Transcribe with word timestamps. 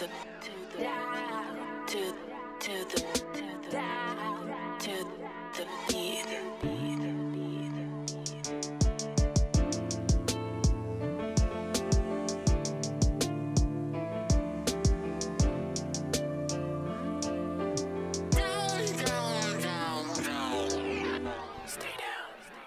the 0.00 0.06
to 0.40 0.52
the 0.78 0.88
to 1.86 2.14
to 2.58 2.74
the 2.90 3.00
to 4.78 5.04
the 5.52 5.66
beat. 5.88 6.26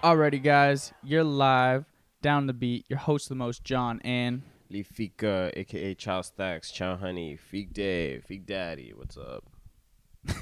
Alrighty, 0.04 0.44
guys, 0.44 0.94
you're 1.02 1.24
live 1.24 1.86
down 2.22 2.46
the 2.46 2.54
beat. 2.54 2.86
Your 2.90 3.00
host, 3.00 3.30
the 3.30 3.36
most, 3.36 3.64
John, 3.64 4.02
and 4.04 4.44
Lee 4.74 4.82
Fika, 4.82 5.52
aka 5.54 5.94
Chow 5.94 6.22
Stacks, 6.22 6.72
Chow 6.72 6.96
Honey, 6.96 7.38
Feek 7.38 7.74
Dave, 7.74 8.26
Feek 8.28 8.48
Daddy, 8.48 8.92
what's 8.96 9.16
up? 9.18 9.44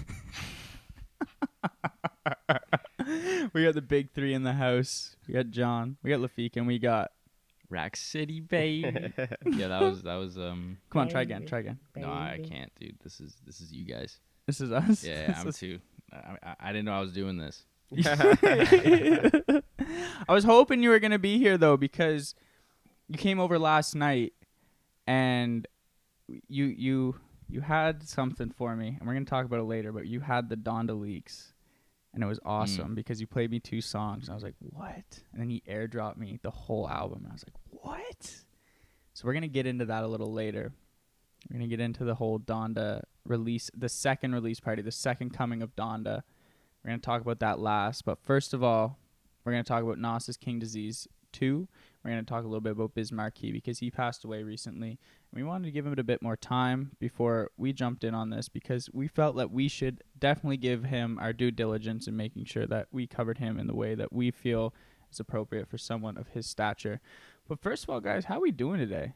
we 3.54 3.66
got 3.66 3.74
the 3.74 3.84
big 3.86 4.14
three 4.14 4.34
in 4.34 4.44
the 4.44 4.54
house. 4.54 5.18
We 5.28 5.34
got 5.34 5.50
John, 5.50 5.98
we 6.02 6.10
got 6.12 6.22
Lafika, 6.22 6.56
and 6.58 6.68
we 6.68 6.80
got. 6.80 7.12
Rack 7.70 7.96
City, 7.96 8.40
babe. 8.42 8.84
yeah, 9.46 9.68
that 9.70 9.82
was 9.82 10.02
that 10.04 10.16
was 10.16 10.38
um. 10.38 10.78
Come 10.90 11.02
on, 11.04 11.10
try 11.10 11.22
again, 11.22 11.46
try 11.46 11.60
again. 11.60 11.80
No, 11.96 12.10
I 12.10 12.40
can't, 12.44 12.70
dude. 12.80 12.98
This 13.02 13.22
is 13.22 13.38
this 13.46 13.62
is 13.62 13.72
you 13.72 13.86
guys. 13.86 14.20
This 14.46 14.60
is 14.60 14.72
us. 14.74 15.04
Yeah, 15.06 15.28
This 15.32 15.38
I'm 15.40 15.48
is- 15.48 15.58
too. 15.58 15.80
I, 16.12 16.36
I, 16.44 16.56
I 16.60 16.72
didn't 16.74 16.86
know 16.86 16.94
I 16.94 17.00
was 17.00 17.14
doing 17.14 17.38
this. 17.38 17.64
I 18.06 19.24
was 20.30 20.44
hoping 20.44 20.84
you 20.84 20.90
were 20.90 21.00
gonna 21.00 21.18
be 21.20 21.38
here 21.38 21.58
though 21.58 21.78
because 21.78 22.36
you 23.12 23.18
came 23.18 23.42
over 23.42 23.60
last 23.60 23.94
night 23.94 24.32
and 25.06 25.68
you 26.48 26.66
you 26.66 27.16
you 27.50 27.60
had 27.60 28.08
something 28.08 28.52
for 28.52 28.74
me 28.74 28.96
and 28.98 29.06
we're 29.06 29.14
gonna 29.14 29.26
talk 29.26 29.44
about 29.46 29.60
it 29.60 29.64
later. 29.64 29.92
But 29.92 30.08
you 30.08 30.22
had 30.22 30.48
the 30.48 30.56
Donda 30.56 30.98
leaks 30.98 31.52
and 32.14 32.24
it 32.24 32.28
was 32.28 32.40
awesome 32.46 32.92
mm. 32.92 32.96
because 32.96 33.20
you 33.20 33.28
played 33.28 33.52
me 33.52 33.60
two 33.60 33.82
songs 33.82 34.26
and 34.26 34.32
I 34.32 34.36
was 34.36 34.44
like, 34.44 34.56
what? 34.60 35.20
And 35.34 35.42
then 35.42 35.50
he 35.50 35.62
airdropped 35.70 36.16
me 36.16 36.40
the 36.42 36.52
whole 36.52 36.90
album 36.90 37.24
and 37.24 37.28
I 37.28 37.34
was 37.34 37.44
like, 37.46 37.84
what? 37.84 38.36
So 39.14 39.28
we're 39.28 39.34
gonna 39.34 39.50
get 39.50 39.66
into 39.66 39.86
that 39.86 40.04
a 40.04 40.08
little 40.08 40.32
later. 40.32 40.72
We're 41.50 41.58
gonna 41.58 41.68
get 41.68 41.82
into 41.82 42.06
the 42.06 42.16
whole 42.16 42.40
Donda 42.40 43.02
release, 43.26 43.70
the 43.76 43.90
second 43.90 44.34
release 44.34 44.62
party, 44.62 44.82
the 44.84 44.92
second 44.92 45.32
coming 45.32 45.62
of 45.62 45.76
Donda. 45.76 46.22
We're 46.82 46.92
gonna 46.92 47.00
talk 47.00 47.22
about 47.22 47.40
that 47.40 47.60
last, 47.60 48.06
but 48.06 48.20
first 48.24 48.54
of 48.54 48.64
all, 48.64 48.98
we're 49.44 49.52
gonna 49.52 49.66
talk 49.66 49.84
about 49.84 50.00
Nas's 50.00 50.38
King 50.38 50.60
Disease 50.60 51.10
Two. 51.32 51.68
We're 52.04 52.12
gonna 52.12 52.24
talk 52.24 52.44
a 52.44 52.48
little 52.48 52.62
bit 52.62 52.74
about 52.74 52.96
Biz 52.96 53.12
Markie 53.12 53.52
because 53.52 53.80
he 53.80 53.92
passed 53.92 54.26
away 54.26 54.44
recently, 54.44 55.00
we 55.34 55.44
wanted 55.44 55.66
to 55.66 55.72
give 55.72 55.86
him 55.86 55.98
a 55.98 56.04
bit 56.04 56.22
more 56.22 56.36
time 56.36 56.92
before 57.00 57.52
we 57.58 57.72
jumped 57.72 58.04
in 58.04 58.14
on 58.14 58.30
this 58.30 58.50
because 58.50 58.90
we 58.92 59.08
felt 59.08 59.38
that 59.38 59.52
we 59.52 59.68
should 59.68 60.04
definitely 60.20 60.58
give 60.58 60.86
him 60.86 61.18
our 61.22 61.32
due 61.32 61.52
diligence 61.52 62.08
in 62.08 62.18
making 62.18 62.46
sure 62.46 62.68
that 62.68 62.88
we 62.92 63.08
covered 63.08 63.38
him 63.38 63.58
in 63.58 63.68
the 63.68 63.76
way 63.76 63.96
that 63.96 64.12
we 64.12 64.32
feel 64.32 64.74
is 65.12 65.20
appropriate 65.20 65.70
for 65.70 65.78
someone 65.78 66.18
of 66.18 66.30
his 66.30 66.48
stature. 66.48 67.00
But 67.48 67.62
first 67.62 67.84
of 67.84 67.90
all, 67.90 68.02
guys, 68.02 68.26
how 68.26 68.38
are 68.38 68.42
we 68.42 68.52
doing 68.52 68.80
today? 68.80 69.14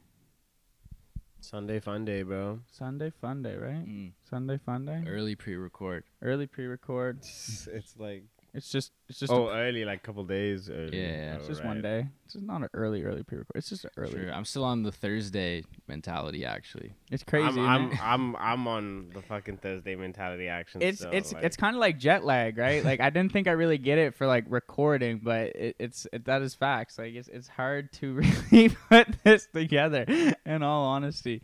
Sunday 1.40 1.80
fun 1.80 2.04
day, 2.04 2.22
bro. 2.22 2.60
Sunday 2.70 3.10
fun 3.10 3.42
day, 3.42 3.56
right? 3.56 3.86
Mm. 3.86 4.12
Sunday 4.28 4.58
fun 4.58 4.86
day. 4.86 5.04
Early 5.06 5.36
pre-record. 5.36 6.04
Early 6.22 6.46
pre-record. 6.46 7.18
It's, 7.18 7.66
it's 7.72 7.94
like 7.98 8.24
It's 8.56 8.70
just 8.70 8.92
it's 9.06 9.18
just 9.18 9.30
oh 9.30 9.48
a, 9.48 9.54
early, 9.54 9.84
like 9.84 9.98
a 9.98 10.02
couple 10.02 10.24
days 10.24 10.70
early. 10.70 10.98
Yeah, 10.98 11.34
it's 11.34 11.46
just 11.46 11.60
Alright. 11.60 11.76
one 11.76 11.82
day. 11.82 12.06
It's 12.24 12.32
just 12.32 12.46
not 12.46 12.62
an 12.62 12.68
early 12.72 13.04
early 13.04 13.22
pre-record. 13.22 13.52
It's 13.54 13.68
just 13.68 13.84
early. 13.98 14.12
Sure. 14.12 14.32
I'm 14.32 14.46
still 14.46 14.64
on 14.64 14.82
the 14.82 14.90
Thursday 14.90 15.62
mentality. 15.86 16.46
Actually, 16.46 16.94
It's 17.10 17.22
crazy. 17.22 17.46
I'm, 17.46 17.58
I'm, 17.58 17.92
it? 17.92 17.98
I'm, 18.02 18.36
I'm 18.36 18.66
on 18.66 19.10
the 19.12 19.20
fucking 19.20 19.58
Thursday 19.58 19.94
mentality 19.94 20.48
action. 20.48 20.80
it's 20.80 21.00
still, 21.00 21.12
it's 21.12 21.34
like, 21.34 21.44
it's 21.44 21.56
kind 21.58 21.76
of 21.76 21.80
like 21.80 21.98
jet 21.98 22.24
lag, 22.24 22.56
right? 22.56 22.82
like 22.82 23.00
I 23.00 23.10
didn't 23.10 23.32
think 23.32 23.46
I 23.46 23.52
really 23.52 23.78
get 23.78 23.98
it 23.98 24.14
for 24.14 24.26
like 24.26 24.44
recording, 24.48 25.20
but 25.22 25.54
it, 25.54 25.76
it's 25.78 26.06
it, 26.10 26.24
that 26.24 26.40
is 26.40 26.54
facts. 26.54 26.98
Like 26.98 27.14
it's 27.14 27.28
it's 27.28 27.48
hard 27.48 27.92
to 27.94 28.14
really 28.52 28.74
put 28.88 29.08
this 29.22 29.46
together. 29.52 30.06
In 30.46 30.62
all 30.62 30.86
honesty, 30.86 31.42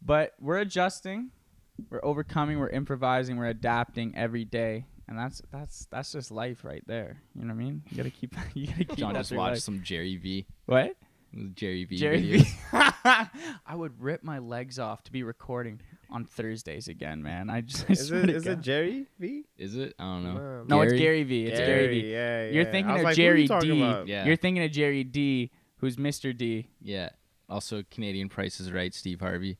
but 0.00 0.32
we're 0.40 0.58
adjusting, 0.58 1.32
we're 1.90 2.04
overcoming, 2.04 2.58
we're 2.58 2.70
improvising, 2.70 3.36
we're 3.36 3.46
adapting 3.46 4.16
every 4.16 4.44
day, 4.44 4.86
and 5.08 5.18
that's 5.18 5.42
that's 5.50 5.86
that's 5.90 6.12
just 6.12 6.30
life 6.30 6.64
right 6.64 6.82
there. 6.86 7.20
You 7.34 7.42
know 7.44 7.54
what 7.54 7.60
I 7.60 7.64
mean? 7.64 7.82
You 7.90 7.96
gotta 7.96 8.10
keep 8.10 8.34
you 8.54 8.66
gotta 8.66 8.84
keep 8.84 8.96
John 8.96 9.12
that 9.12 9.20
just 9.20 9.28
through 9.30 9.38
watched 9.38 9.52
life. 9.54 9.62
some 9.62 9.82
Jerry 9.82 10.16
V. 10.16 10.46
what. 10.66 10.96
Jerry 11.54 11.84
V. 11.84 11.96
Jerry 11.96 12.20
video. 12.22 12.38
V. 12.44 12.50
I 12.72 13.74
would 13.74 14.00
rip 14.00 14.22
my 14.24 14.38
legs 14.38 14.78
off 14.78 15.02
to 15.04 15.12
be 15.12 15.22
recording 15.22 15.80
on 16.08 16.24
Thursdays 16.24 16.88
again, 16.88 17.22
man. 17.22 17.50
I 17.50 17.60
just 17.60 17.84
I 17.90 17.92
Is 17.92 18.08
swear 18.08 18.20
it, 18.20 18.26
to 18.28 18.34
is 18.36 18.44
God. 18.44 18.52
it 18.52 18.60
Jerry 18.62 19.06
V? 19.18 19.44
Is 19.58 19.76
it? 19.76 19.94
I 19.98 20.04
don't 20.04 20.24
know. 20.24 20.64
No, 20.66 20.80
it's 20.80 20.92
Gary? 20.92 20.98
Gary 21.02 21.22
V. 21.24 21.46
It's 21.46 21.58
Gary, 21.58 21.88
V. 22.00 22.10
Yeah, 22.10 22.44
yeah. 22.44 22.50
You're 22.52 22.64
thinking 22.64 22.96
of 22.96 23.02
like, 23.02 23.16
who 23.16 23.22
are 23.22 23.34
you 23.36 23.46
Jerry 23.46 23.48
talking 23.48 23.70
D. 23.74 23.82
about? 23.82 24.08
Yeah. 24.08 24.24
You're 24.24 24.36
thinking 24.36 24.64
of 24.64 24.70
Gerry 24.70 25.04
Dee, 25.04 25.50
who's 25.78 25.96
Mr. 25.96 26.34
D. 26.34 26.68
Yeah. 26.80 27.10
Also, 27.50 27.82
Canadian 27.90 28.28
Price 28.30 28.58
is 28.58 28.72
Right. 28.72 28.94
Steve 28.94 29.20
Harvey. 29.20 29.58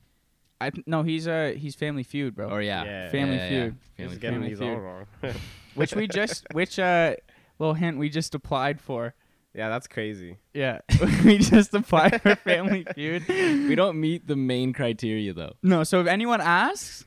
I 0.59 0.69
th- 0.71 0.87
no, 0.87 1.03
he's 1.03 1.27
uh 1.27 1.53
he's 1.55 1.75
Family 1.75 2.03
Feud, 2.03 2.35
bro. 2.35 2.49
Or 2.49 2.61
yeah. 2.61 2.83
Yeah. 2.83 3.09
Family 3.09 3.35
yeah, 3.37 3.43
yeah, 3.43 3.49
Feud. 3.49 3.75
yeah. 3.97 4.07
He's 4.07 4.17
getting 4.17 4.35
Family 4.41 4.49
these 4.49 4.61
all 4.61 4.75
wrong. 4.75 5.05
Which 5.75 5.95
we 5.95 6.07
just 6.07 6.45
which 6.53 6.79
uh 6.79 7.15
little 7.59 7.75
hint 7.75 7.97
we 7.97 8.09
just 8.09 8.33
applied 8.33 8.81
for. 8.81 9.13
yeah, 9.53 9.69
that's 9.69 9.87
crazy. 9.87 10.37
Yeah, 10.53 10.79
we 11.23 11.37
just 11.37 11.73
applied 11.73 12.21
for 12.21 12.35
Family 12.35 12.85
Feud. 12.95 13.27
we 13.27 13.75
don't 13.75 13.99
meet 13.99 14.27
the 14.27 14.35
main 14.35 14.73
criteria 14.73 15.33
though. 15.33 15.53
No, 15.61 15.83
so 15.83 16.01
if 16.01 16.07
anyone 16.07 16.41
asks, 16.41 17.05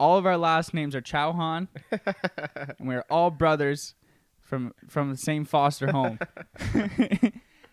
all 0.00 0.16
of 0.18 0.24
our 0.26 0.36
last 0.38 0.72
names 0.74 0.94
are 0.94 1.02
Chauhan, 1.02 1.68
and 1.90 2.88
we're 2.88 3.04
all 3.10 3.30
brothers 3.30 3.94
from 4.40 4.72
from 4.88 5.10
the 5.10 5.16
same 5.16 5.44
foster 5.44 5.90
home. 5.92 6.18
you 6.74 7.30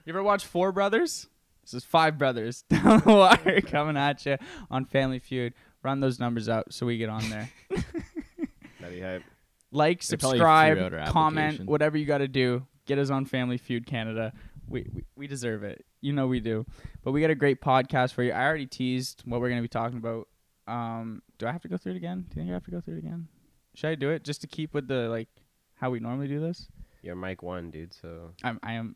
ever 0.07 0.23
watch 0.23 0.45
Four 0.45 0.72
Brothers? 0.72 1.28
This 1.63 1.73
is 1.75 1.83
five 1.83 2.17
brothers 2.17 2.63
down 2.69 3.01
the 3.05 3.13
wire 3.13 3.61
coming 3.66 3.97
at 3.97 4.25
you 4.25 4.38
on 4.69 4.85
Family 4.85 5.19
Feud. 5.19 5.53
Run 5.83 5.99
those 5.99 6.19
numbers 6.19 6.49
out 6.49 6.73
so 6.73 6.85
we 6.85 6.97
get 6.97 7.09
on 7.09 7.27
there. 7.29 7.49
Nutty 8.79 9.01
hype. 9.01 9.23
Like, 9.71 10.01
They 10.05 10.17
probably 10.17 10.38
subscribe, 10.38 10.77
figured 10.77 10.94
out 10.94 11.00
our 11.07 11.07
comment, 11.11 11.45
application. 11.45 11.66
whatever 11.67 11.97
you 11.97 12.05
got 12.05 12.19
to 12.19 12.27
do. 12.27 12.66
Get 12.85 12.97
us 13.00 13.09
on 13.09 13.25
Family 13.25 13.57
Feud 13.57 13.85
Canada. 13.85 14.33
We, 14.67 14.88
we 14.94 15.03
we 15.16 15.27
deserve 15.27 15.63
it. 15.63 15.85
You 16.01 16.13
know 16.13 16.27
we 16.27 16.39
do. 16.39 16.66
But 17.03 17.11
we 17.11 17.21
got 17.21 17.29
a 17.29 17.35
great 17.35 17.61
podcast 17.61 18.13
for 18.13 18.23
you. 18.23 18.31
I 18.31 18.44
already 18.45 18.66
teased 18.66 19.21
what 19.25 19.39
we're 19.39 19.50
going 19.50 19.59
to 19.59 19.63
be 19.63 19.67
talking 19.69 19.97
about. 19.97 20.27
Um, 20.67 21.21
do 21.38 21.45
I 21.47 21.51
have 21.51 21.61
to 21.61 21.67
go 21.67 21.77
through 21.77 21.94
it 21.94 21.97
again? 21.97 22.25
Do 22.29 22.35
you 22.39 22.41
think 22.41 22.50
I 22.50 22.53
have 22.53 22.66
to 22.66 22.71
go 22.71 22.81
through 22.81 22.95
it 22.95 23.00
again? 23.00 23.27
Should 23.75 23.89
I 23.89 23.95
do 23.95 24.09
it 24.09 24.23
just 24.23 24.41
to 24.41 24.47
keep 24.47 24.73
with 24.73 24.88
the 24.88 25.07
like 25.09 25.29
how 25.75 25.89
we 25.89 26.00
normally 26.00 26.27
do 26.27 26.39
this? 26.39 26.67
You're 27.01 27.16
Mike 27.16 27.41
one, 27.44 27.71
dude. 27.71 27.94
So 27.94 28.31
I'm 28.44 28.59
I 28.63 28.73
am. 28.73 28.95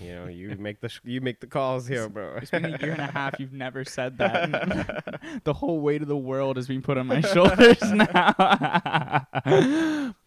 You 0.00 0.14
know 0.14 0.26
you 0.26 0.56
make 0.58 0.80
the 0.80 0.88
sh- 0.88 1.00
you 1.04 1.20
make 1.20 1.40
the 1.40 1.46
calls 1.46 1.86
here, 1.86 2.08
bro. 2.08 2.36
It's 2.36 2.50
been 2.50 2.64
a 2.64 2.78
year 2.78 2.92
and 2.92 3.00
a 3.00 3.06
half. 3.12 3.38
You've 3.38 3.52
never 3.52 3.84
said 3.84 4.18
that. 4.18 5.20
the 5.44 5.52
whole 5.52 5.80
weight 5.80 6.02
of 6.02 6.08
the 6.08 6.16
world 6.16 6.58
is 6.58 6.66
being 6.68 6.82
put 6.82 6.98
on 6.98 7.06
my 7.06 7.20
shoulders 7.20 7.80
now. 7.92 9.26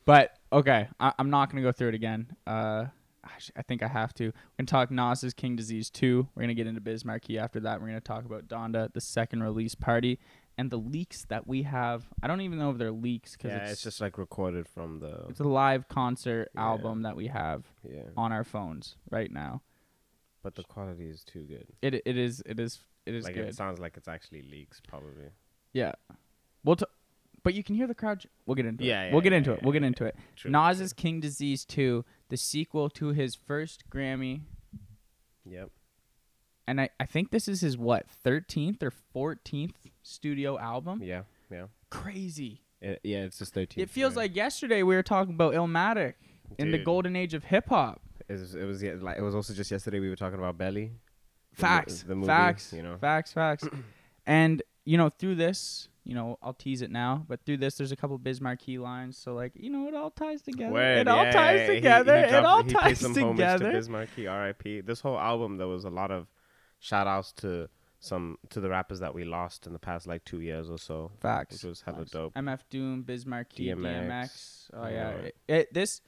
but 0.05 0.37
okay, 0.51 0.87
I, 0.99 1.13
I'm 1.17 1.29
not 1.29 1.49
gonna 1.49 1.61
go 1.63 1.71
through 1.71 1.89
it 1.89 1.95
again. 1.95 2.27
Uh, 2.45 2.85
I 3.55 3.61
think 3.63 3.81
I 3.81 3.87
have 3.87 4.13
to. 4.15 4.25
We're 4.25 4.33
gonna 4.59 4.67
talk 4.67 4.91
Nas's 4.91 5.33
King 5.33 5.55
Disease 5.55 5.89
two. 5.89 6.27
We're 6.35 6.43
gonna 6.43 6.53
get 6.53 6.67
into 6.67 6.81
Biz 6.81 7.05
Markie 7.05 7.37
after 7.39 7.59
that. 7.61 7.81
We're 7.81 7.87
gonna 7.87 8.01
talk 8.01 8.25
about 8.25 8.47
Donda, 8.47 8.91
the 8.93 9.01
second 9.01 9.43
release 9.43 9.75
party, 9.75 10.19
and 10.57 10.69
the 10.69 10.77
leaks 10.77 11.25
that 11.29 11.47
we 11.47 11.63
have. 11.63 12.07
I 12.21 12.27
don't 12.27 12.41
even 12.41 12.59
know 12.59 12.69
if 12.71 12.77
they're 12.77 12.91
leaks 12.91 13.33
because 13.35 13.51
yeah, 13.51 13.63
it's, 13.63 13.71
it's, 13.73 13.81
just 13.83 14.01
like 14.01 14.17
recorded 14.17 14.67
from 14.67 14.99
the 14.99 15.25
it's 15.29 15.39
a 15.39 15.43
live 15.43 15.87
concert 15.87 16.49
Yeah. 16.55 16.61
album 16.63 17.01
that 17.03 17.15
we 17.15 17.27
have 17.27 17.65
yeah, 17.89 18.03
on 18.15 18.31
our 18.31 18.43
phones 18.43 18.95
right 19.09 19.31
now. 19.31 19.61
but 20.43 20.55
the 20.55 20.63
quality 20.63 21.07
is 21.09 21.23
too 21.23 21.43
good. 21.43 21.67
It 21.81 22.01
it 22.05 22.17
is 22.17 22.41
it 22.45 22.59
is 22.59 22.79
it 23.05 23.15
is 23.15 23.25
like 23.25 23.35
good. 23.35 23.45
it 23.47 23.55
sounds 23.55 23.79
like 23.79 23.97
it's 23.97 24.07
actually 24.07 24.43
leaks, 24.43 24.79
probably. 24.87 25.29
Yeah. 25.73 25.93
We'll 26.63 26.75
t- 26.77 26.85
but 27.43 27.53
you 27.53 27.63
can 27.63 27.75
hear 27.75 27.87
the 27.87 27.95
crowd. 27.95 28.19
j- 28.19 28.29
We'll 28.45 28.55
get 28.55 28.65
into 28.65 28.85
Yeah, 28.85 29.03
it. 29.03 29.07
yeah, 29.07 29.11
we'll 29.13 29.21
get 29.21 29.33
into 29.33 29.51
it. 29.51 29.61
We'll 29.63 29.73
get 29.73 29.83
into 29.83 30.05
it. 30.05 30.15
True. 30.37 30.49
Nas's 30.51 30.93
King 30.93 31.19
Disease 31.19 31.65
2, 31.65 32.05
the 32.29 32.37
sequel 32.37 32.89
to 32.91 33.07
his 33.09 33.35
first 33.35 33.89
Grammy. 33.89 34.41
Yep. 35.45 35.69
And 36.65 36.79
I, 36.79 36.89
I 36.99 37.05
think 37.05 37.31
this 37.31 37.49
is 37.49 37.59
his, 37.59 37.77
what, 37.77 38.05
13th 38.25 38.81
or 38.81 38.93
14th 39.35 39.73
studio 40.03 40.57
album? 40.59 41.01
Yeah. 41.03 41.23
Yeah. 41.51 41.65
Crazy. 41.89 42.61
It, 42.81 42.99
yeah. 43.03 43.23
It's 43.23 43.39
just 43.39 43.53
thirteen. 43.53 43.83
It 43.83 43.89
feels 43.89 44.15
like 44.15 44.35
yesterday 44.35 44.83
we 44.83 44.95
were 44.95 45.03
talking 45.03 45.33
about 45.33 45.53
Illmatic 45.53 46.13
in 46.57 46.71
the 46.71 46.77
golden 46.77 47.15
age 47.15 47.33
of 47.33 47.43
hip 47.45 47.69
hop. 47.69 48.01
it 48.29 48.33
was. 48.33 48.53
It 48.55 48.65
was 48.65 48.83
yeah, 48.83 48.93
like 48.99 49.17
it 49.17 49.21
was 49.21 49.33
also 49.35 49.53
just 49.53 49.71
yesterday 49.71 49.99
we 49.99 50.09
were 50.09 50.15
talking 50.15 50.37
about 50.39 50.57
Belly. 50.57 50.91
the 51.55 51.61
Facts. 51.61 52.03
the 52.03 52.15
movie, 52.15 52.27
facts. 52.27 52.73
you 52.73 52.83
know. 52.83 52.97
Facts, 52.97 53.31
facts. 53.33 53.67
and, 54.25 54.61
you 54.85 54.97
know, 54.97 55.09
through 55.09 55.35
this, 55.35 55.87
you 56.03 56.15
know, 56.15 56.37
I'll 56.41 56.53
tease 56.53 56.81
it 56.81 56.89
now, 56.91 57.25
but 57.29 57.45
through 57.45 57.57
this, 57.57 57.75
there's 57.75 57.91
a 57.91 57.95
couple 57.95 58.17
Biz 58.17 58.41
Markie 58.41 58.77
lines. 58.79 59.17
So, 59.17 59.33
like, 59.35 59.51
you 59.55 59.69
know, 59.69 59.87
it 59.87 59.93
all 59.95 60.09
ties 60.11 60.41
together. 60.41 60.73
Word, 60.73 60.97
it 60.97 61.07
all 61.07 61.23
ties 61.31 61.59
yeah, 61.59 61.67
he- 61.67 61.75
together. 61.75 62.17
he 62.17 62.23
it 62.23 62.29
dropped- 62.31 62.47
all 62.47 62.63
he 62.63 62.69
ties 62.73 62.83
paid 62.83 62.97
some 62.97 63.11
homage 63.23 63.37
together. 63.37 63.65
to 63.71 63.77
Biz 63.77 63.89
Markie, 63.89 64.27
R.I.P. 64.27 64.81
This 64.81 64.99
whole 64.99 65.17
album, 65.19 65.57
there 65.57 65.67
was 65.67 65.85
a 65.85 65.89
lot 65.89 66.11
of 66.11 66.27
shout 66.79 67.07
outs 67.07 67.31
to 67.33 67.69
some 68.03 68.37
to 68.49 68.59
the 68.59 68.69
rappers 68.69 68.99
that 68.99 69.15
we 69.15 69.23
lost 69.23 69.65
in 69.65 69.71
the 69.71 69.79
past 69.79 70.07
like 70.07 70.25
two 70.25 70.41
years 70.41 70.69
or 70.69 70.77
so, 70.77 71.11
Facts. 71.21 71.53
which 71.55 71.63
was 71.63 71.81
hella 71.81 71.99
Facts. 71.99 72.11
dope. 72.11 72.33
MF 72.33 72.59
Doom, 72.69 73.03
Biz 73.03 73.25
Markie, 73.25 73.67
DMX. 73.67 73.77
DMX. 73.77 74.69
Oh 74.73 74.83
yeah. 74.87 74.91
Yeah. 74.91 75.09
It, 75.21 75.35
it- 75.47 75.73
this. 75.73 76.01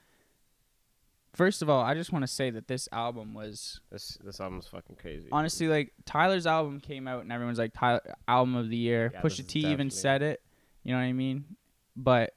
First 1.34 1.60
of 1.60 1.68
all, 1.68 1.82
I 1.82 1.92
just 1.94 2.12
want 2.12 2.22
to 2.22 2.26
say 2.26 2.48
that 2.50 2.66
this 2.66 2.88
album 2.92 3.34
was 3.34 3.80
This 3.90 4.16
this 4.24 4.40
album's 4.40 4.66
fucking 4.68 4.96
crazy. 4.96 5.28
honestly 5.30 5.68
like 5.68 5.92
Tyler's 6.06 6.46
album 6.46 6.80
came 6.80 7.06
out 7.06 7.20
and 7.22 7.30
everyone's 7.30 7.58
like 7.58 7.74
Tyler 7.74 8.00
album 8.26 8.56
of 8.56 8.70
the 8.70 8.76
year. 8.76 9.10
Yeah, 9.12 9.20
Pusha 9.20 9.46
T 9.46 9.60
even 9.66 9.90
said 9.90 10.22
it. 10.22 10.40
You 10.82 10.92
know 10.92 10.98
what 10.98 11.04
I 11.04 11.12
mean? 11.12 11.44
But 11.94 12.32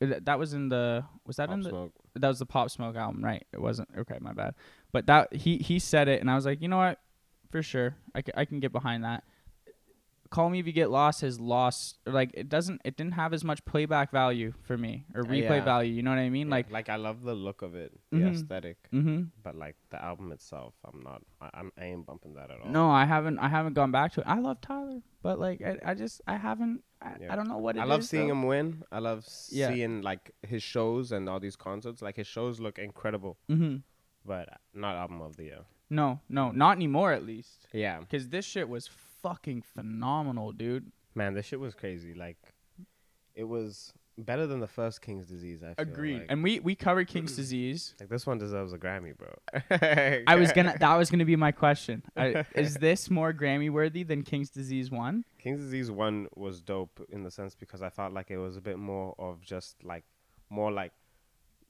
th- 0.00 0.24
that 0.24 0.38
was 0.38 0.52
in 0.52 0.68
the 0.68 1.04
was 1.26 1.36
that 1.36 1.46
Pop 1.48 1.54
in 1.54 1.60
the 1.62 1.68
Smoke. 1.70 1.92
that 2.14 2.26
was 2.28 2.38
the 2.40 2.46
Pop 2.46 2.70
Smoke 2.70 2.96
album, 2.96 3.24
right? 3.24 3.46
It 3.52 3.60
wasn't 3.60 3.88
okay, 3.98 4.18
my 4.20 4.32
bad. 4.32 4.54
But 4.90 5.06
that 5.06 5.32
he 5.32 5.58
he 5.58 5.78
said 5.78 6.08
it, 6.08 6.20
and 6.20 6.28
I 6.28 6.34
was 6.34 6.44
like, 6.44 6.60
you 6.60 6.66
know 6.66 6.78
what, 6.78 6.98
for 7.50 7.62
sure, 7.62 7.96
I, 8.14 8.22
I 8.36 8.44
can 8.44 8.60
get 8.60 8.72
behind 8.72 9.04
that. 9.04 9.24
Call 10.30 10.48
Me 10.48 10.60
If 10.60 10.66
You 10.68 10.72
Get 10.72 10.92
Lost 10.92 11.22
has 11.22 11.40
lost, 11.40 11.98
or 12.06 12.12
like 12.12 12.30
it 12.34 12.48
doesn't, 12.48 12.80
it 12.84 12.96
didn't 12.96 13.14
have 13.14 13.34
as 13.34 13.42
much 13.42 13.64
playback 13.64 14.12
value 14.12 14.54
for 14.62 14.78
me 14.78 15.04
or 15.12 15.22
Uh, 15.22 15.24
replay 15.24 15.56
yeah. 15.58 15.64
value. 15.64 15.92
You 15.92 16.02
know 16.04 16.10
what 16.10 16.20
I 16.20 16.30
mean? 16.30 16.46
Yeah, 16.46 16.52
Like, 16.52 16.70
like 16.70 16.88
I 16.88 16.94
love 16.94 17.22
the 17.24 17.34
look 17.34 17.62
of 17.62 17.74
it, 17.74 17.90
the 18.12 18.18
Mhm. 18.18 18.30
aesthetic, 18.34 18.76
mm-hmm. 18.92 19.22
but 19.42 19.56
like 19.56 19.74
the 19.90 20.00
album 20.00 20.30
itself, 20.30 20.74
I'm 20.84 21.02
not. 21.02 21.22
I, 21.40 21.50
I'm 21.54 21.72
I 21.76 21.84
ain't 21.86 22.06
bumping 22.06 22.34
that 22.34 22.48
at 22.52 22.60
all. 22.60 22.68
No, 22.70 22.88
I 22.88 23.06
haven't, 23.06 23.40
I 23.40 23.48
haven't 23.48 23.74
gone 23.74 23.90
back 23.90 24.12
to 24.12 24.20
it. 24.20 24.26
I 24.28 24.38
love 24.38 24.60
Tyler, 24.60 25.00
but 25.20 25.40
like, 25.40 25.62
I, 25.62 25.78
I 25.84 25.94
just, 25.94 26.20
I 26.28 26.36
haven't, 26.36 26.84
I, 27.02 27.16
Yeah. 27.22 27.32
I 27.32 27.34
don't 27.34 27.48
know 27.48 27.58
what 27.58 27.74
it 27.76 27.80
I 27.80 27.84
love 27.86 28.00
is, 28.02 28.08
seeing 28.08 28.28
though. 28.28 28.34
him 28.34 28.44
win. 28.44 28.84
I 28.92 29.00
love 29.00 29.24
seeing 29.26 30.00
like 30.02 30.30
his 30.46 30.62
shows 30.62 31.10
and 31.10 31.28
all 31.28 31.40
these 31.40 31.56
concerts. 31.56 32.02
Like 32.02 32.14
his 32.14 32.28
shows 32.28 32.60
look 32.60 32.78
incredible, 32.78 33.36
Mm-hmm. 33.50 33.78
but 34.24 34.60
not 34.74 34.94
album 34.94 35.22
of 35.22 35.34
the 35.36 35.42
year. 35.42 35.64
No, 35.90 36.20
no, 36.28 36.50
not 36.52 36.76
anymore 36.76 37.12
at 37.12 37.26
least. 37.26 37.66
Yeah, 37.72 37.98
Because 38.00 38.28
this 38.28 38.44
shit 38.44 38.68
was 38.68 38.88
fucking 39.22 39.62
phenomenal, 39.62 40.52
dude. 40.52 40.90
man, 41.14 41.34
this 41.34 41.46
shit 41.46 41.58
was 41.60 41.74
crazy. 41.74 42.14
Like, 42.14 42.38
it 43.34 43.44
was 43.44 43.92
better 44.16 44.46
than 44.46 44.60
the 44.60 44.68
first 44.68 45.00
King's 45.02 45.26
Disease. 45.26 45.62
I 45.62 45.74
feel 45.74 45.74
Agreed. 45.92 46.18
Like. 46.20 46.26
and 46.28 46.42
we 46.42 46.60
we 46.60 46.74
covered 46.74 47.08
King's 47.08 47.34
Disease. 47.36 47.94
Like 47.98 48.08
this 48.10 48.26
one 48.26 48.38
deserves 48.38 48.72
a 48.72 48.78
Grammy, 48.78 49.14
bro. 49.16 49.32
I 50.26 50.34
was 50.36 50.52
gonna. 50.52 50.76
That 50.78 50.94
was 50.96 51.10
gonna 51.10 51.24
be 51.24 51.36
my 51.36 51.52
question. 51.52 52.02
I, 52.16 52.44
is 52.54 52.74
this 52.88 53.08
more 53.10 53.32
Grammy 53.32 53.70
worthy 53.70 54.02
than 54.02 54.22
King's 54.22 54.50
Disease 54.50 54.90
One? 54.90 55.24
King's 55.38 55.60
Disease 55.60 55.90
one 55.90 56.26
was 56.36 56.60
dope 56.60 57.00
in 57.10 57.22
the 57.22 57.30
sense 57.30 57.54
because 57.54 57.80
I 57.82 57.88
felt 57.88 58.12
like 58.12 58.30
it 58.30 58.36
was 58.38 58.56
a 58.56 58.60
bit 58.60 58.78
more 58.78 59.14
of 59.18 59.42
just 59.42 59.82
like 59.82 60.04
more 60.50 60.70
like 60.70 60.92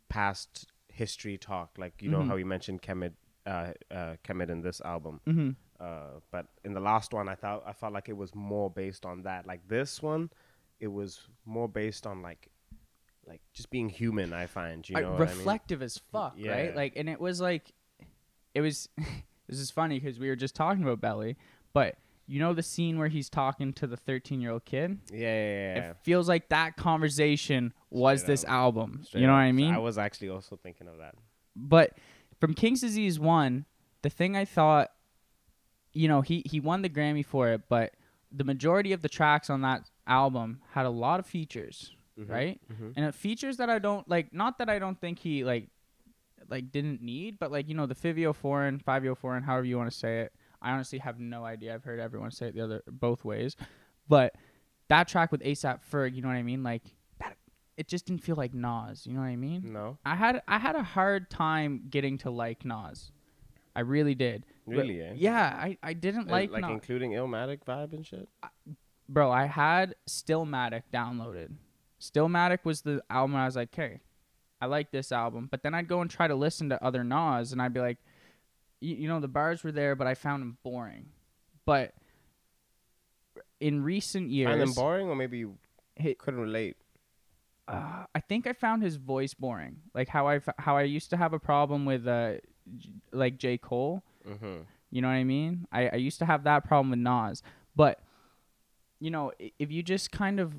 past 0.09 0.67
history 0.89 1.39
talk. 1.39 1.71
Like 1.79 2.03
you 2.03 2.11
know 2.11 2.19
Mhm. 2.21 2.29
how 2.29 2.35
we 2.37 2.45
mentioned 2.45 2.83
Kemet, 2.83 3.13
uh, 3.51 3.73
uh, 3.91 4.15
Kemet 4.25 4.49
in 4.51 4.61
this 4.63 4.81
album. 4.83 5.21
Mm-hmm. 5.27 5.51
Uh, 5.85 6.21
but 6.31 6.47
in 6.65 6.73
the 6.75 6.81
last 6.81 7.13
one, 7.13 7.29
I 7.29 7.35
thought 7.35 7.63
I 7.67 7.73
felt 7.73 7.93
like 7.93 8.09
it 8.09 8.17
was 8.17 8.35
more 8.35 8.71
based 8.71 9.05
on 9.07 9.23
that. 9.23 9.47
Like 9.47 9.67
this 9.69 10.03
one, 10.03 10.31
it 10.79 10.89
was 10.89 11.21
more 11.47 11.69
based 11.69 12.07
on 12.07 12.23
like, 12.23 12.49
like 13.27 13.41
just 13.53 13.71
being 13.71 13.89
human. 13.89 14.33
I 14.33 14.47
find 14.47 14.89
you 14.89 14.95
know 15.01 15.13
what 15.13 15.23
I 15.23 15.25
mean? 15.27 15.39
reflective 15.39 15.83
as 15.83 15.99
fuck, 16.13 16.35
Yeah. 16.37 16.53
right? 16.53 16.77
Like, 16.77 16.93
and 16.97 17.09
it 17.09 17.21
was 17.21 17.41
like, 17.41 17.73
it 18.55 18.61
was. 18.61 18.89
this 19.49 19.59
is 19.59 19.71
funny 19.71 19.99
because 19.99 20.19
we 20.19 20.29
were 20.29 20.37
just 20.37 20.55
talking 20.55 20.83
about 20.83 21.01
Belly, 21.01 21.37
but 21.73 21.97
you 22.27 22.39
know 22.39 22.53
the 22.53 22.63
scene 22.63 22.99
where 22.99 23.09
he's 23.09 23.29
talking 23.29 23.73
to 23.73 23.87
the 23.89 23.97
13 23.97 24.41
year 24.41 24.53
old 24.53 24.65
kid. 24.65 24.99
Yeah, 25.13 25.19
yeah, 25.19 25.75
yeah. 25.77 25.91
It 25.91 25.97
feels 26.05 26.29
like 26.29 26.49
that 26.51 26.77
conversation 26.77 27.73
was 27.91 28.21
Straight 28.21 28.33
this 28.33 28.45
up. 28.45 28.51
album. 28.51 29.01
Straight 29.05 29.23
you 29.23 29.27
know 29.27 29.33
up. 29.33 29.39
what 29.39 29.43
I 29.45 29.51
So 29.51 29.55
mean? 29.55 29.75
I 29.75 29.79
was 29.79 29.99
actually 29.99 30.29
also 30.29 30.57
thinking 30.57 30.87
of 30.89 30.99
that. 30.99 31.15
but 31.57 31.93
from 32.41 32.55
King's 32.55 32.81
Disease 32.81 33.19
one, 33.21 33.67
the 34.03 34.11
thing 34.11 34.37
I 34.37 34.45
thought, 34.45 34.91
you 35.93 36.09
know, 36.09 36.21
he 36.23 36.43
he 36.47 36.59
won 36.61 36.83
the 36.83 36.89
Grammy 36.89 37.25
for 37.25 37.49
it, 37.51 37.63
but 37.69 37.93
the 38.33 38.45
majority 38.45 38.93
of 38.93 39.03
the 39.03 39.09
tracks 39.09 39.51
on 39.51 39.61
that 39.63 39.91
album 40.07 40.61
had 40.71 40.87
a 40.87 40.91
lot 40.91 41.21
of 41.21 41.27
features, 41.27 41.95
Mhm. 42.19 42.29
right? 42.29 42.61
Mhm. 42.73 42.93
And 42.97 43.05
it 43.05 43.15
features 43.15 43.57
that 43.59 43.69
I 43.69 43.79
don't 43.79 44.09
like. 44.09 44.33
Not 44.33 44.59
that 44.59 44.69
I 44.71 44.79
don't 44.79 45.01
think 45.01 45.19
he 45.19 45.45
like 45.45 45.69
like 46.49 46.71
didn't 46.73 47.03
need, 47.03 47.39
but 47.39 47.51
like 47.53 47.69
you 47.69 47.75
know 47.75 47.87
the 47.87 47.95
Fivio 47.95 48.35
foreign, 48.35 48.79
Fivio 48.79 49.17
foreign, 49.17 49.43
however 49.43 49.67
you 49.67 49.77
want 49.77 49.91
to 49.91 49.97
say 49.97 50.21
it. 50.21 50.33
I 50.63 50.73
honestly 50.73 50.99
have 50.99 51.19
no 51.19 51.45
idea. 51.45 51.75
I've 51.75 51.85
heard 51.85 52.01
everyone 52.01 52.31
say 52.31 52.49
it 52.49 52.55
the 52.55 52.61
other 52.63 52.83
both 52.87 53.25
ways, 53.25 53.57
but 54.09 54.35
that 54.89 55.09
track 55.09 55.31
with 55.33 55.41
ASAP 55.43 55.81
Ferg, 55.91 56.15
you 56.15 56.23
know 56.23 56.29
what 56.29 56.35
I 56.37 56.43
mean? 56.43 56.63
Like 56.63 56.83
it 57.81 57.89
just 57.89 58.05
didn't 58.05 58.23
feel 58.23 58.37
like 58.37 58.53
Nas. 58.53 59.07
You 59.07 59.15
know 59.15 59.21
what 59.21 59.27
I 59.27 59.37
mean? 59.37 59.73
No, 59.73 59.97
I 60.05 60.15
had 60.15 60.43
I 60.47 60.59
had 60.59 60.77
a 60.77 60.83
hard 60.83 61.31
time 61.31 61.85
getting 61.89 62.19
to 62.19 62.31
like 62.31 62.65
Nas. 62.65 63.11
I 63.75 63.81
really 63.81 64.15
did. 64.15 64.45
But- 64.67 64.77
really, 64.77 65.01
eh? 65.01 65.13
Yeah, 65.17 65.47
I, 65.67 65.79
I 65.83 65.95
didn't 65.95 66.29
Uh, 66.29 66.33
like, 66.33 66.51
like 66.51 66.63
Nas. 66.63 66.71
including 66.73 67.13
Illmatic 67.13 67.61
vibe 67.67 67.93
and 67.95 68.05
shit. 68.07 68.29
Bro, 69.09 69.31
I 69.33 69.47
had 69.47 69.95
Stillmatic 70.09 70.83
downloaded. 70.93 71.55
Stillmatic 72.01 72.59
was 72.65 72.83
the 72.83 73.03
album 73.09 73.37
I 73.37 73.47
was 73.47 73.57
like, 73.57 73.73
okay, 73.73 74.01
I 74.61 74.67
like 74.67 74.91
this 74.91 75.11
album. 75.13 75.49
But 75.51 75.63
then 75.63 75.73
I'd 75.75 75.89
go 75.89 76.01
and 76.03 76.11
try 76.11 76.29
to 76.29 76.35
listen 76.35 76.69
to 76.69 76.85
other 76.85 77.03
Nas 77.03 77.53
and 77.53 77.63
I'd 77.63 77.73
be 77.73 77.81
like, 77.81 77.99
you, 78.81 78.95
you 78.97 79.09
know, 79.09 79.21
the 79.21 79.29
bars 79.29 79.65
were 79.65 79.73
there, 79.73 79.95
but 79.97 80.07
I 80.07 80.15
found 80.15 80.43
them 80.43 80.59
boring. 80.63 81.07
But 81.65 81.95
in 83.61 83.83
recent 83.83 84.31
years, 84.31 84.49
Find 84.51 84.61
them 84.61 84.73
boring, 84.73 85.09
or 85.09 85.17
maybe 85.17 85.39
you 85.39 85.57
couldn't 86.19 86.41
relate. 86.41 86.77
Uh, 87.69 88.05
I 88.15 88.21
think 88.21 88.47
I 88.47 88.53
found 88.53 88.83
his 88.83 88.97
voice 88.97 89.35
boring. 89.35 89.77
Like 89.95 90.09
how 90.09 90.29
I 90.29 90.41
how 90.59 90.77
I 90.77 90.83
used 90.83 91.11
to 91.11 91.17
have 91.17 91.33
a 91.33 91.39
problem 91.39 91.85
with 91.85 92.07
uh, 92.07 92.35
J- 92.77 92.91
like 93.13 93.39
J 93.39 93.59
Cole. 93.59 94.03
Mm-hmm. 94.29 94.63
You 94.91 95.03
know 95.03 95.09
what 95.09 95.15
I 95.15 95.25
mean? 95.25 95.67
I, 95.71 95.89
I 95.91 95.97
used 95.97 96.19
to 96.19 96.27
have 96.27 96.45
that 96.45 96.65
problem 96.65 96.91
with 96.91 96.99
Nas, 96.99 97.43
but 97.77 98.01
you 98.99 99.11
know, 99.11 99.33
if 99.59 99.71
you 99.71 99.83
just 99.83 100.11
kind 100.11 100.41
of 100.41 100.53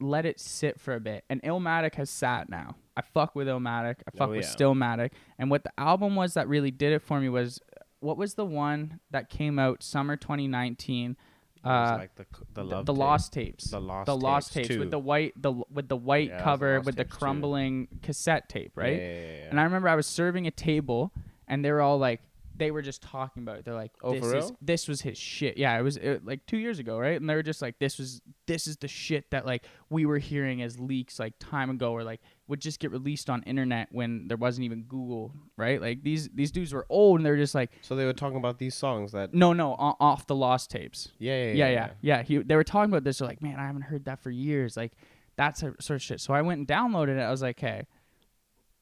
let 0.00 0.26
it 0.26 0.40
sit 0.40 0.80
for 0.80 0.94
a 0.94 1.00
bit, 1.00 1.24
and 1.30 1.40
Illmatic 1.42 1.94
has 1.96 2.10
sat 2.10 2.48
now. 2.48 2.76
I 2.96 3.02
fuck 3.02 3.34
with 3.34 3.46
Illmatic. 3.48 3.96
I 4.06 4.16
fuck 4.16 4.28
Oh, 4.28 4.32
with. 4.32 4.44
Stillmatic. 4.46 5.10
And 5.38 5.50
what 5.50 5.64
the 5.64 5.72
album 5.78 6.16
was 6.16 6.34
that 6.34 6.48
really 6.48 6.70
did 6.70 6.92
it 6.92 7.02
for 7.02 7.20
me 7.20 7.28
was 7.28 7.60
what 8.00 8.16
was 8.16 8.34
the 8.34 8.44
one 8.44 9.00
that 9.10 9.28
came 9.30 9.58
out 9.58 9.82
summer 9.82 10.16
2019? 10.16 11.16
Uh, 11.64 11.96
like 11.98 12.14
the 12.14 12.26
the 12.54 12.62
the, 12.64 12.82
the 12.82 12.92
tape. 12.92 12.98
Lost 12.98 13.32
Tapes. 13.32 13.70
the 13.70 13.80
lost 13.80 14.06
the 14.06 14.16
Lost 14.16 14.52
tapes, 14.52 14.68
Tapes 14.68 14.78
with 14.78 14.90
the 14.90 14.98
white 14.98 15.32
the 15.40 15.52
with 15.70 15.88
the 15.88 15.96
white 15.96 16.28
Yeah, 16.28 16.34
was 16.36 16.40
the 16.40 16.44
cover 16.44 16.80
with 16.80 16.96
the 16.96 17.04
Tapes, 17.04 17.14
too. 17.14 17.18
crumbling 17.18 17.88
cassette 18.02 18.48
tape, 18.48 18.72
right? 18.76 18.98
Yeah, 18.98 19.20
yeah. 19.38 19.46
And 19.50 19.60
I 19.60 19.64
remember 19.64 19.88
I 19.88 19.94
was 19.96 20.06
serving 20.06 20.46
a 20.46 20.50
table, 20.50 21.12
and 21.48 21.64
they 21.64 21.72
were 21.72 21.80
all 21.80 21.98
like, 21.98 22.20
they 22.56 22.70
were 22.70 22.82
just 22.82 23.02
talking 23.02 23.42
about 23.42 23.58
it. 23.58 23.64
They're 23.64 23.74
like, 23.74 23.92
Oh, 24.02 24.12
this 24.18 24.44
is 24.44 24.52
this 24.60 24.88
was 24.88 25.00
his 25.00 25.18
shit. 25.18 25.56
Yeah, 25.56 25.78
it 25.78 25.82
was 25.82 25.96
it, 25.96 26.24
like 26.24 26.46
two 26.46 26.58
years 26.58 26.78
ago, 26.78 26.98
right? 26.98 27.20
And 27.20 27.28
they 27.28 27.34
were 27.34 27.42
just 27.42 27.60
like, 27.62 27.78
this 27.78 27.98
was 27.98 28.20
this 28.46 28.66
is 28.66 28.76
the 28.76 28.88
shit 28.88 29.30
that 29.30 29.44
like 29.46 29.64
we 29.90 30.06
were 30.06 30.18
hearing 30.18 30.62
as 30.62 30.78
leaks 30.78 31.18
like 31.18 31.34
time 31.38 31.70
ago, 31.70 31.92
or 31.92 32.04
like 32.04 32.20
would 32.46 32.60
just 32.60 32.78
get 32.78 32.90
released 32.90 33.30
on 33.30 33.42
internet 33.44 33.88
when 33.90 34.28
there 34.28 34.36
wasn't 34.36 34.64
even 34.66 34.82
Google, 34.82 35.32
right? 35.56 35.80
Like 35.80 36.02
these 36.02 36.28
these 36.34 36.50
dudes 36.50 36.72
were 36.74 36.84
old, 36.90 37.18
and 37.18 37.24
they're 37.26 37.36
just 37.36 37.54
like, 37.54 37.70
so 37.80 37.96
they 37.96 38.04
were 38.04 38.12
talking 38.12 38.36
about 38.36 38.58
these 38.58 38.74
songs 38.74 39.12
that. 39.12 39.32
no, 39.32 39.52
no, 39.52 39.72
o- 39.72 39.96
off 39.98 40.26
the 40.26 40.34
lost 40.34 40.70
tapes. 40.70 41.10
Yeah, 41.18 41.44
yeah, 41.46 41.52
Yeah, 41.52 41.68
yeah, 41.70 41.90
yeah. 42.02 42.22
He, 42.22 42.38
they 42.38 42.56
were 42.56 42.64
talking 42.64 42.90
about 42.92 43.04
this. 43.04 43.18
They're 43.18 43.28
like, 43.28 43.40
man, 43.42 43.58
I 43.58 43.66
haven't 43.66 43.82
heard 43.82 44.04
that 44.04 44.20
for 44.22 44.30
years. 44.30 44.76
Like, 44.76 44.92
that's 45.36 45.62
a 45.62 45.74
sort 45.80 45.96
of 45.96 46.02
shit. 46.02 46.20
So 46.20 46.34
I 46.34 46.42
went 46.42 46.58
and 46.58 46.68
downloaded 46.68 47.16
it. 47.16 47.20
I 47.22 47.30
was 47.30 47.40
like, 47.42 47.58
hey, 47.58 47.86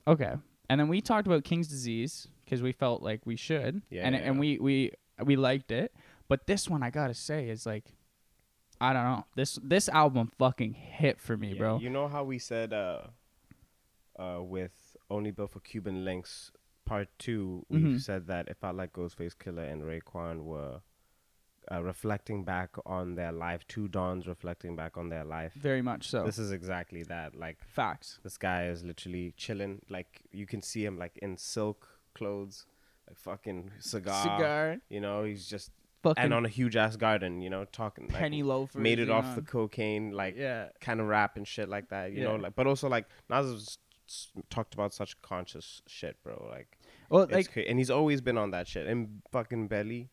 okay. 0.06 0.34
And 0.68 0.80
then 0.80 0.88
we 0.88 1.00
talked 1.00 1.26
about 1.26 1.44
King's 1.44 1.68
Disease 1.68 2.28
because 2.44 2.62
we 2.62 2.72
felt 2.72 3.02
like 3.02 3.20
we 3.24 3.36
should, 3.36 3.82
Yeah, 3.90 4.02
and 4.06 4.14
yeah, 4.14 4.20
and 4.22 4.34
yeah. 4.36 4.40
we 4.40 4.58
we 4.58 4.92
we 5.24 5.36
liked 5.36 5.70
it. 5.70 5.94
But 6.28 6.46
this 6.46 6.68
one, 6.68 6.82
I 6.82 6.90
gotta 6.90 7.14
say, 7.14 7.48
is 7.48 7.66
like, 7.66 7.84
I 8.80 8.92
don't 8.92 9.04
know. 9.04 9.24
This 9.36 9.58
this 9.62 9.88
album 9.88 10.32
fucking 10.38 10.72
hit 10.74 11.20
for 11.20 11.36
me, 11.36 11.52
Yeah, 11.52 11.58
bro. 11.58 11.78
You 11.78 11.90
know 11.90 12.08
how 12.08 12.24
we 12.24 12.38
said 12.38 12.72
uh, 12.72 13.02
uh, 14.18 14.40
with 14.42 14.96
Only 15.10 15.30
Built 15.30 15.50
for 15.52 15.60
Cuban 15.60 16.04
Links 16.04 16.52
Part 16.84 17.08
2, 17.18 17.66
we 17.68 17.78
Mhm. 17.80 18.00
said 18.00 18.26
that 18.26 18.48
it 18.48 18.56
felt 18.56 18.74
like 18.76 18.92
Ghostface 18.92 19.36
Killah 19.36 19.70
and 19.70 19.82
Raekwon 19.82 20.44
were 20.44 20.80
uh, 21.70 21.80
reflecting 21.80 22.42
back 22.42 22.70
on 22.84 23.14
their 23.14 23.30
life, 23.30 23.64
two 23.68 23.86
Dons 23.86 24.26
reflecting 24.26 24.74
back 24.74 24.96
on 24.96 25.10
their 25.10 25.22
life. 25.24 25.54
Very 25.54 25.80
much 25.80 26.08
so. 26.08 26.24
This 26.24 26.36
is 26.38 26.50
exactly 26.50 27.04
that. 27.04 27.36
Like, 27.36 27.62
Facts. 27.64 28.18
this 28.24 28.36
guy 28.36 28.66
is 28.66 28.82
literally 28.82 29.32
chilling. 29.36 29.80
Like, 29.88 30.22
you 30.32 30.44
can 30.44 30.60
see 30.60 30.84
him, 30.84 30.98
like, 30.98 31.16
in 31.18 31.36
silk 31.36 32.00
clothes, 32.14 32.66
like, 33.06 33.16
fucking 33.16 33.70
cigar. 33.78 34.22
Cigar. 34.24 34.76
You 34.88 35.00
know, 35.00 35.22
he's 35.22 35.46
just. 35.46 35.70
Fucking 36.02 36.24
and 36.24 36.34
on 36.34 36.44
a 36.44 36.48
huge 36.48 36.74
ass 36.74 36.96
garden, 36.96 37.40
you 37.40 37.48
know, 37.48 37.64
talking. 37.66 38.08
Like, 38.08 38.16
penny 38.18 38.42
loafers. 38.42 38.82
made 38.82 38.98
it 38.98 39.08
off 39.08 39.24
know. 39.24 39.34
the 39.36 39.42
cocaine, 39.42 40.10
like 40.10 40.34
yeah. 40.36 40.70
kind 40.80 41.00
of 41.00 41.06
rap 41.06 41.36
and 41.36 41.46
shit 41.46 41.68
like 41.68 41.90
that, 41.90 42.10
you 42.10 42.24
know, 42.24 42.34
like 42.34 42.56
but 42.56 42.66
also 42.66 42.88
like 42.88 43.06
Nas 43.30 43.46
has 43.46 43.62
s- 43.62 43.78
talked 44.50 44.74
about 44.74 44.92
such 44.94 45.20
conscious 45.22 45.82
shit, 45.86 46.16
bro. 46.22 46.46
Like, 46.50 46.78
Well, 47.10 47.22
it's 47.22 47.32
like 47.32 47.52
cra- 47.52 47.62
and 47.62 47.78
he's 47.78 47.90
always 47.90 48.20
been 48.20 48.38
on 48.38 48.50
that 48.52 48.66
shit. 48.68 48.86
And 48.86 49.22
fucking 49.30 49.68
Belly, 49.68 50.10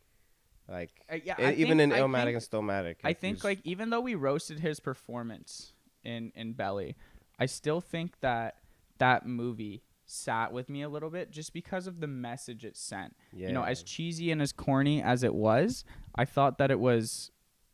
like 0.68 0.92
uh, 1.12 1.18
yeah, 1.24 1.36
I 1.38 1.54
even 1.54 1.78
think- 1.78 1.82
in 1.82 1.94
I 1.94 2.00
Illmatic 2.00 2.24
think- 2.26 2.52
and 2.54 2.68
Stillmatic, 2.68 2.96
I 3.04 3.14
think 3.14 3.44
like 3.44 3.60
even 3.64 3.90
though 3.90 4.02
we 4.02 4.16
roasted 4.16 4.60
his 4.60 4.80
performance 4.80 5.74
in 6.04 6.32
in 6.36 6.54
Belly, 6.54 6.96
I 7.40 7.46
still 7.46 7.82
think 7.82 8.20
that 8.22 8.56
that 9.00 9.26
movie 9.26 9.84
sat 10.06 10.52
with 10.52 10.70
me 10.70 10.82
a 10.82 10.90
little 10.90 11.10
bit 11.12 11.30
just 11.32 11.54
because 11.54 11.86
of 11.88 12.00
the 12.00 12.08
message 12.08 12.66
it 12.66 12.76
sent. 12.76 13.16
yeah, 13.32 13.48
You 13.48 13.54
know, 13.54 13.62
as 13.64 13.84
cheesy 13.84 14.32
and 14.32 14.42
as 14.42 14.52
corny 14.52 15.04
as 15.04 15.24
it 15.24 15.34
was, 15.36 15.86
I 16.16 16.26
thought 16.26 16.58
that 16.58 16.72
it 16.72 16.80
was, 16.80 17.30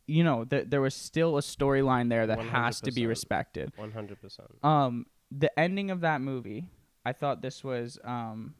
you 0.05 0.22
know, 0.22 0.44
that 0.46 0.70
there 0.70 0.82
was 0.82 0.94
still 0.94 1.38
a 1.38 1.41
storyline 1.41 2.10
there 2.10 2.27
that 2.27 2.39
has 2.39 2.82
to 2.82 2.91
be 2.91 3.05
respected. 3.08 3.72
One 3.77 3.91
hundred 3.94 4.20
percent. 4.22 4.50
Um, 4.63 5.05
the 5.32 5.58
ending 5.60 5.91
of 5.91 6.01
that 6.01 6.22
movie, 6.22 6.70
I 7.05 7.13
thought 7.13 7.41
this 7.41 7.63
was 7.63 7.98
um. 8.03 8.55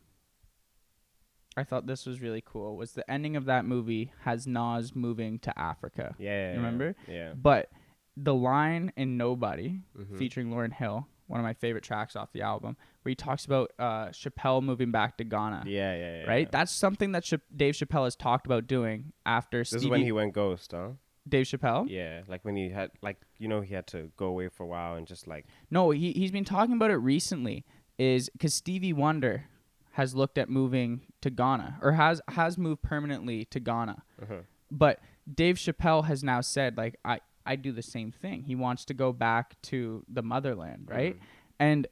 I 1.58 1.64
thought 1.64 1.88
this 1.88 2.06
was 2.06 2.22
really 2.22 2.44
cool. 2.46 2.76
Was 2.76 2.92
the 2.92 3.10
ending 3.10 3.38
of 3.38 3.46
that 3.46 3.64
movie 3.64 4.12
has 4.24 4.46
Nas 4.46 4.94
moving 4.94 5.40
to 5.40 5.58
Africa, 5.58 6.14
Yeah, 6.20 6.50
yeah, 6.52 6.56
remember? 6.58 6.96
Yeah. 7.08 7.34
but 7.34 7.72
the 8.18 8.34
line 8.34 8.92
in 8.98 9.16
Nobody 9.16 9.80
Mhm. 9.98 10.18
featuring 10.18 10.50
Lauryn 10.50 10.74
Hill, 10.74 11.08
one 11.28 11.40
of 11.40 11.46
my 11.46 11.54
favorite 11.54 11.84
tracks 11.86 12.16
off 12.18 12.34
the 12.34 12.42
album, 12.42 12.76
where 13.04 13.12
he 13.12 13.16
talks 13.16 13.46
about 13.46 13.72
uh, 13.80 14.08
Chappelle 14.08 14.62
moving 14.62 14.92
back 14.92 15.16
to 15.18 15.24
Ghana. 15.24 15.64
Yeah, 15.66 15.96
yeah, 15.96 16.18
yeah. 16.24 16.26
Right, 16.30 16.48
yeah. 16.48 16.50
that's 16.52 16.74
something 16.74 17.14
that 17.14 17.24
Cha- 17.24 17.38
Dave 17.56 17.76
Chappelle 17.76 18.04
has 18.04 18.18
talked 18.18 18.46
about 18.46 18.68
doing 18.68 19.14
after 19.26 19.60
This 19.60 19.70
Stevie. 19.70 19.86
is 19.86 19.90
when 19.92 20.02
he 20.02 20.12
went 20.12 20.34
ghost, 20.34 20.72
huh? 20.74 20.90
Dave 21.28 21.46
Chappelle? 21.48 21.90
Yeah, 21.90 22.22
like 22.28 22.46
when 22.46 22.56
he 22.56 22.70
had, 22.70 22.92
like 23.02 23.18
you 23.40 23.48
know, 23.48 23.62
he 23.62 23.74
had 23.74 23.88
to 23.88 24.12
go 24.18 24.28
away 24.28 24.48
for 24.50 24.64
a 24.64 24.68
while 24.68 24.96
and 24.96 25.08
just 25.08 25.28
like 25.28 25.46
No, 25.72 25.90
he 25.92 26.12
he's 26.14 26.32
been 26.32 26.46
talking 26.46 26.76
about 26.76 26.92
it 26.92 26.98
recently. 26.98 27.66
Is 27.98 28.30
because 28.30 28.54
Stevie 28.54 28.92
Wonder 28.94 29.46
has 29.94 30.14
looked 30.14 30.38
at 30.38 30.50
moving 30.50 31.02
to 31.22 31.30
Ghana 31.30 31.80
or 31.82 31.94
has 31.94 32.22
has 32.30 32.58
moved 32.58 32.82
permanently 32.82 33.46
to 33.46 33.60
Ghana, 33.60 34.04
uh 34.22 34.36
but 34.70 35.00
Dave 35.34 35.56
Chappelle 35.56 36.06
has 36.06 36.24
now 36.24 36.42
said 36.42 36.78
like 36.78 36.98
I 37.06 37.22
I 37.46 37.56
do 37.56 37.72
the 37.72 37.82
same 37.82 38.12
thing. 38.12 38.44
He 38.44 38.56
wants 38.56 38.86
to 38.86 38.94
go 38.94 39.14
back 39.14 39.56
to 39.64 40.04
the 40.10 40.22
motherland, 40.22 40.88
right? 40.90 41.16
And 41.60 41.88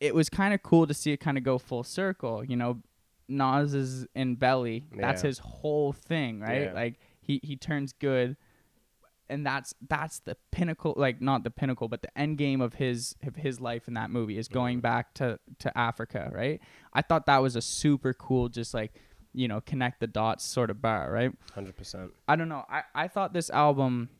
it 0.00 0.14
was 0.14 0.28
kind 0.30 0.54
of 0.54 0.62
cool 0.62 0.86
to 0.86 0.94
see 0.94 1.12
it 1.12 1.18
kind 1.18 1.36
of 1.36 1.44
go 1.44 1.58
full 1.58 1.84
circle. 1.84 2.42
You 2.42 2.56
know, 2.56 2.80
Nas 3.28 3.74
is 3.74 4.06
in 4.14 4.34
Belly. 4.36 4.86
That's 4.96 5.22
Yeah. 5.22 5.28
his 5.28 5.38
whole 5.38 5.92
thing, 5.92 6.40
right? 6.40 6.62
Yeah. 6.62 6.72
Like 6.72 6.98
he 7.22 7.40
he 7.42 7.56
turns 7.56 7.92
good, 7.92 8.36
and 9.28 9.46
that's 9.46 9.74
that's 9.88 10.18
the 10.20 10.36
pinnacle. 10.50 10.94
Like 10.96 11.20
not 11.20 11.44
the 11.44 11.50
pinnacle, 11.50 11.88
but 11.88 12.02
the 12.02 12.18
end 12.18 12.38
game 12.38 12.60
of 12.60 12.74
his 12.74 13.14
of 13.26 13.36
his 13.36 13.60
life 13.60 13.88
in 13.88 13.94
that 13.94 14.10
movie 14.10 14.38
is 14.38 14.48
going 14.48 14.80
back 14.80 15.14
to 15.14 15.38
to 15.60 15.76
Africa, 15.78 16.30
right? 16.34 16.60
I 16.92 17.02
thought 17.02 17.26
that 17.26 17.38
was 17.38 17.56
a 17.56 17.62
super 17.62 18.12
cool, 18.12 18.48
just 18.48 18.74
like 18.74 18.92
you 19.34 19.48
know, 19.48 19.62
connect 19.62 20.00
the 20.00 20.06
dots 20.06 20.44
sort 20.44 20.68
of 20.68 20.82
bar, 20.82 21.10
right? 21.10 21.32
hundred 21.54 21.76
percent. 21.76 22.12
I 22.28 22.36
don't 22.36 22.48
know. 22.48 22.64
I, 22.68 22.82
I 22.94 23.08
thought 23.08 23.32
this 23.32 23.48
album 23.48 24.10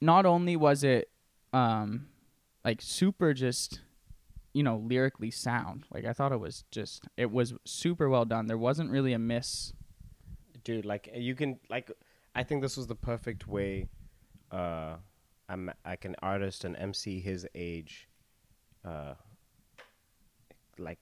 not 0.00 0.24
only 0.24 0.56
was 0.56 0.84
it 0.84 1.10
um 1.52 2.06
like 2.64 2.80
super 2.80 3.32
just 3.32 3.80
you 4.52 4.62
know 4.62 4.76
lyrically 4.84 5.30
sound 5.30 5.86
like 5.92 6.04
I 6.04 6.12
thought 6.12 6.30
it 6.30 6.40
was 6.40 6.64
just 6.70 7.08
it 7.16 7.30
was 7.30 7.54
super 7.64 8.08
well 8.08 8.24
done. 8.24 8.46
There 8.46 8.58
wasn't 8.58 8.90
really 8.90 9.12
a 9.12 9.18
miss. 9.18 9.72
Dude 10.64 10.84
like 10.84 11.08
you 11.14 11.34
can 11.34 11.58
like 11.68 11.90
i 12.34 12.42
think 12.42 12.62
this 12.62 12.76
was 12.76 12.86
the 12.86 12.94
perfect 12.94 13.46
way 13.48 13.88
uh 14.52 14.94
i'm 15.48 15.70
like 15.84 16.04
an 16.04 16.16
artist 16.22 16.64
and 16.64 16.76
mc 16.76 17.20
his 17.20 17.46
age 17.54 18.08
uh 18.84 19.14
like 20.78 20.98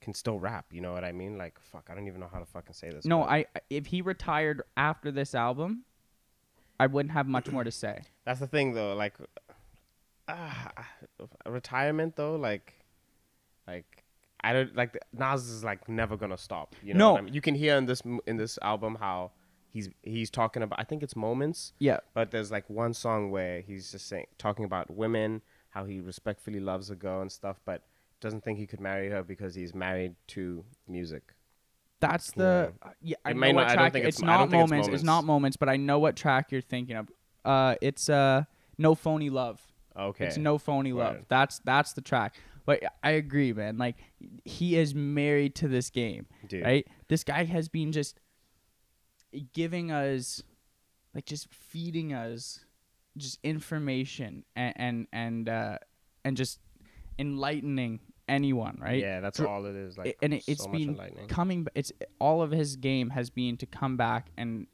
can 0.00 0.14
still 0.14 0.38
rap 0.38 0.66
you 0.70 0.80
know 0.80 0.92
what 0.92 1.04
i 1.04 1.12
mean 1.12 1.36
like 1.36 1.58
fuck 1.58 1.88
i 1.90 1.94
don't 1.94 2.06
even 2.06 2.20
know 2.20 2.28
how 2.32 2.38
to 2.38 2.46
fucking 2.46 2.74
say 2.74 2.90
this 2.90 3.04
No, 3.04 3.22
I 3.22 3.46
if 3.70 3.86
he 3.86 4.02
retired 4.02 4.62
after 4.76 5.10
this 5.10 5.34
album, 5.34 5.84
I 6.78 6.86
wouldn't 6.86 7.12
have 7.12 7.26
much 7.26 7.50
more 7.50 7.64
to 7.64 7.72
say. 7.72 8.02
that's 8.24 8.40
the 8.40 8.46
thing 8.46 8.74
though 8.74 8.94
like 8.94 9.14
ah, 10.28 10.70
retirement 11.46 12.16
though 12.16 12.36
like 12.36 12.74
like 13.66 14.04
I 14.42 14.52
don't 14.52 14.76
like 14.76 14.96
Nas 15.12 15.48
is 15.48 15.64
like 15.64 15.88
never 15.88 16.16
gonna 16.16 16.36
stop. 16.38 16.74
You 16.82 16.94
know, 16.94 17.14
No. 17.14 17.18
I 17.18 17.20
mean? 17.22 17.34
you 17.34 17.40
can 17.40 17.54
hear 17.54 17.76
in 17.76 17.86
this 17.86 18.02
in 18.26 18.36
this 18.36 18.58
album 18.62 18.96
how 19.00 19.32
he's 19.70 19.88
he's 20.02 20.30
talking 20.30 20.62
about. 20.62 20.78
I 20.80 20.84
think 20.84 21.02
it's 21.02 21.16
moments. 21.16 21.72
Yeah. 21.78 21.98
But 22.14 22.30
there's 22.30 22.50
like 22.50 22.68
one 22.70 22.94
song 22.94 23.30
where 23.30 23.60
he's 23.60 23.90
just 23.92 24.06
saying 24.08 24.26
talking 24.38 24.64
about 24.64 24.90
women, 24.90 25.42
how 25.70 25.84
he 25.84 26.00
respectfully 26.00 26.60
loves 26.60 26.90
a 26.90 26.94
girl 26.96 27.20
and 27.22 27.30
stuff, 27.32 27.60
but 27.64 27.82
doesn't 28.20 28.42
think 28.44 28.58
he 28.58 28.66
could 28.66 28.80
marry 28.80 29.10
her 29.10 29.22
because 29.22 29.54
he's 29.54 29.74
married 29.74 30.14
to 30.28 30.64
music. 30.88 31.34
That's 32.00 32.30
the 32.32 32.72
yeah. 33.02 33.16
I 33.24 33.30
It 33.30 33.36
know 33.36 33.46
what 33.48 33.52
not- 33.54 33.62
I 33.62 33.68
don't 33.68 33.76
track. 33.76 33.92
think 33.94 34.04
it's, 34.06 34.18
it's- 34.18 34.26
not 34.26 34.50
think 34.50 34.62
it's 34.62 34.70
moments. 34.70 34.88
It's 34.88 35.02
not 35.04 35.24
moments, 35.24 35.56
but 35.56 35.68
I 35.68 35.76
know 35.76 35.98
what 35.98 36.14
track 36.16 36.52
you're 36.52 36.60
thinking 36.60 36.96
of. 36.96 37.08
Uh, 37.44 37.74
it's 37.80 38.08
uh, 38.08 38.44
no 38.76 38.94
phony 38.94 39.30
love. 39.30 39.60
Okay. 39.98 40.26
It's 40.26 40.36
no 40.36 40.58
phony 40.58 40.92
love. 40.92 41.14
Word. 41.16 41.24
That's 41.28 41.58
that's 41.64 41.94
the 41.94 42.02
track. 42.02 42.34
But 42.66 42.82
I 43.02 43.12
agree, 43.12 43.52
man. 43.52 43.78
Like 43.78 43.96
he 44.44 44.76
is 44.76 44.94
married 44.94 45.54
to 45.56 45.68
this 45.68 45.88
game, 45.88 46.26
Dude. 46.48 46.64
right? 46.64 46.86
This 47.08 47.24
guy 47.24 47.44
has 47.44 47.68
been 47.68 47.92
just 47.92 48.18
giving 49.52 49.90
us, 49.90 50.42
like, 51.14 51.24
just 51.24 51.52
feeding 51.52 52.12
us, 52.12 52.60
just 53.16 53.38
information 53.42 54.44
and 54.54 54.74
and 54.76 55.06
and 55.12 55.48
uh, 55.48 55.78
and 56.24 56.36
just 56.36 56.58
enlightening 57.18 58.00
anyone, 58.28 58.78
right? 58.80 59.00
Yeah, 59.00 59.20
that's 59.20 59.40
all 59.40 59.64
it 59.66 59.76
is. 59.76 59.96
Like, 59.96 60.08
It- 60.08 60.18
and 60.22 60.34
it, 60.34 60.44
so 60.44 60.52
it's 60.52 60.66
much 60.66 60.72
been 60.72 61.28
coming. 61.28 61.66
It's 61.74 61.92
all 62.18 62.42
of 62.42 62.50
his 62.50 62.76
game 62.76 63.10
has 63.10 63.30
been 63.30 63.56
to 63.58 63.66
come 63.66 63.96
back 63.96 64.28
and 64.36 64.66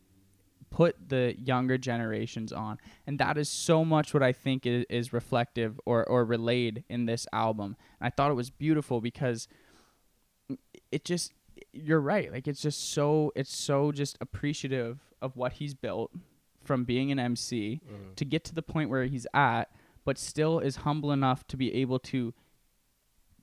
put 0.73 0.97
the 1.11 1.35
younger 1.39 1.77
generations 1.79 2.53
on, 2.53 2.79
and 3.07 3.19
that 3.19 3.37
is 3.39 3.49
so 3.49 3.85
much 3.85 4.13
what 4.15 4.23
I 4.23 4.33
think 4.33 4.67
is, 4.67 4.85
is 4.91 5.13
reflective 5.13 5.79
or 5.87 6.05
or 6.05 6.25
relayed 6.25 6.85
in 6.89 7.07
this 7.07 7.27
album. 7.33 7.77
And 8.01 8.07
I 8.07 8.11
thought 8.11 8.31
it 8.31 8.35
was 8.35 8.51
beautiful 8.51 9.01
because 9.01 9.47
it 10.91 11.05
just 11.05 11.33
you're 11.73 12.01
right. 12.01 12.33
Like 12.33 12.49
it's 12.49 12.61
just 12.63 12.93
so 12.93 13.33
it's 13.37 13.55
so 13.55 13.93
just 13.93 14.17
appreciative 14.21 14.99
of 15.21 15.37
what 15.37 15.55
he's 15.55 15.75
built 15.75 16.11
from 16.65 16.85
being 16.85 17.11
an 17.13 17.19
MC 17.19 17.81
Mm-hmm. 17.85 18.15
to 18.17 18.25
get 18.25 18.45
to 18.45 18.55
the 18.55 18.63
point 18.63 18.89
where 18.91 19.05
he's 19.05 19.27
at, 19.35 19.71
but 20.05 20.19
still 20.19 20.59
is 20.59 20.77
humble 20.77 21.13
enough 21.13 21.47
to 21.49 21.57
be 21.57 21.75
able 21.75 21.99
to 22.01 22.33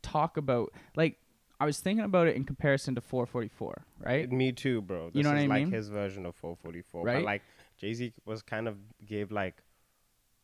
talk 0.01 0.38
about 0.38 0.71
like 0.95 1.19
I 1.59 1.65
was 1.65 1.79
thinking 1.79 2.05
about 2.05 2.27
it 2.27 2.35
in 2.35 2.45
comparison 2.45 2.95
to 2.95 3.01
444, 3.01 3.83
right? 3.99 4.31
Me 4.31 4.51
too, 4.51 4.81
bro. 4.81 5.07
This 5.07 5.15
You 5.15 5.23
know 5.23 5.29
what 5.29 5.37
is 5.39 5.43
I 5.43 5.47
mean? 5.47 5.65
like 5.65 5.73
his 5.73 5.89
version 5.89 6.25
of 6.25 6.35
444. 6.35 7.03
Right? 7.03 7.15
But 7.15 7.23
like 7.25 7.41
Jay 7.77 7.93
Z 7.93 8.13
was 8.25 8.41
kind 8.41 8.67
of 8.67 8.77
gave 9.05 9.31
like 9.31 9.61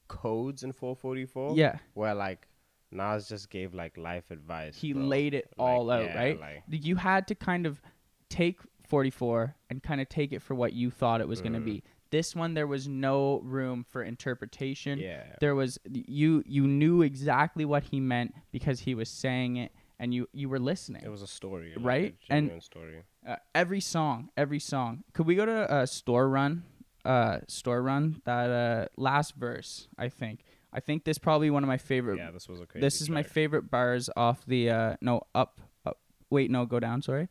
codes 0.08 0.64
in 0.64 0.72
444. 0.72 1.56
Yeah. 1.56 1.78
Where 1.94 2.14
like 2.14 2.48
Nas 2.92 3.28
just 3.28 3.50
gave 3.50 3.74
like 3.74 3.98
life 3.98 4.30
advice. 4.32 4.78
He 4.78 4.94
bro. 4.94 5.04
laid 5.04 5.34
it 5.34 5.46
Like, 5.58 5.68
all 5.70 5.90
out, 5.90 6.04
yeah, 6.06 6.18
right? 6.18 6.40
like- 6.40 6.64
you 6.70 6.96
had 6.96 7.28
to 7.28 7.36
kind 7.36 7.66
of 7.66 7.82
take 8.30 8.60
44 8.88 9.56
and 9.70 9.82
kind 9.82 10.00
of 10.02 10.10
take 10.10 10.32
it 10.32 10.42
for 10.42 10.54
what 10.54 10.74
you 10.74 10.92
thought 10.92 11.22
it 11.22 11.28
was 11.28 11.42
going 11.42 11.54
to 11.54 11.60
Mm. 11.60 11.66
be. 11.66 11.84
This 12.12 12.36
one 12.36 12.54
there 12.54 12.68
was 12.68 12.88
no 12.88 13.40
room 13.42 13.84
for 13.84 14.04
interpretation. 14.04 15.00
Yeah. 15.00 15.24
There 15.42 15.56
was 15.56 15.80
you 15.92 16.44
you 16.46 16.68
knew 16.68 17.02
exactly 17.02 17.66
what 17.66 17.84
he 17.86 18.00
meant 18.00 18.36
because 18.52 18.82
he 18.82 18.94
was 18.94 19.10
saying 19.10 19.58
it 19.58 19.72
and 20.00 20.14
you 20.14 20.28
you 20.34 20.50
were 20.50 20.60
listening. 20.60 21.04
It 21.04 21.10
was 21.10 21.22
a 21.22 21.28
story, 21.28 21.74
like, 21.76 21.86
Right? 21.86 22.16
A 22.30 22.34
And- 22.34 22.64
story. 22.64 23.04
uh, 23.28 23.36
every 23.54 23.82
song, 23.82 24.30
every 24.38 24.60
song. 24.60 25.04
Could 25.14 25.26
we 25.26 25.36
go 25.36 25.46
to 25.46 25.72
uh, 25.72 25.86
store 25.86 26.30
run? 26.30 26.64
Uh, 27.04 27.40
store 27.48 27.82
run 27.84 28.22
that 28.26 28.50
uh, 28.50 28.88
last 28.98 29.36
verse. 29.36 29.88
I 29.98 30.10
think. 30.10 30.44
I 30.74 30.80
think 30.80 31.06
this 31.06 31.18
probably 31.18 31.50
one 31.50 31.64
of 31.64 31.68
my 31.68 31.78
favorite. 31.78 32.18
Yeah, 32.18 32.32
this 32.32 32.50
was 32.50 32.60
a 32.60 32.66
this 32.76 33.02
is 33.02 33.10
my 33.10 33.24
favorite 33.24 33.70
bars 33.72 34.10
off 34.18 34.46
the. 34.46 34.70
Uh, 34.70 34.96
no, 35.02 35.22
up, 35.34 35.62
up. 35.86 36.00
Wait, 36.30 36.50
no, 36.52 36.66
go 36.66 36.80
down. 36.80 37.02
Sorry. 37.02 37.30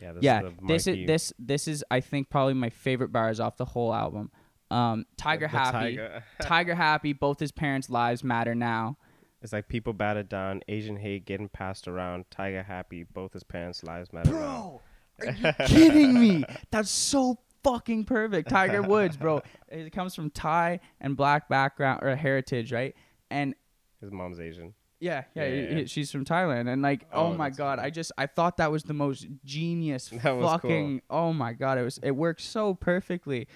Yeah, 0.00 0.12
this 0.12 0.22
yeah, 0.22 0.42
is 0.42 0.44
the 0.44 0.66
this 0.66 0.86
is 0.86 1.06
this 1.06 1.32
this 1.38 1.68
is 1.68 1.84
I 1.90 2.00
think 2.00 2.28
probably 2.28 2.52
my 2.54 2.68
favorite 2.68 3.12
bars 3.12 3.40
off 3.40 3.56
the 3.56 3.64
whole 3.64 3.94
album. 3.94 4.30
Um, 4.70 5.06
Tiger 5.16 5.46
the 5.46 5.56
Happy, 5.56 5.72
Tiger. 5.96 6.24
Tiger 6.42 6.74
Happy. 6.74 7.12
Both 7.14 7.40
his 7.40 7.50
parents' 7.52 7.88
lives 7.88 8.22
matter 8.22 8.54
now. 8.54 8.98
It's 9.42 9.52
like 9.52 9.68
people 9.68 9.92
battered 9.92 10.28
down, 10.28 10.62
Asian 10.68 10.96
hate 10.96 11.24
getting 11.24 11.48
passed 11.48 11.86
around, 11.88 12.24
Tiger 12.30 12.62
happy, 12.62 13.02
both 13.04 13.32
his 13.32 13.44
parents' 13.44 13.82
lives 13.84 14.12
matter. 14.12 14.32
now. 14.32 14.80
Bro, 15.18 15.28
are 15.28 15.32
you 15.32 15.52
kidding 15.66 16.18
me? 16.18 16.44
That's 16.70 16.90
so 16.90 17.38
fucking 17.62 18.04
perfect. 18.04 18.48
Tiger 18.48 18.82
Woods, 18.82 19.16
bro. 19.16 19.42
It 19.68 19.90
comes 19.92 20.14
from 20.14 20.30
Thai 20.30 20.80
and 21.00 21.16
black 21.16 21.48
background 21.48 22.00
or 22.02 22.14
heritage, 22.16 22.72
right? 22.72 22.94
And 23.30 23.54
His 24.00 24.10
mom's 24.12 24.40
Asian. 24.40 24.74
yeah, 25.00 25.24
yeah, 25.34 25.44
Yeah, 25.46 25.78
yeah. 25.78 25.84
she's 25.86 26.10
from 26.10 26.24
Thailand, 26.24 26.72
and 26.72 26.80
like, 26.82 27.04
oh, 27.12 27.26
Oh, 27.26 27.34
my 27.34 27.50
god, 27.50 27.78
cool. 27.78 27.86
I 27.86 27.90
just 27.90 28.12
I 28.16 28.26
thought 28.26 28.56
that 28.56 28.70
was 28.72 28.84
the 28.84 28.94
most 28.94 29.26
genius 29.44 30.08
fucking. 30.22 31.02
Oh 31.10 31.32
my 31.32 31.52
god, 31.52 31.78
it 31.78 31.82
was 31.82 31.98
it 32.02 32.12
worked 32.12 32.40
so 32.40 32.74
perfectly. 32.74 33.48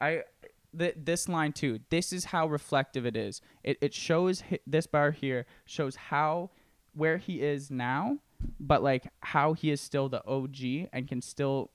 I 0.00 0.22
th- 0.78 0.94
this 0.96 1.28
line 1.28 1.52
too. 1.52 1.80
This 1.90 2.12
is 2.12 2.26
how 2.26 2.46
reflective 2.48 3.04
it 3.06 3.16
is. 3.16 3.40
It 3.62 3.78
it 3.80 3.94
shows 3.94 4.42
hi- 4.42 4.58
this 4.66 4.86
bar 4.86 5.10
here 5.12 5.46
shows 5.66 5.96
how 5.96 6.50
where 6.94 7.18
he 7.18 7.40
is 7.42 7.70
now, 7.70 8.18
but 8.60 8.82
like 8.82 9.08
how 9.20 9.52
he 9.54 9.70
is 9.70 9.80
still 9.80 10.08
the 10.08 10.24
OG 10.26 10.88
and 10.92 11.08
can 11.08 11.20
still, 11.22 11.70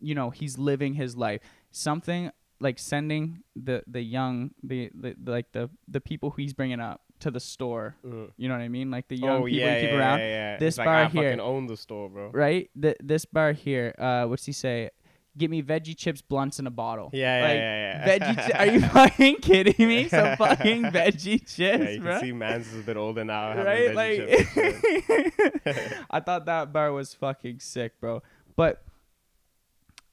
you 0.00 0.14
know, 0.14 0.30
he's 0.30 0.58
living 0.58 0.94
his 0.94 1.16
life. 1.16 1.40
Something 1.70 2.30
like 2.60 2.78
sending 2.78 3.40
the 3.56 3.82
the 3.86 4.00
young 4.02 4.50
the, 4.62 4.90
the 4.94 5.14
like 5.24 5.52
the 5.52 5.70
the 5.88 6.00
people 6.00 6.30
who 6.30 6.42
he's 6.42 6.54
bringing 6.54 6.80
up 6.80 7.02
to 7.20 7.30
the 7.30 7.40
store. 7.40 7.96
You 8.36 8.48
know 8.48 8.54
what 8.54 8.60
I 8.62 8.68
mean? 8.68 8.90
Like 8.90 9.08
the 9.08 9.16
young 9.16 9.42
oh 9.42 9.44
people 9.46 9.58
yeah, 9.66 9.74
he 9.76 9.80
keep 9.82 9.90
yeah, 9.90 9.96
around. 9.98 10.18
yeah, 10.18 10.26
yeah. 10.28 10.56
This 10.58 10.68
It's 10.74 10.78
like, 10.78 10.86
bar 10.86 10.94
I 11.04 11.08
here, 11.08 11.30
fucking 11.30 11.40
own 11.40 11.66
the 11.66 11.76
store, 11.76 12.08
bro. 12.08 12.30
right? 12.32 12.68
Th- 12.80 12.96
this 13.02 13.24
bar 13.24 13.52
here. 13.52 13.94
Uh, 13.98 14.26
what's 14.26 14.44
he 14.46 14.52
say? 14.52 14.90
Get 15.36 15.50
me 15.50 15.62
veggie 15.62 15.96
chips, 15.96 16.22
blunts, 16.22 16.60
in 16.60 16.66
a 16.68 16.70
bottle. 16.70 17.10
Yeah, 17.12 17.38
yeah, 17.38 17.46
like, 17.48 17.56
yeah, 17.56 18.06
yeah. 18.06 18.18
Veggie. 18.34 18.52
Chi- 18.52 18.58
are 18.58 18.72
you 18.72 18.80
fucking 18.88 19.36
kidding 19.36 19.88
me? 19.88 20.08
Some 20.08 20.36
fucking 20.38 20.82
veggie 20.84 21.40
chips, 21.40 21.58
Yeah, 21.58 21.90
you 21.90 22.00
bro. 22.00 22.12
can 22.12 22.20
see 22.20 22.32
Mans 22.32 22.72
is 22.72 22.80
a 22.80 22.82
bit 22.84 22.96
older 22.96 23.24
now. 23.24 23.56
right? 23.64 23.92
Like, 23.94 24.16
chips. 24.18 25.94
I 26.10 26.20
thought 26.20 26.46
that 26.46 26.72
bar 26.72 26.92
was 26.92 27.14
fucking 27.14 27.58
sick, 27.60 27.98
bro. 28.00 28.22
But 28.56 28.84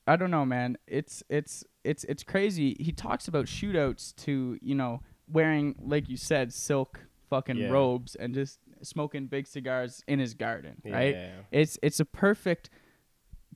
I 0.08 0.16
don't 0.16 0.32
know, 0.32 0.46
man. 0.46 0.78
It's 0.88 1.22
it's 1.30 1.64
it's 1.84 2.04
it's 2.06 2.24
crazy. 2.24 2.76
He 2.80 2.92
talks 2.92 3.28
about 3.28 3.46
shootouts 3.46 4.16
to 4.26 4.58
you 4.62 4.76
know 4.76 5.02
wearing 5.32 5.76
like 5.80 6.10
you 6.10 6.18
said 6.18 6.52
silk 6.52 7.00
fucking 7.30 7.58
Yeah. 7.58 7.70
robes 7.70 8.16
and 8.16 8.34
just 8.34 8.60
smoking 8.82 9.28
big 9.28 9.46
cigars 9.48 10.04
in 10.08 10.18
his 10.20 10.34
garden, 10.34 10.82
right? 10.84 11.14
yeah, 11.14 11.22
yeah. 11.28 11.32
It's 11.52 11.78
it's 11.84 12.00
a 12.00 12.06
perfect 12.06 12.70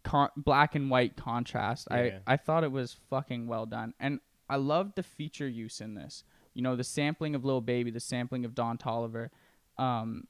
con- 0.06 0.30
black 0.38 0.76
and 0.76 0.90
white 0.90 1.18
contrast. 1.18 1.88
Yeah. 1.92 2.20
I 2.26 2.34
I 2.34 2.38
thought 2.38 2.64
it 2.64 2.72
was 2.72 2.96
fucking 3.10 3.48
well 3.48 3.66
done, 3.66 3.94
and 4.00 4.20
I 4.48 4.56
loved 4.56 4.96
the 4.96 5.04
feature 5.04 5.48
use 5.48 5.82
in 5.82 5.96
this. 5.96 6.24
You 6.54 6.62
know, 6.62 6.78
the 6.78 6.84
sampling 6.86 7.36
of 7.36 7.44
Lil 7.44 7.60
Baby, 7.60 7.92
the 7.92 8.00
sampling 8.00 8.46
of 8.46 8.56
Don 8.56 8.78
Toliver, 8.78 9.30
um, 9.78 10.28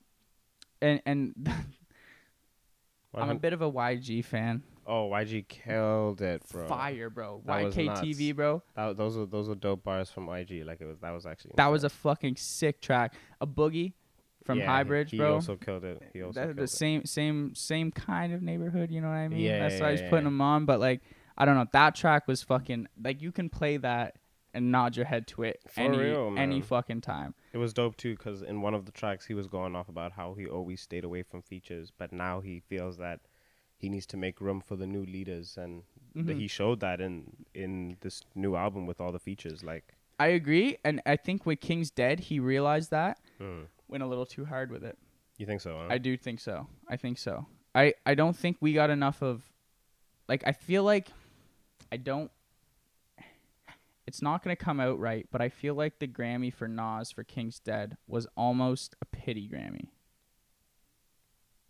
and 0.81 1.01
and 1.05 1.35
I'm 3.13 3.29
a 3.29 3.35
bit 3.35 3.53
of 3.53 3.61
a 3.61 3.71
YG 3.71 4.25
fan. 4.25 4.63
Oh, 4.87 5.09
YG 5.09 5.47
killed 5.47 6.21
it, 6.21 6.43
bro. 6.51 6.67
Fire, 6.67 7.09
bro. 7.09 7.41
That 7.45 7.65
YKTV, 7.65 8.35
bro. 8.35 8.61
That, 8.75 8.97
those 8.97 9.17
are 9.17 9.25
those 9.25 9.49
were 9.49 9.55
dope 9.55 9.83
bars 9.83 10.09
from 10.09 10.27
YG. 10.27 10.65
Like 10.65 10.81
it 10.81 10.85
was 10.85 10.99
that 10.99 11.11
was 11.11 11.25
actually 11.25 11.53
That 11.57 11.67
was 11.67 11.83
a 11.83 11.89
fucking 11.89 12.37
sick 12.37 12.81
track. 12.81 13.13
A 13.41 13.47
boogie 13.47 13.93
from 14.45 14.59
Yeah, 14.59 14.67
High 14.67 14.83
he- 14.83 14.87
Bridge, 14.87 15.11
he 15.11 15.17
bro. 15.17 15.33
also 15.33 15.55
killed 15.57 15.83
it. 15.83 16.01
He 16.13 16.21
also 16.21 16.39
That- 16.39 16.45
killed 16.47 16.57
the 16.57 16.63
it. 16.63 16.69
same 16.69 17.03
same 17.05 17.53
same 17.55 17.91
kind 17.91 18.31
of 18.31 18.41
neighborhood, 18.41 18.91
you 18.91 19.01
know 19.01 19.09
what 19.09 19.15
I 19.15 19.27
mean? 19.27 19.39
Yeah, 19.39 19.59
That's 19.59 19.75
yeah, 19.75 19.81
why 19.81 19.87
I 19.89 19.91
was 19.91 20.01
yeah, 20.01 20.09
putting 20.09 20.25
them 20.25 20.39
on, 20.41 20.65
but 20.65 20.79
like 20.79 21.01
I 21.37 21.43
don't 21.45 21.55
know, 21.55 21.65
that 21.73 21.95
track 21.95 22.27
was 22.27 22.41
fucking 22.43 22.87
like 23.03 23.21
you 23.21 23.31
can 23.33 23.49
play 23.49 23.75
that 23.77 24.15
and 24.53 24.71
nod 24.71 24.95
your 24.95 25.05
head 25.05 25.27
to 25.27 25.43
it 25.43 25.59
For 25.67 25.81
any 25.81 25.97
real, 25.97 26.33
any 26.37 26.61
fucking 26.61 27.01
time. 27.01 27.33
It 27.51 27.57
was 27.57 27.73
dope 27.73 27.97
too 27.97 28.15
because 28.15 28.41
in 28.41 28.61
one 28.61 28.73
of 28.73 28.85
the 28.85 28.91
tracks 28.93 29.25
he 29.25 29.33
was 29.33 29.47
going 29.47 29.75
off 29.75 29.89
about 29.89 30.13
how 30.13 30.35
he 30.35 30.45
always 30.45 30.79
stayed 30.79 31.03
away 31.03 31.23
from 31.23 31.41
features, 31.41 31.91
but 31.97 32.13
now 32.13 32.39
he 32.39 32.61
feels 32.61 32.95
that 32.97 33.19
he 33.77 33.89
needs 33.89 34.05
to 34.05 34.15
make 34.17 34.39
room 34.39 34.61
for 34.61 34.77
the 34.77 34.87
new 34.87 35.05
leaders, 35.05 35.57
and 35.57 35.83
th- 36.13 36.25
Mhm. 36.27 36.39
he 36.39 36.47
showed 36.47 36.79
that 36.79 37.01
in 37.01 37.45
in 37.53 37.97
this 37.99 38.21
new 38.33 38.55
album 38.55 38.85
with 38.85 39.01
all 39.01 39.11
the 39.11 39.19
features. 39.19 39.61
Like, 39.63 39.93
I 40.17 40.27
agree, 40.27 40.77
and 40.85 41.01
I 41.05 41.17
think 41.17 41.45
with 41.45 41.59
King's 41.59 41.91
Dead, 41.91 42.21
he 42.21 42.39
realized 42.39 42.89
that 42.91 43.19
mm, 43.41 43.67
went 43.87 44.03
a 44.03 44.07
little 44.07 44.25
too 44.25 44.45
hard 44.45 44.71
with 44.71 44.83
it. 44.83 44.97
you 45.37 45.45
think 45.45 45.61
so? 45.61 45.77
Huh? 45.77 45.87
I 45.89 45.97
do 45.97 46.17
think 46.17 46.39
so. 46.39 46.67
I 46.87 46.97
think 46.97 47.17
so. 47.17 47.45
I 47.73 47.93
I 48.05 48.15
don't 48.15 48.35
think 48.35 48.57
we 48.61 48.73
got 48.73 48.89
enough 48.89 49.21
of 49.21 49.43
like 50.27 50.43
I 50.45 50.51
feel 50.51 50.83
like 50.83 51.09
I 51.91 51.97
don't 51.97 52.31
it's 54.07 54.21
not 54.21 54.43
going 54.43 54.55
to 54.55 54.63
come 54.63 54.79
out 54.79 54.99
right, 54.99 55.27
but 55.31 55.41
I 55.41 55.49
feel 55.49 55.73
like 55.73 55.99
the 55.99 56.07
Grammy 56.07 56.53
for 56.53 56.67
Nas 56.67 57.11
for 57.11 57.23
King's 57.23 57.59
Dead 57.59 57.97
was 58.07 58.27
almost 58.37 58.95
a 59.01 59.05
pity 59.05 59.49
Grammy. 59.49 59.89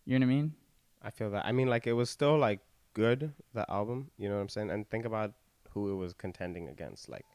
You 0.05 0.19
know 0.19 0.25
what 0.25 0.33
I 0.33 0.35
mean? 0.35 0.53
I 1.01 1.09
feel 1.11 1.31
that. 1.31 1.45
I 1.45 1.51
mean, 1.51 1.67
like 1.67 1.87
it 1.87 1.93
was 1.93 2.09
still 2.09 2.37
like 2.37 2.59
good 2.93 3.33
the 3.53 3.69
album. 3.71 4.11
You 4.17 4.29
know 4.29 4.35
what 4.35 4.41
I'm 4.41 4.49
saying? 4.49 4.69
And 4.69 4.89
think 4.89 5.05
about 5.05 5.33
who 5.71 5.91
it 5.91 5.95
was 5.95 6.13
contending 6.13 6.67
against. 6.67 7.09
Like 7.09 7.25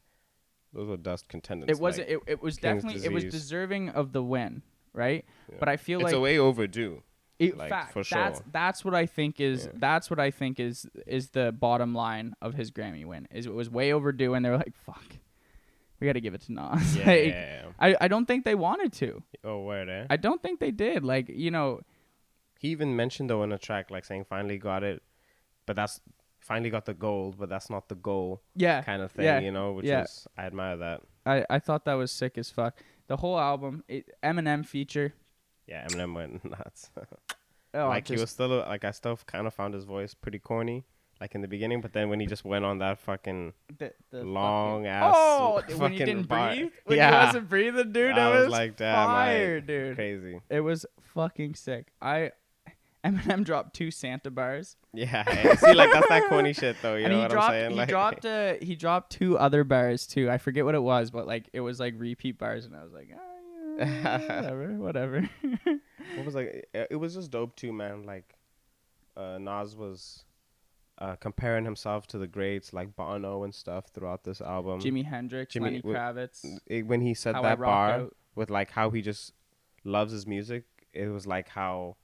those 0.73 0.89
were 0.89 0.97
dust 0.97 1.29
contenders. 1.29 1.69
It 1.69 1.81
wasn't 1.81 2.09
Like, 2.09 2.19
it, 2.27 2.33
it 2.33 2.43
was 2.43 2.57
King's 2.57 2.83
definitely 2.83 3.05
it 3.05 3.13
was 3.13 3.25
deserving 3.25 3.89
of 3.91 4.13
the 4.13 4.23
win, 4.23 4.63
right? 4.93 5.25
Yeah. 5.51 5.57
But 5.59 5.69
I 5.69 5.77
feel 5.77 6.01
it's 6.01 6.05
like 6.07 6.15
a 6.15 6.21
way 6.21 6.39
overdue. 6.39 7.03
It, 7.39 7.57
like, 7.57 7.71
fact, 7.71 7.95
for 7.95 8.05
sure. 8.05 8.35
that's 8.53 8.85
what 8.85 8.95
I 8.95 9.07
think 9.07 9.41
is 9.41 9.65
Yeah. 9.65 9.73
that's 9.77 10.11
what 10.11 10.21
I 10.21 10.31
think 10.31 10.61
is 10.61 10.87
is 11.07 11.31
the 11.31 11.53
bottom 11.53 11.95
line 11.95 12.35
of 12.43 12.53
his 12.55 12.71
Grammy 12.71 13.07
win. 13.07 13.27
Is 13.31 13.47
it 13.47 13.55
was 13.55 13.71
way 13.71 13.93
overdue, 13.95 14.35
and 14.35 14.45
they 14.45 14.51
were 14.51 14.59
like, 14.59 14.77
"Fuck, 14.85 15.17
we 15.99 16.07
got 16.07 16.13
to 16.15 16.21
give 16.21 16.35
it 16.35 16.43
to 16.43 16.53
Nas." 16.53 16.97
Yeah, 16.97 17.07
Like, 17.07 17.25
yeah. 17.27 17.63
I 17.79 17.97
I 18.03 18.09
don't 18.09 18.27
think 18.27 18.45
they 18.45 18.55
wanted 18.55 18.93
to. 18.95 19.23
Oh, 19.43 19.63
where 19.63 19.83
eh? 19.83 19.87
there? 19.87 20.07
I 20.11 20.17
don't 20.19 20.43
think 20.43 20.61
they 20.61 20.71
did. 20.71 21.03
Like 21.03 21.31
you 21.31 21.51
know, 21.51 21.81
He 22.59 22.69
even 22.69 22.95
mentioned 22.95 23.31
though 23.31 23.43
in 23.43 23.53
a 23.53 23.59
track 23.59 23.91
like 23.91 24.05
saying 24.05 24.25
finally 24.29 24.59
got 24.59 24.83
it, 24.85 25.03
but 25.65 25.77
that's 25.77 25.99
finally 26.41 26.69
got 26.69 26.85
the 26.85 26.95
gold, 26.95 27.37
but 27.39 27.49
that's 27.49 27.71
not 27.71 27.89
the 27.89 27.95
goal 27.95 28.43
yeah, 28.55 28.83
kind 28.83 29.01
of 29.01 29.13
thing, 29.13 29.25
yeah, 29.25 29.41
you 29.41 29.51
know. 29.51 29.73
Which 29.73 29.87
is 29.87 30.27
I 30.37 30.45
admire 30.45 30.77
that. 30.77 31.01
I 31.25 31.47
I 31.49 31.59
thought 31.59 31.87
that 31.87 31.95
was 31.95 32.13
sick 32.13 32.37
as 32.37 32.51
fuck. 32.51 32.83
The 33.11 33.17
whole 33.17 33.41
album, 33.41 33.83
it, 33.89 34.09
Eminem 34.23 34.65
feature. 34.65 35.13
Yeah, 35.67 35.85
Eminem 35.89 36.15
went 36.15 36.45
nuts. 36.51 36.91
Oh, 37.73 37.87
like 37.89 38.09
he 38.09 38.17
was 38.17 38.31
still 38.31 38.49
like 38.49 38.85
I 38.85 38.91
still 38.91 39.17
kind 39.27 39.47
of 39.47 39.55
found 39.55 39.75
his 39.75 39.85
voice 39.85 40.13
pretty 40.13 40.41
corny, 40.41 40.85
like 41.21 41.37
in 41.37 41.41
the 41.41 41.47
beginning, 41.47 41.81
but 41.81 41.93
then 41.93 42.09
when 42.09 42.19
he 42.19 42.27
just 42.27 42.45
went 42.45 42.65
on 42.65 42.79
that 42.79 42.99
fucking 42.99 43.53
the, 43.79 43.93
the 44.11 44.25
long 44.25 44.83
fucking- 44.83 44.87
ass 44.89 45.15
Oh, 45.17 45.61
fucking 45.61 45.79
when 45.79 45.93
he 45.93 45.99
didn't 45.99 46.27
bar- 46.27 46.53
breathe, 46.55 46.73
when 46.87 46.99
yeah. 47.03 47.21
he 47.21 47.27
wasn't 47.27 47.49
breathing, 47.49 47.93
dude, 47.93 48.19
I 48.19 48.29
was 48.31 48.45
was 48.47 48.51
like, 48.53 48.77
damn, 48.77 49.07
fire, 49.07 49.55
like, 49.59 49.67
dude. 49.69 49.95
crazy. 49.95 50.41
It 50.51 50.61
was 50.63 50.85
fucking 51.15 51.55
sick. 51.55 51.93
I 52.03 52.33
Eminem 53.05 53.45
dropped 53.45 53.75
two 53.75 53.91
Santa 53.91 54.31
bars, 54.31 54.77
Yeah, 54.93 55.25
see, 55.57 55.73
like 55.73 55.91
that's 55.93 56.09
that 56.09 56.29
corny 56.29 56.53
shit 56.53 56.77
though. 56.83 56.97
You 56.97 57.05
and 57.07 57.13
know 57.13 57.19
he 57.19 57.23
what 57.23 57.31
dropped 57.31 57.49
I'm 57.49 57.53
saying? 57.61 57.71
he 57.71 57.77
Like, 57.79 57.89
dropped 57.89 58.25
uh, 58.27 58.55
he 58.61 58.77
dropped 58.77 59.13
two 59.13 59.39
other 59.39 59.65
bars 59.65 60.07
too. 60.07 60.31
I 60.31 60.37
forget 60.39 60.65
what 60.67 60.75
it 60.75 60.83
was, 60.83 61.11
but 61.11 61.27
like 61.27 61.49
it 61.55 61.61
was 61.61 61.81
like 61.81 61.95
repeat 61.97 62.37
bars, 62.39 62.67
and 62.67 62.77
I 62.77 62.83
was 62.85 62.93
like, 62.93 63.09
ah, 63.15 63.79
yeah, 63.79 64.37
whatever, 64.37 64.73
whatever. 64.75 65.31
what 66.17 66.27
was 66.27 66.35
like? 66.35 66.69
It 66.75 66.89
it 66.91 66.97
was 66.97 67.15
just 67.15 67.31
dope 67.31 67.57
too, 67.57 67.73
man. 67.73 68.05
Like, 68.05 68.35
uh, 69.17 69.39
Nas 69.39 69.75
was 69.75 70.25
uh, 70.99 71.17
comparing 71.17 71.65
himself 71.65 72.07
to 72.09 72.19
the 72.19 72.27
greats 72.27 72.75
like 72.75 72.95
Bono 72.97 73.45
and 73.45 73.55
stuff 73.55 73.87
throughout 73.95 74.25
this 74.25 74.43
album. 74.43 74.81
Jimi 74.81 75.07
Hendrix, 75.07 75.55
Jimmy- 75.55 75.71
Lenny 75.71 75.83
Kravitz. 75.83 76.45
It- 76.67 76.87
when 76.87 77.01
he 77.01 77.15
said 77.15 77.35
How 77.35 77.43
that 77.43 77.59
bar 77.59 77.91
Out. 77.93 78.17
with 78.35 78.51
like 78.51 78.71
how 78.71 78.91
he 78.91 79.01
just 79.01 79.33
loves 79.85 80.13
his 80.13 80.27
music, 80.27 80.65
it 80.93 81.07
was 81.09 81.27
like 81.27 81.49
how 81.49 81.97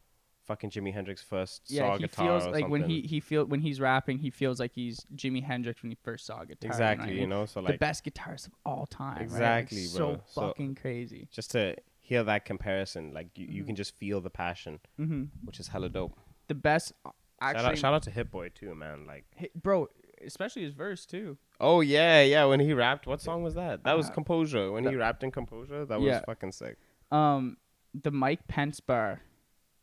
fucking 0.47 0.71
Jimi 0.71 0.93
Hendrix 0.93 1.23
first 1.23 1.69
saw 1.69 1.75
Yeah, 1.75 1.93
he 1.95 1.99
guitar 2.07 2.41
feels 2.41 2.53
like 2.55 2.69
when 2.69 2.85
he 2.85 3.01
he 3.03 3.21
feel 3.21 3.45
when 3.45 3.61
he's 3.61 3.81
rapping, 3.81 4.19
he 4.19 4.31
feels 4.31 4.59
like 4.61 4.73
he's 4.73 5.05
Jimi 5.15 5.43
Hendrix 5.43 5.83
when 5.83 5.91
he 5.91 5.99
first 6.03 6.27
saw 6.27 6.45
guitar. 6.45 6.71
exactly, 6.71 7.15
you 7.15 7.21
you 7.23 7.27
know, 7.27 7.41
know. 7.41 7.47
So 7.47 7.61
what 7.61 7.71
I 7.71 7.73
mean? 7.73 7.73
like 7.73 7.81
the 7.81 7.87
best 7.87 8.05
guitarist 8.05 8.47
of 8.47 8.53
all 8.65 8.87
time. 8.87 9.15
right? 9.15 9.19
Like, 9.19 9.31
Exactly, 9.31 9.83
so 9.85 9.99
bro. 10.07 10.21
So- 10.27 10.41
fucking 10.49 10.75
crazy. 10.77 11.29
just 11.31 11.51
to 11.53 11.77
hear 12.01 12.23
that 12.23 12.45
comparison, 12.45 13.13
like 13.13 13.37
you, 13.37 13.47
you 13.47 13.63
Mhm. 13.63 13.67
can 13.67 13.77
just 13.77 13.97
feel 13.99 14.21
the 14.21 14.31
passion, 14.31 14.79
hmm 14.97 15.25
which 15.45 15.59
is 15.61 15.69
hella 15.69 15.89
dope. 15.89 16.17
The 16.49 16.55
best. 16.55 16.93
uh, 17.05 17.11
Shout 17.43 17.57
out, 17.57 17.79
shout 17.79 17.95
out 17.95 18.03
to 18.05 18.11
Hit 18.11 18.31
Boy 18.31 18.49
too, 18.49 18.75
man. 18.75 19.07
Like, 19.07 19.25
Hey, 19.35 19.51
bro, 19.55 19.89
especially 20.25 20.63
his 20.63 20.73
verse 20.73 21.05
too. 21.05 21.37
oh 21.61 21.81
yeah, 21.81 22.23
yeah. 22.23 22.45
When 22.45 22.61
he 22.61 22.73
rapped, 22.73 23.07
what 23.07 23.21
song 23.21 23.43
was 23.43 23.55
that? 23.57 23.83
That 23.85 23.97
was 23.97 24.09
Uh, 24.09 24.13
Composure. 24.13 24.71
When 24.73 24.85
that- 24.85 24.91
he 24.91 24.97
rapped 24.97 25.23
in 25.25 25.31
Composure, 25.33 25.85
that 25.85 25.99
was 26.01 26.07
Yeah. 26.07 26.21
fucking 26.25 26.53
sick. 26.53 26.79
Um, 27.11 27.59
the 27.93 28.11
Mike 28.11 28.47
Pence 28.49 28.79
bar 28.81 29.21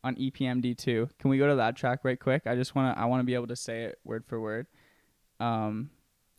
on 0.03 0.17
E 0.17 0.31
EPMD 0.31 0.77
two. 0.77 1.09
Can 1.19 1.29
we 1.29 1.37
go 1.37 1.47
to 1.47 1.55
that 1.55 1.75
track 1.75 1.99
right 2.03 2.19
quick? 2.19 2.43
I 2.45 2.55
just 2.55 2.75
wanna 2.75 2.93
I 2.97 3.05
wanna 3.05 3.23
be 3.23 3.33
able 3.33 3.47
to 3.47 3.55
say 3.55 3.83
it 3.83 3.99
word 4.03 4.25
for 4.25 4.39
word. 4.39 4.67
Um, 5.39 5.89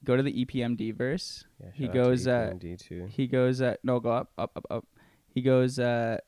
go 0.04 0.16
to 0.16 0.22
the 0.22 0.44
EPMD 0.44 0.94
verse. 0.94 1.44
Yeah, 1.60 1.70
He 1.74 1.88
goes, 1.88 2.26
uh. 2.26 2.54
He 3.08 3.26
goes, 3.26 3.60
uh, 3.60 3.76
no, 3.82 4.00
go 4.00 4.12
up, 4.12 4.32
up, 4.38 4.52
up, 4.56 4.66
up. 4.70 4.86
He 5.28 5.42
goes, 5.42 5.78
uh, 5.78 6.18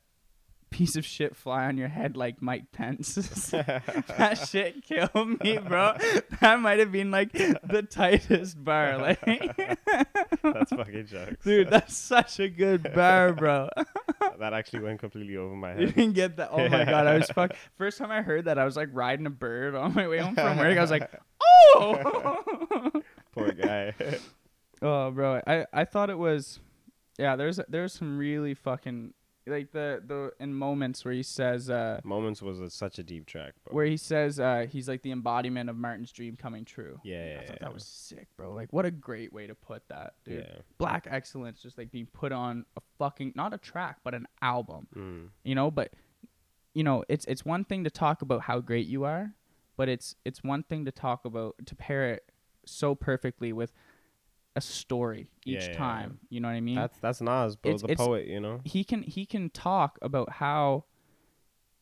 piece 0.71 0.97
of 0.97 1.05
shit 1.05 1.37
fly 1.37 1.67
on 1.67 1.79
your 1.79 1.89
head 1.89 2.17
like 2.17 2.43
Mike 2.43 2.73
Pence. 2.73 3.15
that 3.51 4.47
shit 4.51 4.83
killed 4.85 5.43
me, 5.43 5.59
bro. 5.59 5.95
That 6.41 6.61
might 6.61 6.79
have 6.81 6.93
been 6.93 7.11
like 7.11 7.33
the 7.33 7.87
tightest 7.89 8.63
bar, 8.63 8.99
like. 8.99 9.21
That's 10.43 10.71
fucking 10.71 11.07
jokes. 11.07 11.45
Dude, 11.45 11.71
that's 11.71 11.97
such 11.97 12.39
a 12.39 12.49
good 12.49 12.93
bar, 12.95 13.33
bro. 13.33 13.69
That 14.39 14.53
actually 14.53 14.81
went 14.81 15.01
completely 15.01 15.37
over 15.37 15.55
my 15.55 15.71
head. 15.71 15.81
You 15.81 15.87
didn't 15.89 16.13
get 16.13 16.37
that. 16.37 16.51
Oh 16.53 16.69
my 16.69 16.85
god, 16.85 17.07
I 17.07 17.17
was 17.17 17.29
fuck. 17.35 17.53
First 17.77 17.99
time 17.99 18.11
I 18.11 18.23
heard 18.23 18.47
that, 18.47 18.59
I 18.59 18.65
was 18.65 18.77
like 18.77 18.89
riding 18.93 19.27
a 19.27 19.31
bird 19.31 19.75
on 19.75 19.95
my 19.95 20.09
way 20.09 20.19
home 20.19 20.35
from 20.35 20.59
work. 20.59 20.77
I 20.77 20.81
was 20.81 20.91
like, 20.91 21.11
oh. 21.75 22.93
Poor 23.33 23.53
guy. 23.53 23.95
oh, 24.83 25.11
bro, 25.11 25.41
I 25.47 25.67
I 25.73 25.85
thought 25.85 26.11
it 26.11 26.19
was, 26.19 26.61
yeah. 27.19 27.37
There's 27.37 27.61
there's 27.69 27.93
some 27.93 28.19
really 28.19 28.55
fucking 28.55 29.13
like 29.47 29.73
the 29.73 30.03
the 30.07 30.33
in 30.41 30.55
moments 30.55 31.05
where 31.05 31.15
he 31.15 31.23
says 31.23 31.71
uh 31.71 32.01
Moments 32.05 32.43
was 32.43 32.61
a, 32.61 32.69
such 32.71 32.99
a 32.99 33.03
deep 33.03 33.27
track, 33.27 33.55
bro. 33.65 33.75
where 33.75 33.87
he 33.87 33.97
says 33.97 34.41
uh 34.41 34.67
he's 34.69 34.89
like 34.89 35.03
the 35.03 35.13
embodiment 35.13 35.71
of 35.71 35.77
Martin's 35.77 36.13
dream 36.13 36.37
coming 36.37 36.65
true. 36.65 37.01
yeah, 37.05 37.27
yeah, 37.27 37.35
I 37.41 37.47
thought 37.47 37.57
yeah. 37.61 37.67
that 37.67 37.75
was 37.75 37.85
sick, 37.85 38.29
bro. 38.37 38.53
Like, 38.53 38.73
what 38.73 38.85
a 38.85 38.91
great 38.91 39.33
way 39.33 39.47
to 39.47 39.55
put 39.55 39.83
that, 39.89 40.15
dude. 40.25 40.47
Black 40.79 41.07
excellence 41.11 41.61
just 41.63 41.79
like 41.79 41.91
being 41.91 42.07
put 42.07 42.33
on 42.33 42.65
a 42.77 42.81
fucking 42.99 43.33
not 43.35 43.55
a 43.55 43.59
track 43.59 43.99
but 44.05 44.15
an 44.15 44.27
album. 44.43 44.87
Mm. 44.97 45.29
you 45.45 45.55
know 45.55 45.71
but 45.71 45.93
you 46.75 46.83
know 46.85 47.05
it's 47.09 47.25
it's 47.27 47.45
one 47.45 47.65
thing 47.65 47.85
to 47.85 47.91
talk 47.91 48.23
about 48.23 48.43
how 48.43 48.61
great 48.61 48.87
you 48.87 49.05
are 49.05 49.33
but 49.77 49.89
it's 49.89 50.17
it's 50.25 50.43
one 50.43 50.63
thing 50.63 50.85
to 50.85 50.93
talk 50.93 51.25
about 51.25 51.55
to 51.65 51.75
pair 51.75 52.13
it 52.13 52.31
so 52.65 52.95
perfectly 52.95 53.53
with 53.53 53.73
a 54.57 54.61
story 54.61 55.29
Yeah, 55.45 55.59
each 55.59 55.65
yeah, 55.65 55.71
yeah. 55.73 55.77
time 55.77 56.19
you 56.31 56.41
know 56.41 56.49
what 56.49 56.55
i 56.55 56.61
mean 56.61 56.75
That's 56.77 56.99
that's 56.99 57.21
Nas, 57.21 57.55
bro, 57.57 57.71
It's- 57.71 57.83
the 57.83 57.93
it's- 57.93 58.05
poet. 58.07 58.27
You 58.27 58.41
know. 58.41 58.61
he 58.65 58.83
can 58.85 59.03
he 59.03 59.25
can 59.27 59.51
talk 59.51 59.99
about 60.03 60.33
how 60.33 60.85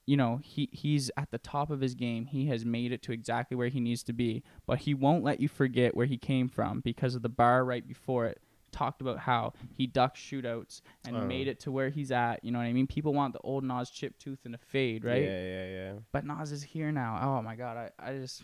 you 0.07 0.19
know, 0.19 0.39
he 0.43 0.69
he's 0.71 1.11
at 1.17 1.31
the 1.31 1.39
top 1.39 1.71
of 1.71 1.81
his 1.81 1.95
game. 1.95 2.27
He 2.27 2.45
has 2.49 2.63
made 2.63 2.93
it 2.93 3.01
to 3.05 3.13
exactly 3.13 3.57
where 3.57 3.69
he 3.69 3.81
needs 3.81 4.03
to 4.03 4.13
be, 4.13 4.43
but 4.67 4.81
he 4.81 4.93
won't 4.93 5.25
let 5.25 5.41
you 5.41 5.49
forget 5.49 5.97
where 5.97 6.05
he 6.05 6.19
came 6.19 6.47
from 6.47 6.81
because 6.81 7.15
of 7.15 7.23
the 7.23 7.31
bar 7.31 7.65
right 7.65 7.87
before 7.89 8.27
it. 8.27 8.43
Talked 8.71 9.01
about 9.01 9.21
how 9.21 9.55
he 9.73 9.87
ducked 9.87 10.19
shootouts 10.19 10.83
and 11.07 11.17
Oh. 11.17 11.25
made 11.25 11.49
it 11.49 11.59
to 11.61 11.73
where 11.73 11.89
he's 11.89 12.11
at. 12.13 12.45
You 12.45 12.51
know 12.53 12.59
what 12.59 12.67
I 12.67 12.73
mean? 12.75 12.87
People 12.87 13.15
want 13.15 13.33
the 13.33 13.39
old 13.39 13.65
Nas 13.65 13.89
chip 13.89 14.19
tooth 14.19 14.41
and 14.45 14.55
a 14.55 14.59
fade, 14.59 15.05
right? 15.07 15.23
Yeah, 15.23 15.43
yeah, 15.43 15.67
yeah. 15.71 15.93
But 16.13 16.27
Nas 16.27 16.53
is 16.53 16.63
here 16.63 16.93
now. 16.93 17.21
Oh 17.23 17.41
my 17.41 17.57
god, 17.57 17.91
I, 17.99 18.11
I 18.11 18.19
just 18.19 18.43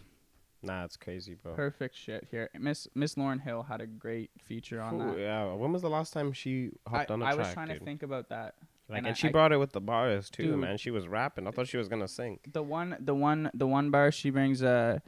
Nah, 0.63 0.85
it's 0.85 0.97
crazy, 0.97 1.35
bro. 1.35 1.55
perfect 1.55 1.97
shit 1.97 2.29
here. 2.31 2.51
Miss 2.59 2.87
Miss 2.95 3.15
Lauryn 3.15 3.41
Hill 3.41 3.63
had 3.63 3.81
a 3.81 3.87
great 3.87 4.31
feature 4.39 4.81
on 4.81 5.01
Ooh, 5.01 5.15
that. 5.15 5.19
yeah. 5.19 5.53
When 5.55 5.73
was 5.73 5.83
the 5.83 5.89
last 5.91 6.13
time 6.13 6.33
she 6.33 6.71
I, 6.87 6.91
hopped 6.91 7.11
on 7.11 7.23
a 7.23 7.25
I 7.25 7.29
track? 7.33 7.39
I 7.39 7.49
was 7.49 7.55
trying 7.55 7.69
dude? 7.69 7.79
to 7.79 7.85
think 7.85 8.03
about 8.03 8.29
that. 8.29 8.55
Like, 8.89 8.99
and 8.99 9.07
and, 9.07 9.15
I- 9.15 9.19
she 9.19 9.29
I- 9.29 9.33
brought 9.33 9.53
it 9.53 9.57
with 9.59 9.73
the 9.73 9.81
bars 9.81 10.29
too, 10.31 10.43
Dude. 10.49 10.59
man. 10.59 10.77
She 10.77 10.91
was 10.91 11.09
rapping. 11.09 11.47
I 11.47 11.51
thought 11.53 11.69
she 11.69 11.77
was 11.79 11.89
gonna 11.89 12.09
sing. 12.09 12.41
The 12.53 12.63
one, 12.63 12.97
the 13.01 13.15
one, 13.15 13.51
the 13.55 13.67
one 13.67 13.91
bar 13.91 14.11
she 14.13 14.31
brings. 14.31 14.63
Uh, 14.63 14.99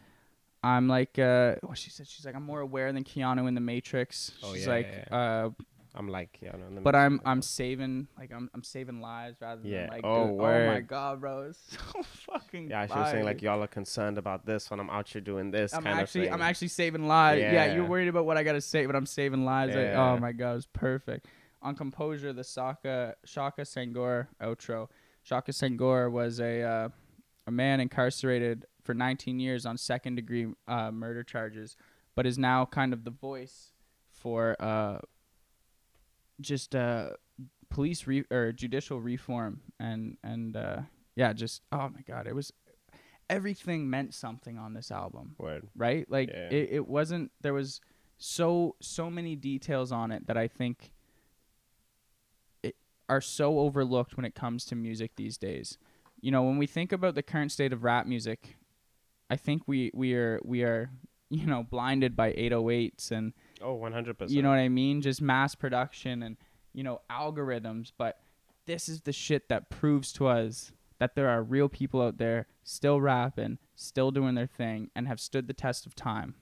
I'm 0.64 0.86
like, 0.88 1.18
uh, 1.18 1.56
what 1.62 1.76
she 1.76 1.90
said. 1.90 2.06
She's 2.06 2.24
like, 2.24 2.36
I'm 2.36 2.44
more 2.44 2.60
aware 2.60 2.92
than 2.92 3.02
Keanu 3.04 3.48
in 3.48 3.54
the 3.54 3.60
Matrix. 3.60 4.30
Oh, 4.44 4.54
She's 4.54 4.64
yeah, 4.66 4.72
like, 4.72 4.86
yeah, 5.10 5.16
uh, 5.16 5.50
I'm 5.94 6.08
like, 6.08 6.38
yeah, 6.40 6.52
no, 6.52 6.80
but 6.80 6.94
I'm 6.94 7.20
I'm 7.24 7.42
saving 7.42 8.08
like 8.18 8.32
I'm 8.32 8.48
I'm 8.54 8.62
saving 8.62 9.00
lives 9.00 9.36
rather 9.40 9.60
than 9.60 9.70
Yeah. 9.70 9.88
like 9.90 10.04
Oh, 10.04 10.28
dude, 10.28 10.40
oh 10.40 10.66
my 10.68 10.80
god, 10.80 11.20
bro, 11.20 11.42
it's 11.50 11.58
so 11.94 12.02
fucking. 12.02 12.70
Yeah, 12.70 12.86
she 12.86 12.94
was 12.98 13.10
saying 13.10 13.24
like 13.26 13.42
y'all 13.42 13.62
are 13.62 13.66
concerned 13.66 14.16
about 14.16 14.46
this 14.46 14.70
when 14.70 14.80
I'm 14.80 14.88
out 14.88 15.08
here 15.08 15.20
doing 15.20 15.50
this 15.50 15.74
I'm 15.74 15.82
kind 15.84 16.00
actually 16.00 16.28
of 16.28 16.34
I'm 16.34 16.42
actually 16.42 16.68
saving 16.68 17.06
lives. 17.06 17.42
Yeah. 17.42 17.74
you're 17.74 17.84
worried 17.84 18.08
about 18.08 18.24
what 18.24 18.36
I 18.38 18.42
gotta 18.42 18.60
say, 18.62 18.86
but 18.86 18.96
I'm 18.96 19.06
saving 19.06 19.44
lives. 19.44 19.74
Like, 19.74 19.84
Yeah. 19.86 20.12
oh 20.12 20.18
my 20.18 20.32
god, 20.32 20.56
it's 20.56 20.66
perfect. 20.72 21.26
On 21.60 21.74
composure, 21.76 22.32
the 22.32 22.42
Saka 22.44 23.14
Shaka 23.24 23.62
Senghor 23.62 24.28
outro. 24.40 24.88
Shaka 25.22 25.52
Senghor 25.52 26.10
was 26.10 26.40
a 26.40 26.62
uh, 26.62 26.88
a 27.46 27.50
man 27.50 27.80
incarcerated 27.80 28.66
for 28.82 28.94
19 28.94 29.38
years 29.38 29.66
on 29.66 29.76
second 29.76 30.14
degree 30.16 30.46
uh, 30.66 30.90
murder 30.90 31.22
charges, 31.22 31.76
but 32.16 32.26
is 32.26 32.38
now 32.38 32.64
kind 32.64 32.92
of 32.92 33.04
the 33.04 33.10
voice 33.10 33.72
for 34.10 34.56
uh, 34.58 34.98
just 36.42 36.74
uh, 36.74 37.10
police 37.70 38.06
re- 38.06 38.24
or 38.30 38.52
judicial 38.52 39.00
reform 39.00 39.60
and 39.80 40.16
and 40.22 40.56
uh, 40.56 40.80
yeah, 41.16 41.32
just 41.32 41.62
oh 41.72 41.88
my 41.88 42.02
god, 42.06 42.26
it 42.26 42.34
was 42.34 42.52
everything 43.30 43.88
meant 43.88 44.12
something 44.12 44.58
on 44.58 44.74
this 44.74 44.90
album 44.90 45.34
Word. 45.38 45.66
right? 45.74 46.04
Like 46.10 46.28
Yeah. 46.30 46.48
it, 46.50 46.68
it 46.72 46.88
wasn't 46.88 47.30
there 47.40 47.54
was 47.54 47.80
so 48.18 48.76
so 48.80 49.08
many 49.10 49.36
details 49.36 49.90
on 49.92 50.10
it 50.12 50.26
that 50.26 50.36
I 50.36 50.48
think 50.48 50.92
it 52.62 52.76
are 53.08 53.20
so 53.20 53.58
overlooked 53.60 54.16
when 54.16 54.24
it 54.24 54.34
comes 54.34 54.64
to 54.66 54.74
music 54.76 55.12
these 55.16 55.36
days. 55.38 55.78
You 56.20 56.30
know, 56.30 56.42
when 56.42 56.58
we 56.58 56.66
think 56.66 56.92
about 56.92 57.14
the 57.14 57.22
current 57.22 57.50
state 57.52 57.72
of 57.72 57.82
rap 57.84 58.06
music, 58.06 58.56
I 59.30 59.36
think 59.36 59.62
we 59.66 59.90
we 59.94 60.14
are 60.14 60.40
we 60.44 60.62
are 60.62 60.90
you 61.30 61.46
know 61.46 61.62
blinded 61.62 62.14
by 62.14 62.32
808s 62.34 63.10
and 63.10 63.32
Oh, 63.62 63.74
100. 63.74 64.18
percent 64.18 64.34
you 64.34 64.42
know 64.42 64.50
what 64.50 64.58
I 64.58 64.68
mean? 64.68 65.00
Just 65.00 65.20
mass 65.22 65.54
production 65.54 66.22
and 66.22 66.36
you 66.72 66.82
know 66.82 67.00
algorithms, 67.10 67.92
but 67.96 68.18
this 68.66 68.88
is 68.88 69.02
the 69.02 69.12
shit 69.12 69.48
that 69.48 69.70
proves 69.70 70.12
to 70.14 70.26
us 70.26 70.72
that 70.98 71.14
there 71.16 71.28
are 71.28 71.42
real 71.42 71.68
people 71.68 72.00
out 72.00 72.18
there 72.18 72.46
still 72.62 73.00
rapping, 73.00 73.58
still 73.74 74.10
doing 74.12 74.34
their 74.36 74.46
thing 74.46 74.88
and 74.94 75.08
have 75.08 75.18
stood 75.18 75.48
the 75.48 75.52
test 75.52 75.84
of 75.84 75.94
time. 75.96 76.34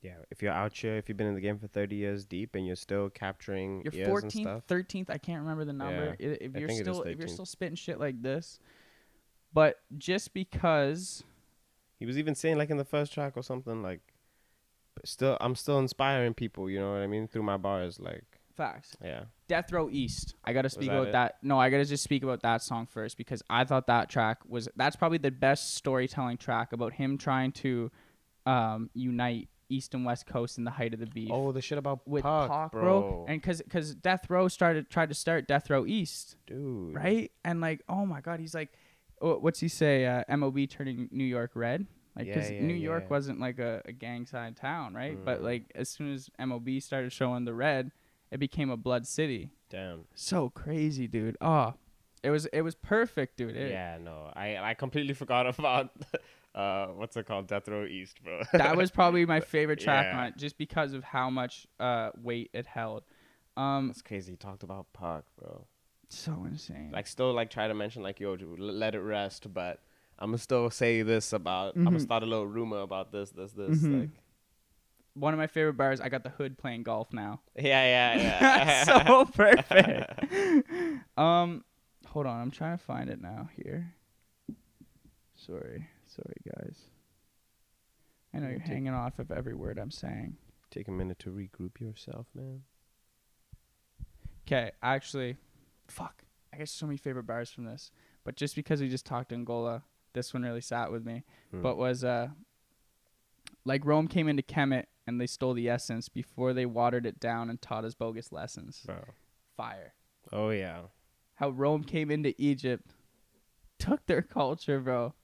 Yeah, 0.00 0.14
if 0.30 0.40
you're 0.40 0.52
out 0.52 0.74
here, 0.74 0.96
if 0.96 1.08
you've 1.08 1.18
been 1.18 1.26
in 1.26 1.34
the 1.34 1.40
game 1.40 1.58
for 1.58 1.66
30 1.66 1.96
years 1.96 2.24
deep 2.24 2.54
and 2.54 2.66
you're 2.66 2.76
still 2.76 3.10
capturing 3.10 3.82
You're 3.84 3.92
ears 3.94 4.22
and 4.22 4.32
14th, 4.32 4.40
stuff. 4.42 4.66
13th, 4.68 5.10
I 5.10 5.18
can't 5.18 5.42
remember 5.42 5.64
the 5.64 5.72
number. 5.72 6.16
I- 6.18 6.22
If 6.22 6.56
you're 6.56 6.68
think 6.68 6.80
it 6.80 6.88
is 6.88 6.96
still 6.96 7.02
if 7.02 7.18
you're 7.18 7.28
still 7.28 7.44
spitting 7.44 7.74
shit 7.76 7.98
like 8.00 8.22
this, 8.22 8.58
but 9.52 9.76
just 9.98 10.32
because 10.32 11.24
He 11.98 12.06
was 12.06 12.18
even 12.18 12.34
saying 12.34 12.56
like 12.58 12.70
in 12.70 12.76
the 12.76 12.84
first 12.84 13.12
track 13.12 13.36
or 13.36 13.42
something 13.42 13.82
like, 13.82 14.00
but 14.06 14.14
still, 15.04 15.36
I'm 15.40 15.54
still 15.54 15.78
inspiring 15.78 16.34
people. 16.34 16.70
You 16.70 16.80
know 16.80 16.92
what 16.92 17.00
I 17.00 17.06
mean 17.06 17.28
through 17.28 17.42
my 17.42 17.56
bars. 17.56 17.98
Like, 18.00 18.24
facts. 18.56 18.96
yeah, 19.02 19.24
Death 19.48 19.72
Row 19.72 19.88
East. 19.90 20.34
I 20.44 20.52
gotta 20.52 20.68
speak 20.68 20.88
that 20.88 20.94
about 20.94 21.08
it? 21.08 21.12
that. 21.12 21.36
No, 21.42 21.58
I 21.58 21.70
gotta 21.70 21.84
just 21.84 22.04
speak 22.04 22.22
about 22.22 22.42
that 22.42 22.62
song 22.62 22.86
first 22.86 23.16
because 23.16 23.42
I 23.48 23.64
thought 23.64 23.86
that 23.86 24.08
track 24.08 24.38
was 24.48 24.68
that's 24.76 24.96
probably 24.96 25.18
the 25.18 25.30
best 25.30 25.74
storytelling 25.74 26.38
track 26.38 26.72
about 26.72 26.94
him 26.94 27.18
trying 27.18 27.52
to 27.52 27.90
um, 28.46 28.90
unite 28.94 29.48
East 29.68 29.94
and 29.94 30.04
West 30.04 30.26
Coast 30.26 30.58
in 30.58 30.64
the 30.64 30.70
height 30.70 30.94
of 30.94 31.00
the 31.00 31.06
beef. 31.06 31.30
Oh, 31.32 31.52
the 31.52 31.60
shit 31.60 31.78
about 31.78 32.06
with 32.06 32.22
Pac, 32.22 32.48
Pac, 32.48 32.72
bro. 32.72 33.24
and 33.28 33.40
because 33.40 33.62
because 33.62 33.94
Death 33.94 34.28
Row 34.30 34.48
started 34.48 34.88
tried 34.90 35.08
to 35.08 35.14
start 35.14 35.48
Death 35.48 35.70
Row 35.70 35.86
East, 35.86 36.36
dude, 36.46 36.94
right? 36.94 37.30
And 37.44 37.60
like, 37.60 37.82
oh 37.88 38.06
my 38.06 38.20
God, 38.20 38.40
he's 38.40 38.54
like, 38.54 38.72
what's 39.20 39.60
he 39.60 39.68
say? 39.68 40.06
Uh, 40.06 40.36
MOB 40.36 40.68
turning 40.68 41.08
New 41.10 41.24
York 41.24 41.52
red, 41.54 41.86
like 42.16 42.26
because 42.26 42.50
Yeah, 42.50 42.56
yeah, 42.56 42.62
New 42.66 42.74
York 42.74 43.04
yeah. 43.04 43.10
wasn't 43.10 43.40
like 43.40 43.58
a, 43.58 43.82
a 43.84 43.92
gang 43.92 44.26
side 44.26 44.56
town, 44.56 44.94
right? 44.94 45.16
But 45.22 45.40
Mm. 45.40 45.44
like 45.44 45.72
as 45.74 45.88
soon 45.88 46.12
as 46.12 46.30
MOB 46.38 46.80
started 46.80 47.12
showing 47.12 47.44
the 47.44 47.54
red, 47.54 47.92
it 48.30 48.38
became 48.38 48.70
a 48.70 48.76
blood 48.76 49.06
city. 49.06 49.50
Damn. 49.70 50.04
So 50.14 50.48
crazy, 50.50 51.06
dude. 51.06 51.36
Oh, 51.40 51.74
it 52.22 52.30
was 52.30 52.46
it 52.46 52.62
was 52.62 52.74
perfect, 52.74 53.36
dude. 53.36 53.56
It- 53.56 53.70
Yeah, 53.70 53.98
no, 54.02 54.30
I 54.34 54.56
I 54.56 54.74
completely 54.74 55.14
forgot 55.22 55.46
about 55.46 55.90
uh 56.54 56.86
what's 56.88 57.16
it 57.16 57.26
called, 57.26 57.46
Death 57.48 57.68
Row 57.68 57.84
East, 57.84 58.22
bro. 58.24 58.42
that 58.52 58.76
was 58.76 58.90
probably 58.90 59.26
my 59.26 59.40
favorite 59.54 59.78
track 59.80 60.14
on 60.14 60.26
it, 60.28 60.36
just 60.38 60.56
because 60.56 60.92
of 60.94 61.04
how 61.04 61.28
much 61.30 61.66
uh 61.78 62.10
weight 62.20 62.50
it 62.54 62.66
held. 62.66 63.04
Um, 63.58 63.88
That's 63.88 64.02
crazy. 64.02 64.32
He 64.32 64.36
talked 64.36 64.62
about 64.62 64.92
Pac, 64.92 65.24
bro. 65.38 65.66
so 66.10 66.44
insane. 66.46 66.90
Like, 66.92 67.06
still 67.06 67.32
like 67.32 67.50
try 67.50 67.68
to 67.68 67.74
mention 67.74 68.02
like, 68.02 68.20
yo, 68.20 68.36
dude, 68.36 68.58
let 68.58 68.94
it 68.94 69.00
rest, 69.00 69.52
but 69.52 69.80
I'm 70.18 70.28
gonna 70.30 70.38
still 70.38 70.70
say 70.70 71.02
this 71.02 71.32
about. 71.32 71.76
I'm 71.76 71.82
Mhm. 71.82 71.84
gonna 71.86 72.00
start 72.00 72.22
a 72.22 72.26
little 72.26 72.46
rumor 72.46 72.78
about 72.80 73.12
this, 73.12 73.30
this, 73.30 73.52
this. 73.52 73.82
Mhm. 73.82 74.00
Like, 74.00 74.10
One 75.14 75.32
of 75.32 75.38
my 75.38 75.46
favorite 75.46 75.74
bars. 75.78 76.00
I 76.00 76.08
got 76.10 76.22
the 76.24 76.28
hood 76.30 76.58
playing 76.58 76.82
golf 76.82 77.12
now. 77.12 77.40
yeah, 77.56 77.62
yeah, 78.14 78.16
yeah. 78.16 78.84
so 79.04 79.24
perfect. 79.34 80.20
um, 81.18 81.64
hold 82.06 82.26
on, 82.26 82.40
I'm 82.40 82.50
trying 82.50 82.76
to 82.76 82.82
find 82.84 83.08
it 83.10 83.20
now. 83.20 83.48
Here. 83.56 83.94
Sorry, 85.34 85.86
sorry, 86.06 86.36
guys. 86.56 86.80
I 88.34 88.38
know 88.40 88.48
you're 88.48 88.58
Take- 88.58 88.68
hanging 88.68 88.92
off 88.94 89.18
of 89.18 89.30
every 89.30 89.54
word 89.54 89.78
I'm 89.78 89.90
saying. 89.90 90.36
Take 90.70 90.88
a 90.88 90.92
minute 90.92 91.18
to 91.20 91.30
regroup 91.30 91.78
yourself, 91.80 92.26
man. 92.34 92.64
Okay, 94.46 94.72
actually, 94.82 95.36
fuck. 95.88 96.22
I 96.52 96.58
got 96.58 96.68
so 96.68 96.86
many 96.86 96.96
favorite 96.96 97.24
bars 97.26 97.50
from 97.50 97.64
this, 97.64 97.90
but 98.24 98.36
just 98.36 98.54
because 98.54 98.80
we 98.80 98.88
just 98.88 99.06
talked 99.06 99.32
Angola, 99.32 99.82
this 100.16 100.34
one 100.34 100.42
really 100.42 100.60
sat 100.60 100.90
with 100.90 101.04
me. 101.04 101.22
Hmm. 101.52 101.62
But 101.62 101.76
was 101.76 102.02
uh, 102.02 102.28
like 103.64 103.84
Rome 103.84 104.08
came 104.08 104.28
into 104.28 104.42
Kemet 104.42 104.86
and 105.06 105.20
they 105.20 105.26
stole 105.26 105.54
the 105.54 105.68
essence 105.68 106.08
before 106.08 106.52
they 106.52 106.66
watered 106.66 107.06
it 107.06 107.20
down 107.20 107.50
and 107.50 107.60
taught 107.62 107.84
us 107.84 107.94
bogus 107.94 108.32
lessons. 108.32 108.82
bro. 108.84 108.96
Fire. 109.56 109.94
Oh 110.32 110.50
yeah. 110.50 110.80
How 111.36 111.50
Rome 111.50 111.84
came 111.84 112.10
into 112.10 112.34
Egypt, 112.38 112.94
took 113.78 114.06
their 114.06 114.22
culture, 114.22 114.80
bro, 114.80 115.14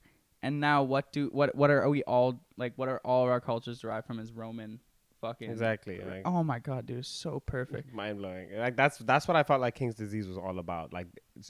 and 0.41 0.59
now 0.59 0.83
what 0.83 1.11
do 1.11 1.29
what 1.33 1.55
what 1.55 1.69
are 1.69 1.89
we 1.89 2.03
all 2.03 2.39
like? 2.55 2.73
What 2.75 2.87
are 2.87 3.01
all 3.03 3.25
of 3.25 3.29
our 3.29 3.41
cultures 3.41 3.79
derived 3.79 4.07
from? 4.07 4.19
Is 4.19 4.31
Roman 4.31 4.79
fucking 5.25 5.49
Exactly. 5.49 5.97
Like, 6.11 6.23
Oh 6.25 6.43
my 6.43 6.59
god, 6.59 6.85
dude, 6.85 7.05
so 7.05 7.39
perfect. 7.55 7.93
mind 7.93 8.17
blowing. 8.19 8.47
Like 8.65 8.75
that's 8.81 8.97
that's 9.11 9.25
what 9.27 9.37
I 9.41 9.43
felt 9.49 9.61
like 9.65 9.75
King's 9.75 9.95
Disease 9.95 10.27
was 10.27 10.37
all 10.37 10.57
about. 10.59 10.93
Like 10.97 11.07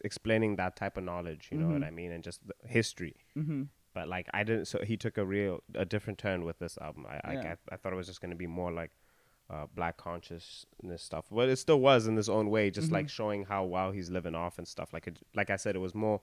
explaining 0.09 0.55
that 0.57 0.75
type 0.81 0.95
of 0.97 1.03
knowledge. 1.03 1.49
You 1.51 1.57
know 1.59 1.69
what 1.73 1.81
Mhm. 1.81 1.87
I 1.87 1.91
mean? 1.99 2.11
And 2.11 2.23
just 2.23 2.39
the 2.47 2.55
history. 2.79 3.15
hmm 3.35 3.63
But 3.95 4.07
like 4.15 4.27
I 4.33 4.41
didn't. 4.43 4.65
So 4.71 4.77
he 4.91 4.95
took 4.97 5.17
a 5.17 5.25
real 5.25 5.61
a 5.75 5.85
different 5.93 6.17
turn 6.25 6.39
with 6.49 6.57
this 6.59 6.77
album. 6.87 7.05
I 7.09 7.33
Yeah. 7.33 7.55
I, 7.71 7.73
I 7.73 7.77
thought 7.77 7.93
it 7.93 8.01
was 8.01 8.07
just 8.07 8.21
gonna 8.21 8.35
be 8.45 8.47
more 8.61 8.71
like. 8.81 8.91
Uh, 9.49 9.67
black 9.75 9.97
consciousness 9.97 11.03
stuff, 11.03 11.25
but 11.29 11.49
it 11.49 11.57
still 11.57 11.79
was 11.79 12.07
in 12.07 12.17
its 12.17 12.29
own 12.29 12.49
way, 12.49 12.71
just 12.71 12.91
like 12.93 13.07
Mhm. 13.07 13.09
showing 13.19 13.41
how 13.45 13.65
well 13.65 13.91
he's 13.91 14.09
living 14.09 14.35
off 14.35 14.57
and 14.57 14.65
stuff. 14.67 14.93
Like, 14.93 15.05
it, 15.05 15.19
like 15.35 15.49
I 15.49 15.57
said, 15.57 15.75
it 15.75 15.79
was 15.79 15.93
more 15.93 16.21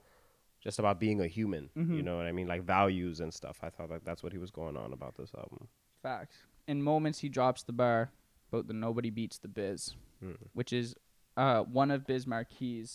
just 0.59 0.79
about 0.79 0.99
being 0.99 1.21
a 1.21 1.27
human. 1.27 1.69
You 1.75 1.83
Mhm. 1.83 2.03
know 2.03 2.17
what 2.17 2.25
I 2.25 2.31
mean? 2.31 2.47
Like 2.47 2.63
values 2.63 3.19
and 3.19 3.31
stuff. 3.31 3.59
I 3.61 3.69
thought 3.69 3.91
like 3.91 4.03
that's 4.03 4.23
what 4.23 4.31
he 4.33 4.39
was 4.39 4.49
going 4.49 4.75
on 4.75 4.91
about 4.91 5.15
this 5.17 5.31
album. 5.35 5.69
Facts. 6.01 6.35
In 6.67 6.81
moments, 6.83 7.19
he 7.19 7.29
drops 7.29 7.63
the 7.63 7.73
bar 7.73 8.11
about 8.51 8.67
the 8.67 8.73
nobody 8.73 9.09
beats 9.09 9.37
the 9.37 9.47
biz, 9.47 9.95
Mm. 10.23 10.37
which 10.53 10.71
is 10.73 10.95
uh, 11.37 11.63
one 11.63 11.89
of 11.91 12.05
Biz 12.05 12.27
Markie' 12.27 12.85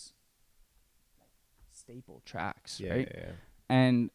staple 1.71 2.21
tracks, 2.25 2.79
Yeah, 2.79 2.91
right? 2.93 3.11
yeah, 3.13 3.23
yeah. 3.25 3.31
And 3.69 4.09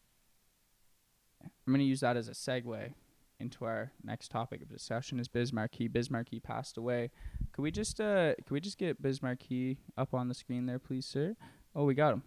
I'm 1.67 1.73
gonna 1.73 1.83
use 1.83 1.99
that 2.01 2.17
as 2.17 2.27
a 2.27 2.31
segue 2.31 2.93
into 3.39 3.65
our 3.65 3.91
next 4.03 4.29
topic 4.31 4.61
of 4.61 4.69
discussion 4.69 5.19
is 5.19 5.27
Biz 5.27 5.51
Markie. 5.53 5.87
Biz 5.87 6.09
Markie 6.09 6.39
passed 6.39 6.77
away. 6.77 7.11
Could 7.51 7.61
we 7.61 7.71
just 7.71 7.99
uh 8.01 8.35
could 8.35 8.51
we 8.51 8.61
just 8.61 8.77
get 8.77 9.01
Biz 9.01 9.21
Markie 9.21 9.77
up 9.97 10.13
on 10.13 10.27
the 10.29 10.33
screen 10.33 10.65
there, 10.65 10.79
please, 10.79 11.05
sir? 11.05 11.35
Oh, 11.75 11.85
we 11.85 11.93
got 11.93 12.13
him. 12.13 12.23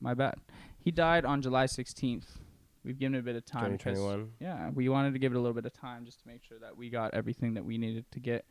My 0.00 0.14
bad. 0.14 0.36
He 0.78 0.90
died 0.90 1.24
on 1.24 1.42
July 1.42 1.66
16th. 1.66 2.38
We've 2.84 2.98
given 2.98 3.14
it 3.14 3.18
a 3.18 3.22
bit 3.22 3.36
of 3.36 3.44
time. 3.44 3.76
2021. 3.78 4.30
Yeah, 4.40 4.70
we 4.70 4.88
wanted 4.88 5.12
to 5.12 5.18
give 5.18 5.32
it 5.32 5.36
a 5.36 5.40
little 5.40 5.54
bit 5.54 5.66
of 5.66 5.72
time 5.72 6.04
just 6.04 6.20
to 6.20 6.28
make 6.28 6.42
sure 6.42 6.58
that 6.60 6.76
we 6.76 6.88
got 6.90 7.12
everything 7.14 7.54
that 7.54 7.64
we 7.64 7.76
needed 7.78 8.10
to 8.12 8.20
get, 8.20 8.46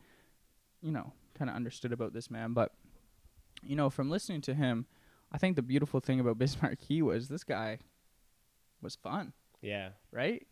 you 0.80 0.92
know, 0.92 1.12
kind 1.36 1.50
of 1.50 1.56
understood 1.56 1.92
about 1.92 2.12
this 2.12 2.30
man. 2.30 2.52
But, 2.52 2.72
you 3.62 3.74
know, 3.76 3.90
from 3.90 4.08
listening 4.08 4.40
to 4.42 4.54
him, 4.54 4.86
I 5.32 5.38
think 5.38 5.56
the 5.56 5.62
beautiful 5.62 6.00
thing 6.00 6.20
about 6.20 6.38
Biz 6.38 6.62
Markie 6.62 7.02
was 7.02 7.28
this 7.28 7.44
guy 7.44 7.78
was 8.82 8.94
fun, 8.96 9.32
Yeah, 9.62 9.90
right? 10.12 10.46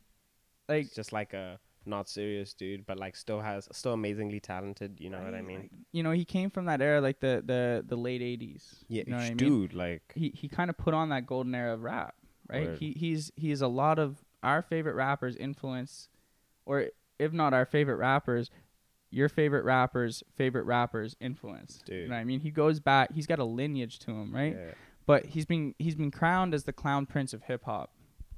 Like 0.69 0.87
it's 0.87 0.95
just 0.95 1.13
like 1.13 1.33
a 1.33 1.59
not 1.87 2.09
serious 2.09 2.53
dude, 2.53 2.85
but 2.85 2.99
like 2.99 3.17
still 3.17 3.41
has 3.41 3.67
still 3.73 3.95
amazingly 3.95 4.39
talented. 4.41 5.01
You 5.01 5.09
know 5.09 5.21
what 5.23 5.35
I 5.35 5.41
mean? 5.41 5.61
Like, 5.61 5.71
you 5.93 6.03
know, 6.03 6.11
he 6.11 6.25
came 6.27 6.51
from 6.51 6.67
that 6.67 6.83
era, 6.83 7.01
like 7.01 7.21
the 7.21 7.43
the 7.45 7.83
the 7.87 7.97
late 7.97 8.21
'80s. 8.21 8.85
yeah, 8.89 9.05
you 9.07 9.11
know 9.11 9.17
what 9.17 9.25
I 9.25 9.29
mean? 9.31 9.37
dude. 9.39 9.73
Like 9.73 10.03
he 10.15 10.31
he 10.35 10.47
kind 10.49 10.69
of 10.69 10.77
put 10.77 10.93
on 10.93 11.09
that 11.09 11.27
golden 11.27 11.55
era 11.55 11.73
of 11.73 11.83
rap, 11.83 12.15
right? 12.49 12.69
Word. 12.69 12.79
He 12.79 12.93
he's 12.93 13.33
he's 13.37 13.61
a 13.61 13.69
lot 13.69 13.99
of 13.99 14.25
our 14.43 14.63
favorite 14.63 14.95
rappers' 14.95 15.37
influence, 15.37 16.09
or 16.67 16.87
if 17.19 17.33
not 17.33 17.53
our 17.53 17.67
favorite 17.67 17.97
rappers, 17.97 18.51
your 19.11 19.29
favorite 19.29 19.65
rappers' 19.65 20.23
favorite 20.37 20.65
rappers' 20.65 21.17
influence. 21.21 21.83
You 21.87 21.95
Dude. 21.95 22.09
know 22.11 22.17
what 22.17 22.21
I 22.21 22.25
mean? 22.25 22.41
He 22.41 22.51
goes 22.51 22.81
back. 22.81 23.13
He's 23.13 23.27
got 23.27 23.39
a 23.39 23.45
lineage 23.45 23.99
to 24.01 24.11
him, 24.11 24.35
right? 24.35 24.55
yeah. 24.55 24.73
But 25.07 25.27
he's 25.27 25.47
been 25.47 25.75
he's 25.79 25.95
been 25.95 26.11
crowned 26.11 26.55
as 26.55 26.65
the 26.65 26.73
clown 26.73 27.07
prince 27.07 27.33
of 27.33 27.45
hip 27.45 27.65
hop. 27.65 27.93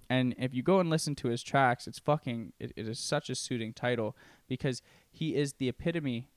And 0.08 0.34
if 0.38 0.52
you 0.54 0.62
go 0.62 0.80
and 0.80 0.90
listen 0.90 1.14
to 1.16 1.28
his 1.28 1.42
tracks, 1.42 1.86
it's 1.86 1.98
fucking 1.98 2.52
it, 2.58 2.72
it 2.76 2.88
is 2.88 2.98
such 2.98 3.30
a 3.30 3.34
suiting 3.34 3.72
title 3.72 4.16
because 4.48 4.82
he 5.10 5.34
is 5.34 5.54
the 5.54 5.68
epitome. 5.68 6.28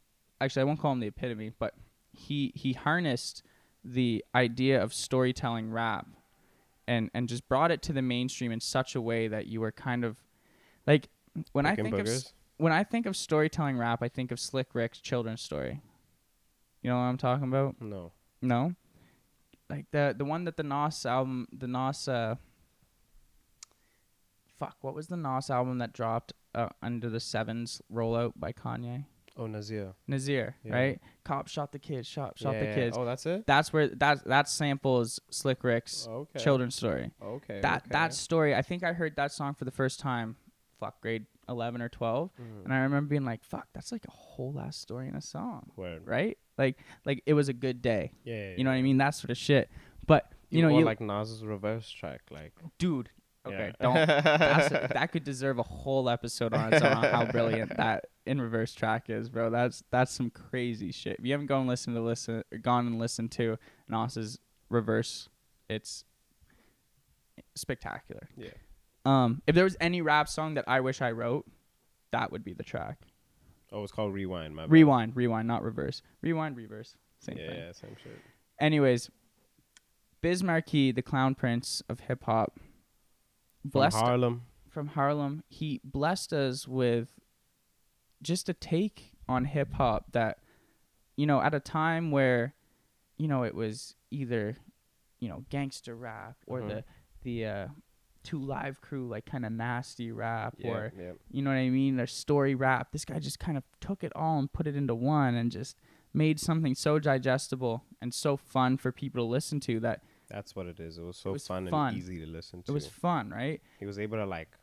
Actually, 0.42 0.62
I 0.62 0.66
won't 0.66 0.80
call 0.80 0.92
him 0.92 1.00
the 1.00 1.08
epitome, 1.08 1.52
but 1.58 1.76
he 2.12 2.52
he 2.56 2.74
harnessed 2.74 3.44
the 3.84 4.24
idea 4.34 4.82
of 4.82 4.94
storytelling 4.94 5.72
rap 5.72 6.08
and 6.88 7.10
and 7.14 7.30
just 7.30 7.48
brought 7.48 7.72
it 7.72 7.82
to 7.84 7.94
the 7.94 8.02
mainstream 8.02 8.52
in 8.52 8.60
such 8.60 8.96
a 8.96 9.02
way 9.02 9.28
that 9.28 9.48
you 9.48 9.62
were 9.62 9.72
kind 9.72 10.04
of 10.04 10.18
like 10.86 11.10
when 11.52 11.66
I 11.66 11.76
Picking 11.76 11.96
think 11.96 12.08
of 12.08 12.24
when 12.58 12.72
I 12.72 12.84
think 12.84 13.06
of 13.06 13.16
storytelling 13.16 13.78
rap, 13.78 14.02
I 14.02 14.08
think 14.08 14.32
of 14.32 14.40
Slick 14.40 14.74
Rick's 14.74 15.00
children's 15.00 15.42
story. 15.42 15.82
You 16.82 16.90
know 16.90 16.98
what 16.98 17.04
I'm 17.04 17.18
talking 17.18 17.48
about? 17.48 17.76
No. 17.82 18.12
No. 18.42 18.76
Like 19.70 19.86
the 19.92 20.14
the 20.18 20.26
one 20.26 20.44
that 20.46 20.58
the 20.58 20.64
Nas 20.64 21.06
album, 21.06 21.48
the 21.52 21.68
Nas. 21.68 22.08
uh, 22.08 22.36
fuck, 24.60 24.78
what 24.82 24.94
was 24.94 25.08
the 25.08 25.18
Nas 25.18 25.50
album 25.50 25.80
that 25.80 25.94
dropped 25.94 26.34
uh, 26.54 26.70
under 26.82 27.10
the 27.10 27.20
sevens 27.20 27.82
rollout 27.92 28.34
by 28.36 28.52
Kanye? 28.52 29.06
Oh, 29.36 29.48
Nasir. 29.48 29.94
Nasir, 30.08 30.56
Yeah. 30.64 30.74
right? 30.74 31.02
Cop 31.24 31.48
shot 31.48 31.72
the 31.72 31.80
kids, 31.80 32.08
shot 32.08 32.38
shot 32.38 32.54
yeah, 32.54 32.60
the 32.68 32.76
kids. 32.76 32.98
Oh, 32.98 33.04
that's 33.06 33.26
it. 33.26 33.48
That's 33.48 33.74
where 33.74 33.88
that 33.88 34.24
that 34.26 34.48
samples 34.48 35.20
Slick 35.32 35.64
Rick's 35.64 36.08
Okay. 36.08 36.40
children's 36.40 36.76
story. 36.76 37.12
Okay. 37.22 37.60
That 37.62 37.82
okay. 37.84 37.90
that 37.92 38.14
story, 38.14 38.54
I 38.54 38.62
think 38.62 38.84
I 38.84 38.94
heard 38.94 39.16
that 39.16 39.32
song 39.32 39.56
for 39.56 39.66
the 39.66 39.72
first 39.72 40.00
time, 40.00 40.36
fuck, 40.80 41.02
grade 41.02 41.26
eleven 41.50 41.82
or 41.82 41.90
twelve, 41.90 42.30
Mhm. 42.40 42.66
and 42.66 42.74
I 42.74 42.80
remember 42.82 43.10
being 43.10 43.26
like, 43.26 43.44
fuck, 43.44 43.68
that's 43.74 43.92
like 43.92 44.06
a 44.06 44.12
whole 44.12 44.60
ass 44.60 44.78
story 44.78 45.08
in 45.08 45.16
a 45.16 45.22
song, 45.22 45.72
Word. 45.76 46.06
right? 46.06 46.38
Like 46.58 46.78
like 47.06 47.24
it 47.26 47.34
was 47.34 47.50
a 47.50 47.54
good 47.54 47.82
day. 47.82 48.12
Yeah, 48.24 48.36
yeah, 48.52 48.56
You 48.58 48.64
know 48.64 48.70
what 48.70 48.76
I 48.78 48.82
mean? 48.84 48.98
That 48.98 49.12
sort 49.16 49.32
of 49.32 49.38
shit. 49.38 49.70
But 50.06 50.32
you 50.52 50.62
know, 50.62 50.78
you 50.78 50.86
like 50.86 51.02
Nas's 51.02 51.44
reverse 51.44 51.90
track, 51.90 52.22
like 52.30 52.54
dude. 52.78 53.10
Okay, 53.46 53.72
yeah. 53.80 53.82
don't. 53.82 54.90
That 54.94 55.12
could 55.12 55.24
deserve 55.24 55.60
a 55.60 55.64
whole 55.64 56.10
episode 56.10 56.54
on 56.54 56.74
its 56.74 56.82
own 56.82 56.94
on 56.94 57.04
how 57.04 57.26
brilliant 57.26 57.76
that 57.78 58.06
in 58.26 58.40
reverse 58.40 58.74
track 58.74 59.10
is, 59.10 59.30
bro. 59.30 59.50
That's 59.50 59.84
that's 59.92 60.12
some 60.12 60.30
crazy 60.30 60.92
shit. 60.92 61.18
If 61.20 61.26
you 61.26 61.32
haven't 61.34 61.48
gone 61.48 61.62
and 61.62 61.70
listened 61.70 61.96
to 61.96 62.02
listen, 62.02 62.44
gone 62.62 62.88
and 62.88 63.00
listened 63.00 63.32
to 63.34 63.58
Nas's 63.90 64.40
reverse, 64.70 65.28
it's 65.70 66.06
spectacular. 67.56 68.30
Yeah. 68.38 68.50
Um, 69.06 69.42
if 69.48 69.56
there 69.56 69.64
was 69.66 69.76
any 69.82 70.02
rap 70.02 70.30
song 70.30 70.54
that 70.54 70.64
I 70.68 70.80
wish 70.80 71.02
I 71.02 71.12
wrote, 71.12 71.46
that 72.12 72.32
would 72.32 72.44
be 72.44 72.54
the 72.54 72.64
track. 72.64 72.98
Oh, 73.72 73.84
it's 73.84 73.92
called 73.92 74.14
Rewind. 74.14 74.56
My 74.56 74.64
bad. 74.64 74.72
Rewind, 74.72 75.16
rewind, 75.16 75.48
not 75.48 75.64
reverse. 75.64 76.02
Rewind, 76.22 76.56
reverse, 76.56 76.96
same 77.20 77.38
Yeah, 77.38 77.48
thing. 77.48 77.58
yeah, 77.58 77.72
same 77.74 77.96
shit. 78.02 78.20
Anyways, 78.60 79.10
Biz 80.22 80.44
Markie, 80.44 80.92
the 80.92 81.02
clown 81.02 81.36
prince 81.36 81.82
of 81.90 82.02
hip 82.02 82.24
hop, 82.24 82.60
From 83.64 83.70
blessed 83.72 83.98
Harlem. 83.98 84.42
from 84.70 84.88
Harlem. 84.88 85.44
He 85.50 85.82
blessed 85.84 86.32
us 86.34 86.68
with 86.68 87.10
just 88.22 88.50
a 88.50 88.54
take 88.54 89.12
on 89.28 89.46
hip 89.46 89.74
hop 89.74 90.12
that, 90.14 90.40
you 91.16 91.26
know, 91.26 91.42
at 91.42 91.54
a 91.54 91.60
time 91.60 92.12
where, 92.12 92.54
you 93.18 93.28
know, 93.28 93.44
it 93.44 93.56
was 93.56 93.96
either, 94.12 94.58
you 95.20 95.30
know, 95.30 95.46
gangster 95.50 95.96
rap 95.96 96.38
or 96.48 96.62
Mhm. 96.62 96.68
the 96.68 96.84
the 97.24 97.46
uh, 97.46 97.68
2 98.24 98.44
Live 98.44 98.82
Crew 98.82 99.08
like 99.08 99.26
kind 99.26 99.46
of 99.46 99.52
nasty 99.54 100.12
rap 100.12 100.56
Yeah, 100.58 100.68
or 100.70 100.94
yeah. 100.98 101.12
you 101.32 101.42
know 101.42 101.50
what 101.52 101.56
I 101.58 101.70
mean, 101.70 102.00
or 102.00 102.06
story 102.08 102.54
rap. 102.54 102.92
This 102.92 103.06
guy 103.06 103.20
just 103.20 103.40
kind 103.40 103.58
of 103.58 103.64
took 103.80 104.04
it 104.04 104.12
all 104.16 104.40
and 104.40 104.52
put 104.52 104.68
it 104.68 104.76
into 104.76 104.94
one 104.96 105.36
and 105.36 105.50
just 105.52 105.78
made 106.14 106.38
something 106.40 106.76
so 106.76 107.00
digestible 107.00 107.86
and 108.02 108.14
so 108.14 108.36
fun 108.38 108.76
for 108.78 108.92
people 108.92 109.24
to 109.26 109.30
listen 109.30 109.60
to 109.62 109.80
that 109.80 110.04
That's 110.30 110.56
what 110.56 110.66
it 110.68 110.80
is. 110.80 110.98
It 110.98 111.04
was 111.04 111.18
so 111.18 111.32
was 111.34 111.46
fun, 111.48 111.68
fun. 111.70 111.90
and 111.90 111.98
easy 111.98 112.20
to 112.20 112.26
listen 112.26 112.64
to. 112.64 112.72
it 112.72 112.74
was 112.74 112.88
fun, 112.88 113.30
right? 113.30 113.62
he 113.80 113.86
was 113.86 114.00
able 114.00 114.18
to 114.18 114.26
like 114.26 114.58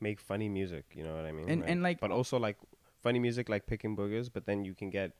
make 0.00 0.20
funny 0.20 0.48
music. 0.48 0.84
You 0.94 1.04
know 1.04 1.14
what 1.14 1.24
I 1.26 1.32
mean? 1.32 1.48
And- 1.48 1.64
and, 1.64 1.82
like- 1.82 2.00
but 2.00 2.10
also 2.10 2.38
like 2.38 2.56
funny 3.02 3.18
music 3.18 3.48
like 3.48 3.66
picking 3.66 3.96
boogers. 3.96 4.30
But 4.32 4.46
then 4.46 4.64
you 4.64 4.74
can 4.74 4.90
get 4.90 5.12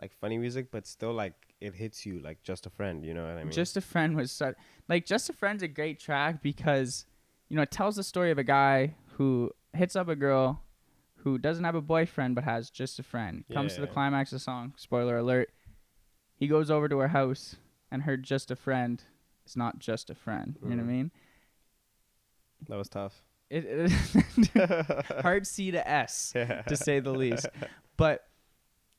like 0.00 0.12
funny 0.12 0.36
music, 0.38 0.70
but 0.70 0.86
still 0.86 1.12
like 1.12 1.34
it 1.60 1.74
hits 1.74 2.04
you 2.04 2.20
like 2.20 2.42
just 2.42 2.66
a 2.66 2.70
friend. 2.70 3.04
You 3.04 3.14
know 3.14 3.22
what 3.26 3.38
I 3.38 3.44
mean? 3.44 3.52
Just 3.52 3.76
a 3.76 3.80
Friend 3.80 4.14
was 4.16 4.30
such 4.30 4.54
like 4.88 5.06
Just 5.06 5.30
a 5.30 5.32
Friend's 5.32 5.62
a 5.62 5.68
great 5.68 5.98
track 5.98 6.42
because 6.42 7.06
you 7.48 7.56
know 7.56 7.62
it 7.62 7.70
tells 7.70 7.96
the 7.96 8.02
story 8.04 8.30
of 8.30 8.38
a 8.38 8.44
guy 8.44 8.94
who 9.12 9.50
hits 9.72 9.96
up 9.96 10.08
a 10.08 10.16
girl 10.16 10.62
who 11.20 11.38
doesn't 11.38 11.64
have 11.64 11.74
a 11.74 11.80
boyfriend 11.80 12.34
but 12.34 12.44
has 12.44 12.68
just 12.70 12.98
a 12.98 13.02
friend. 13.02 13.44
Comes 13.52 13.74
to 13.74 13.80
the 13.80 13.86
Yeah. 13.86 13.92
climax 13.94 14.32
of 14.32 14.36
the 14.36 14.40
song. 14.44 14.74
Spoiler 14.76 15.16
alert. 15.18 15.50
He 16.36 16.46
goes 16.46 16.70
over 16.70 16.88
to 16.88 16.98
her 16.98 17.08
house 17.08 17.56
and 17.96 18.02
her 18.02 18.18
just 18.18 18.50
a 18.50 18.56
friend 18.56 19.02
is 19.46 19.56
not 19.56 19.78
just 19.78 20.10
a 20.10 20.14
friend. 20.14 20.58
You 20.62 20.76
know 20.76 20.76
what 20.76 20.80
I 20.82 20.84
Mhm. 20.84 20.88
mean? 20.88 21.10
that 22.68 22.76
was 22.76 22.88
tough. 22.90 23.22
It, 23.48 23.64
it 23.64 23.90
hard 25.22 25.46
C 25.46 25.70
to 25.70 25.88
S 25.88 26.32
yeah. 26.36 26.60
to 26.62 26.76
say 26.76 27.00
the 27.00 27.12
least. 27.12 27.46
But 27.96 28.26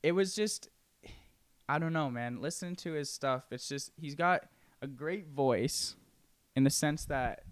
it 0.01 0.13
was 0.13 0.33
just 0.35 0.69
I 1.69 1.77
don't 1.79 1.93
know, 1.93 2.09
man. 2.09 2.41
Listening 2.41 2.75
to 2.77 2.93
his 2.93 3.11
stuff, 3.11 3.43
it's 3.51 3.67
just 3.67 3.91
he's 3.97 4.15
got 4.15 4.45
a 4.81 4.87
great 4.87 5.27
voice 5.27 5.95
in 6.55 6.63
the 6.63 6.69
sense 6.69 7.05
that 7.05 7.43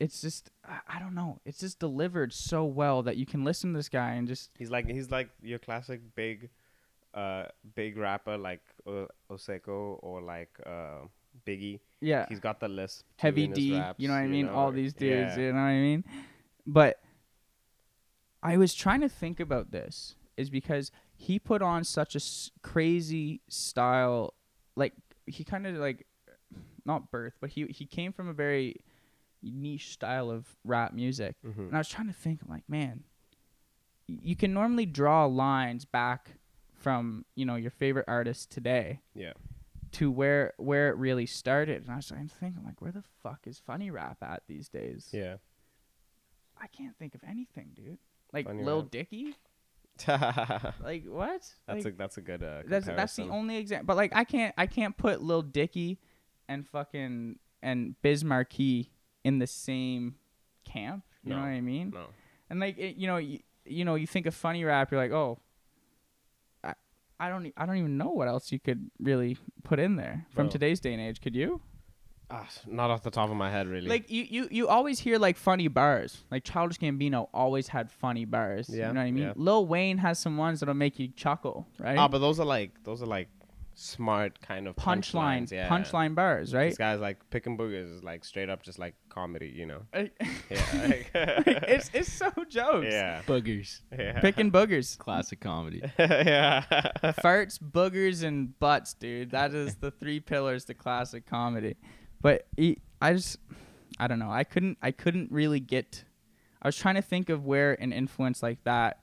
it's 0.00 0.20
just 0.20 0.50
I, 0.68 0.80
I 0.96 0.98
don't 0.98 1.14
know, 1.14 1.40
it's 1.46 1.60
just 1.60 1.78
delivered 1.78 2.32
so 2.34 2.64
well 2.64 3.02
that 3.04 3.16
you 3.16 3.24
can 3.26 3.42
listen 3.44 3.72
to 3.72 3.78
this 3.78 3.88
guy 3.88 4.12
and 4.14 4.26
just 4.28 4.50
He's 4.58 4.70
like 4.70 4.86
he's 4.90 5.10
like 5.10 5.30
your 5.40 5.58
classic 5.60 6.00
big, 6.14 6.50
uh, 7.14 7.44
big 7.74 7.96
rapper 7.96 8.36
like 8.36 8.62
o- 8.86 9.08
Oseko 9.30 9.98
or 10.02 10.20
like 10.22 10.50
uh, 10.66 11.06
Biggie. 11.46 11.80
yeah, 12.00 12.26
He's 12.28 12.40
got 12.40 12.60
the 12.60 12.68
list. 12.68 13.04
heavy 13.16 13.46
D, 13.48 13.78
raps, 13.78 13.98
you 14.00 14.08
know 14.08 14.14
what 14.14 14.20
I 14.20 14.26
mean? 14.28 14.48
All 14.48 14.70
know? 14.70 14.76
these 14.76 14.92
dudes, 14.92 15.36
Yeah. 15.36 15.42
you 15.46 15.52
know 15.52 15.58
what 15.58 15.64
I 15.64 15.80
mean? 15.80 16.04
But 16.66 17.00
I 18.42 18.56
was 18.56 18.74
trying 18.74 19.00
to 19.00 19.08
think 19.08 19.40
about 19.40 19.70
this 19.70 20.16
is 20.36 20.50
because 20.50 20.90
he 21.16 21.38
put 21.38 21.62
on 21.62 21.84
such 21.84 22.14
a 22.14 22.18
s- 22.18 22.50
crazy 22.62 23.40
style 23.48 24.34
like 24.76 24.92
he 25.26 25.44
kind 25.44 25.66
of 25.66 25.76
like 25.76 26.06
not 26.84 27.10
birth, 27.10 27.34
but 27.40 27.50
he 27.50 27.64
he 27.66 27.86
came 27.86 28.12
from 28.12 28.28
a 28.28 28.32
very 28.34 28.76
niche 29.42 29.92
style 29.92 30.30
of 30.30 30.56
rap 30.64 30.92
music. 30.92 31.36
Mhm. 31.44 31.58
And 31.68 31.74
I 31.74 31.78
was 31.78 31.88
trying 31.88 32.06
to 32.08 32.12
think, 32.12 32.42
I'm 32.42 32.48
like, 32.50 32.68
man, 32.68 33.04
you 34.06 34.36
can 34.36 34.52
normally 34.52 34.86
draw 34.86 35.24
lines 35.26 35.84
back 35.84 36.36
from, 36.84 37.24
you 37.34 37.44
know, 37.46 37.56
your 37.56 37.70
favorite 37.70 38.04
artist 38.06 38.50
today 38.52 39.00
Yeah. 39.14 39.32
to 39.92 40.10
where 40.10 40.52
where 40.58 40.90
it 40.90 40.96
really 40.96 41.26
started. 41.26 41.82
And 41.82 41.90
I 41.90 41.96
was 41.96 42.08
trying 42.08 42.28
to 42.28 42.34
think, 42.34 42.54
I'm 42.56 42.62
thinking 42.62 42.64
like, 42.64 42.80
where 42.82 42.92
the 42.92 43.02
fuck 43.22 43.40
is 43.46 43.58
funny 43.58 43.90
rap 43.90 44.18
at 44.22 44.42
these 44.46 44.68
days? 44.68 45.08
Yeah. 45.12 45.36
I 46.60 46.66
can't 46.68 46.96
think 46.96 47.14
of 47.14 47.22
anything, 47.28 47.70
dude. 47.74 47.98
Like 48.32 48.46
Funny 48.46 48.62
Lil 48.62 48.82
rap? 48.82 48.90
Dicky? 48.90 49.34
Like 50.08 51.04
what? 51.06 51.42
a 51.68 51.74
Like, 51.84 51.96
that's 51.96 52.16
a 52.16 52.20
good 52.20 52.42
uh, 52.42 52.62
that's 52.66 52.86
that's 52.86 53.16
the 53.16 53.28
only 53.28 53.56
example. 53.56 53.86
But 53.86 53.96
like 53.96 54.12
I 54.14 54.24
can't 54.24 54.54
I 54.58 54.66
can't 54.66 54.96
put 54.96 55.22
Lil 55.22 55.42
Dicky 55.42 55.98
and 56.48 56.66
fucking 56.66 57.38
and 57.62 57.94
Biz 58.02 58.24
in 59.24 59.38
the 59.38 59.46
same 59.46 60.16
camp. 60.64 61.04
You 61.22 61.30
know 61.30 61.40
what 61.40 61.46
I 61.46 61.60
mean? 61.60 61.90
No. 61.94 62.06
And 62.50 62.60
like 62.60 62.76
it, 62.76 62.96
you 62.96 63.06
know, 63.06 63.16
you, 63.16 63.38
you 63.64 63.84
know, 63.84 63.94
you 63.94 64.06
think 64.06 64.26
of 64.26 64.34
funny 64.34 64.62
rap, 64.64 64.90
you're 64.90 65.00
like, 65.00 65.12
oh, 65.12 65.38
I, 67.20 67.28
don't, 67.28 67.52
I 67.56 67.66
don't 67.66 67.76
even 67.76 67.96
know 67.96 68.10
what 68.10 68.28
else 68.28 68.50
you 68.52 68.58
could 68.60 68.90
really 69.00 69.36
put 69.62 69.78
in 69.78 69.96
there 69.96 70.26
from 70.34 70.46
Bro. 70.46 70.52
today's 70.52 70.80
day 70.80 70.92
and 70.92 71.00
age. 71.00 71.20
Could 71.20 71.34
you? 71.34 71.60
Ah, 72.30 72.48
not 72.66 72.90
off 72.90 73.02
the 73.02 73.10
top 73.10 73.30
of 73.30 73.36
my 73.36 73.50
head, 73.50 73.68
really. 73.68 73.86
Like 73.86 74.10
you, 74.10 74.24
you, 74.28 74.48
you 74.50 74.68
always 74.68 74.98
hear 74.98 75.18
like 75.18 75.36
funny 75.36 75.68
bars. 75.68 76.24
Like 76.30 76.42
Childish 76.42 76.78
Gambino 76.78 77.28
always 77.34 77.68
had 77.68 77.90
funny 77.90 78.24
bars. 78.24 78.68
Yeah, 78.68 78.88
you 78.88 78.94
know 78.94 79.00
what 79.00 79.06
I 79.06 79.10
mean. 79.10 79.24
yeah. 79.24 79.32
Lil 79.36 79.66
Wayne 79.66 79.98
has 79.98 80.18
some 80.18 80.36
ones 80.38 80.60
that'll 80.60 80.74
make 80.74 80.98
you 80.98 81.08
chuckle, 81.08 81.66
right? 81.78 81.98
ah, 81.98 82.08
but 82.08 82.18
those 82.18 82.40
are 82.40 82.46
like 82.46 82.82
those 82.82 83.02
are 83.02 83.06
like 83.06 83.28
smart 83.74 84.40
kind 84.40 84.66
of 84.68 84.76
punchline, 84.76 85.42
punchlines. 85.44 85.50
Yeah. 85.52 85.68
punchline 85.68 86.14
bars, 86.14 86.54
right? 86.54 86.68
This 86.70 86.78
guy's 86.78 87.00
like 87.00 87.18
picking 87.30 87.56
boogers 87.58 87.92
is 87.96 88.02
like 88.04 88.24
straight 88.24 88.48
up 88.48 88.62
just 88.62 88.78
like 88.78 88.94
comedy, 89.08 89.52
you 89.54 89.66
know. 89.66 89.82
Uh, 89.92 90.04
Yeah. 90.50 90.64
like- 90.86 91.10
it's 91.14 91.90
it's 91.92 92.12
so 92.12 92.30
jokes. 92.48 92.86
yeah. 92.90 93.22
Boogers. 93.26 93.80
Yeah. 93.96 94.20
Picking 94.20 94.50
boogers. 94.52 94.96
Classic 95.04 95.40
comedy. 95.40 95.82
yeah. 95.98 96.62
farts, 97.22 97.58
boogers, 97.58 98.22
and 98.22 98.58
butts, 98.58 98.94
dude. 98.94 99.30
That 99.32 99.54
is 99.54 99.76
the 99.76 99.90
three 99.90 100.20
pillars 100.20 100.64
to 100.66 100.74
classic 100.74 101.26
comedy. 101.26 101.76
But 102.20 102.46
he, 102.56 102.78
I 103.02 103.14
just, 103.14 103.38
I 103.98 104.06
don't 104.06 104.18
know. 104.18 104.30
I 104.30 104.44
couldn't 104.44 104.78
I 104.82 104.90
couldn't 104.92 105.30
really 105.32 105.60
get 105.60 106.04
I 106.62 106.68
was 106.68 106.76
trying 106.76 106.94
to 106.94 107.02
think 107.02 107.28
of 107.28 107.44
where 107.44 107.74
an 107.80 107.92
influence 107.92 108.42
like 108.42 108.64
that 108.64 109.00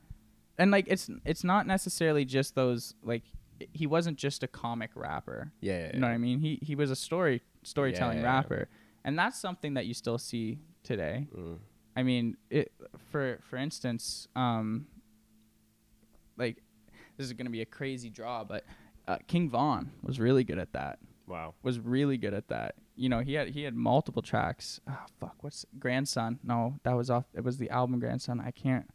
and 0.58 0.72
like 0.72 0.86
it's 0.90 1.10
it's 1.26 1.44
not 1.44 1.68
necessarily 1.68 2.26
just 2.26 2.56
those 2.56 2.96
like 3.04 3.24
he 3.74 3.88
wasn't 3.88 4.18
just 4.18 4.44
a 4.44 4.48
comic 4.48 4.92
rapper. 4.96 5.52
Yeah, 5.62 5.80
yeah, 5.80 5.92
You 5.94 6.00
know 6.00 6.08
what 6.08 6.14
I 6.14 6.18
mean? 6.18 6.40
He 6.40 6.60
he 6.62 6.76
was 6.76 6.92
a 6.92 6.96
story 6.96 7.42
storytelling 7.64 8.18
Yeah, 8.18 8.24
yeah, 8.24 8.30
yeah. 8.30 8.36
rapper. 8.36 8.70
And 9.04 9.18
that's 9.18 9.40
something 9.40 9.74
that 9.76 9.86
you 9.86 9.94
still 9.94 10.18
see 10.18 10.60
today. 10.84 11.28
Mm. 11.36 11.58
I 11.96 12.04
mean, 12.04 12.38
it 12.50 12.72
for 13.12 13.40
for 13.44 13.58
instance, 13.58 14.28
um 14.36 14.86
like 16.38 16.58
this 17.18 17.26
is 17.28 17.34
going 17.34 17.46
to 17.46 17.52
be 17.52 17.62
a 17.62 17.66
crazy 17.66 18.10
draw, 18.10 18.44
but 18.44 18.64
uh, 19.08 19.18
King 19.28 19.50
Von 19.50 19.92
was 20.02 20.20
really 20.20 20.44
good 20.44 20.58
at 20.60 20.74
that 20.74 21.00
Wow. 21.28 21.54
was 21.64 21.80
really 21.80 22.18
good 22.18 22.34
at 22.34 22.48
that. 22.50 22.76
You 22.96 23.10
know, 23.10 23.20
he 23.20 23.34
had 23.34 23.50
he 23.50 23.64
had 23.64 23.76
multiple 23.76 24.22
tracks. 24.22 24.80
Oh, 24.90 25.06
fuck, 25.20 25.36
what's 25.42 25.66
Grandson? 25.80 26.40
No, 26.44 26.80
that 26.84 26.94
was 26.96 27.10
off. 27.10 27.26
It 27.34 27.44
was 27.44 27.58
the 27.58 27.70
album 27.70 28.00
Grandson. 28.00 28.40
I 28.40 28.52
can't. 28.52 28.90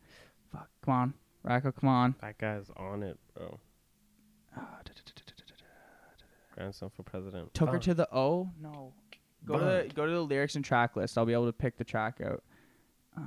Fuck, 0.53 0.69
come 0.85 0.95
on, 0.95 1.15
Racco, 1.43 1.73
come 1.73 1.89
on. 1.89 2.15
That 2.21 2.39
guy's 2.39 2.71
on 2.77 3.03
it, 3.03 3.19
bro. 3.35 3.59
Grandson 6.57 6.91
for 6.91 7.03
president. 7.03 7.53
Took 7.55 7.69
her 7.69 7.75
Fuck. 7.75 7.83
to 7.83 7.95
the 7.95 8.09
O. 8.15 8.51
No, 8.61 8.93
go 9.45 9.59
to 9.59 9.65
the 9.65 9.83
Fuck. 9.87 9.95
go 9.95 10.07
to 10.07 10.13
the 10.13 10.21
lyrics 10.23 10.57
and 10.57 10.65
track 10.65 10.97
list. 10.97 11.17
I'll 11.19 11.27
be 11.27 11.33
able 11.33 11.47
to 11.47 11.53
pick 11.53 11.77
the 11.77 11.85
track 11.85 12.21
out. 12.25 12.43
Uh, 13.17 13.23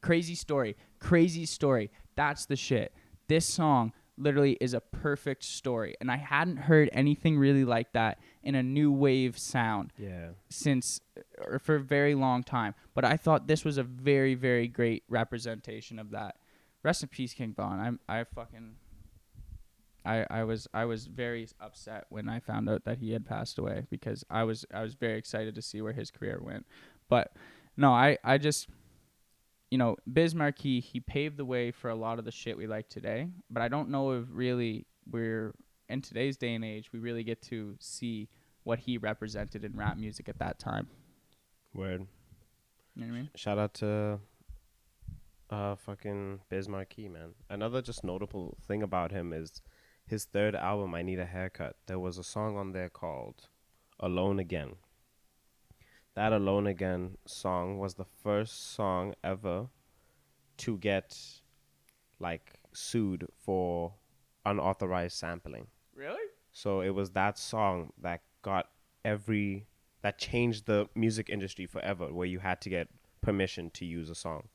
Crazy 0.00 0.34
story, 0.34 0.76
crazy 0.98 1.46
story. 1.46 1.90
That's 2.16 2.46
the 2.46 2.56
shit. 2.56 2.92
This 3.28 3.46
song 3.46 3.92
literally 4.18 4.58
is 4.60 4.74
a 4.74 4.80
perfect 4.80 5.44
story, 5.44 5.94
and 6.00 6.10
I 6.10 6.16
hadn't 6.16 6.56
heard 6.56 6.90
anything 6.92 7.38
really 7.38 7.64
like 7.64 7.92
that 7.92 8.18
in 8.42 8.56
a 8.56 8.62
new 8.64 8.90
wave 8.90 9.38
sound. 9.38 9.92
Yeah. 9.96 10.30
since 10.50 11.00
or 11.46 11.60
for 11.60 11.76
a 11.76 11.80
very 11.80 12.16
long 12.16 12.42
time. 12.42 12.74
But 12.94 13.04
I 13.04 13.16
thought 13.16 13.46
this 13.46 13.64
was 13.64 13.78
a 13.78 13.84
very, 13.84 14.34
very 14.34 14.66
great 14.66 15.04
representation 15.08 16.00
of 16.00 16.10
that. 16.10 16.36
Rest 16.82 17.04
in 17.04 17.08
peace, 17.08 17.32
King 17.32 17.54
Von. 17.56 17.78
I'm 17.78 18.00
I 18.08 18.24
fucking 18.24 18.74
I 20.04 20.26
I 20.30 20.44
was 20.44 20.68
I 20.74 20.84
was 20.84 21.06
very 21.06 21.48
upset 21.60 22.06
when 22.08 22.28
I 22.28 22.40
found 22.40 22.68
out 22.68 22.84
that 22.84 22.98
he 22.98 23.12
had 23.12 23.24
passed 23.24 23.58
away 23.58 23.86
because 23.90 24.24
I 24.30 24.44
was 24.44 24.64
I 24.72 24.82
was 24.82 24.94
very 24.94 25.18
excited 25.18 25.54
to 25.54 25.62
see 25.62 25.82
where 25.82 25.92
his 25.92 26.10
career 26.10 26.40
went. 26.42 26.66
But 27.08 27.34
no, 27.76 27.92
I 27.92 28.18
I 28.24 28.38
just 28.38 28.68
you 29.70 29.78
know, 29.78 29.96
Biz 30.12 30.34
Markie, 30.34 30.80
he 30.80 31.00
paved 31.00 31.38
the 31.38 31.46
way 31.46 31.70
for 31.70 31.88
a 31.88 31.94
lot 31.94 32.18
of 32.18 32.26
the 32.26 32.30
shit 32.30 32.58
we 32.58 32.66
like 32.66 32.90
today, 32.90 33.28
but 33.48 33.62
I 33.62 33.68
don't 33.68 33.88
know 33.88 34.10
if 34.12 34.26
really 34.30 34.86
we're 35.10 35.54
in 35.88 36.02
today's 36.02 36.36
day 36.36 36.54
and 36.54 36.64
age 36.64 36.92
we 36.92 36.98
really 36.98 37.24
get 37.24 37.40
to 37.42 37.74
see 37.80 38.28
what 38.64 38.78
he 38.78 38.98
represented 38.98 39.64
in 39.64 39.74
rap 39.74 39.96
music 39.96 40.28
at 40.28 40.38
that 40.38 40.58
time. 40.58 40.88
Word. 41.74 42.06
You 42.94 43.02
know 43.02 43.06
what 43.06 43.14
I 43.14 43.16
mean? 43.16 43.30
Shout 43.34 43.58
out 43.58 43.74
to 43.74 44.18
uh 45.50 45.74
fucking 45.76 46.40
Biz 46.50 46.68
Markie, 46.68 47.08
man. 47.08 47.34
Another 47.48 47.80
just 47.80 48.04
notable 48.04 48.58
thing 48.66 48.82
about 48.82 49.10
him 49.10 49.32
is 49.32 49.62
his 50.12 50.26
third 50.26 50.54
album, 50.54 50.94
I 50.94 51.00
Need 51.00 51.20
a 51.20 51.24
Haircut. 51.24 51.74
There 51.86 51.98
was 51.98 52.18
a 52.18 52.22
song 52.22 52.58
on 52.58 52.72
there 52.72 52.90
called 52.90 53.48
Alone 53.98 54.38
Again. 54.38 54.74
That 56.14 56.34
Alone 56.34 56.66
Again 56.66 57.16
song 57.26 57.78
was 57.78 57.94
the 57.94 58.04
first 58.22 58.74
song 58.74 59.14
ever 59.24 59.68
to 60.58 60.76
get 60.76 61.18
like 62.20 62.60
sued 62.74 63.26
for 63.38 63.94
unauthorized 64.44 65.16
sampling. 65.16 65.68
Really? 65.96 66.28
So 66.52 66.82
it 66.82 66.90
was 66.90 67.12
that 67.12 67.38
song 67.38 67.94
that 68.02 68.20
got 68.42 68.66
every 69.06 69.66
that 70.02 70.18
changed 70.18 70.66
the 70.66 70.90
music 70.94 71.30
industry 71.30 71.64
forever 71.64 72.12
where 72.12 72.26
you 72.26 72.40
had 72.40 72.60
to 72.60 72.68
get 72.68 72.88
permission 73.22 73.70
to 73.70 73.86
use 73.86 74.10
a 74.10 74.14
song. 74.14 74.48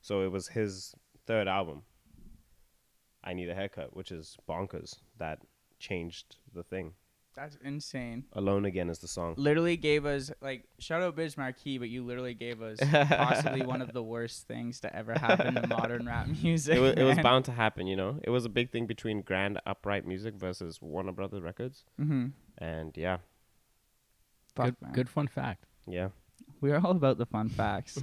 So 0.00 0.22
it 0.22 0.32
was 0.32 0.48
his 0.48 0.94
third 1.26 1.48
album. 1.48 1.82
I 3.24 3.32
Need 3.34 3.48
a 3.48 3.54
Haircut, 3.54 3.94
which 3.96 4.10
is 4.12 4.36
bonkers. 4.48 4.96
That 5.18 5.38
changed 5.78 6.36
the 6.54 6.62
thing. 6.62 6.92
That's 7.34 7.56
insane. 7.64 8.24
Alone 8.34 8.66
Again 8.66 8.90
is 8.90 8.98
the 8.98 9.08
song. 9.08 9.34
Literally 9.38 9.78
gave 9.78 10.04
us 10.04 10.30
like 10.42 10.64
shout 10.78 11.00
out 11.00 11.16
Biz 11.16 11.38
Markie, 11.38 11.78
but 11.78 11.88
you 11.88 12.04
literally 12.04 12.34
gave 12.34 12.60
us 12.60 12.78
possibly 13.08 13.62
one 13.64 13.80
of 13.80 13.94
the 13.94 14.02
worst 14.02 14.46
things 14.46 14.80
to 14.80 14.94
ever 14.94 15.14
happen 15.14 15.54
to 15.54 15.66
modern 15.66 16.04
rap 16.06 16.26
music. 16.42 16.76
It 16.76 16.80
was, 16.80 16.92
it 16.94 17.04
was 17.04 17.18
bound 17.20 17.46
to 17.46 17.52
happen, 17.52 17.86
you 17.86 17.96
know. 17.96 18.18
It 18.22 18.28
was 18.28 18.44
a 18.44 18.50
big 18.50 18.70
thing 18.70 18.86
between 18.86 19.22
Grand 19.22 19.58
Upright 19.64 20.06
Music 20.06 20.34
versus 20.34 20.82
Warner 20.82 21.12
Brothers 21.12 21.40
Records, 21.42 21.84
Mm-hmm. 21.98 22.26
and 22.58 22.94
yeah, 22.98 23.16
Fuck, 24.54 24.66
good, 24.66 24.76
man. 24.82 24.92
good 24.92 25.08
fun 25.08 25.26
fact. 25.28 25.64
yeah. 25.86 26.08
We're 26.60 26.78
all 26.78 26.90
about 26.90 27.16
the 27.18 27.26
fun 27.26 27.48
facts. 27.48 27.98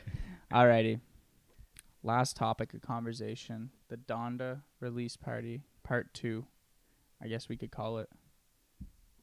Alrighty. 0.52 1.00
Last 2.02 2.36
topic 2.36 2.74
of 2.74 2.80
conversation: 2.80 3.70
the 3.88 3.96
Donda 3.96 4.60
release 4.80 5.16
party, 5.16 5.62
part 5.82 6.14
two. 6.14 6.46
I 7.22 7.26
guess 7.28 7.48
we 7.48 7.56
could 7.56 7.70
call 7.72 7.98
it. 7.98 8.08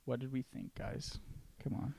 What 0.04 0.20
did 0.20 0.32
we 0.32 0.42
think, 0.44 0.76
guys? 0.76 1.18
Come 1.64 1.74
on. 1.74 1.96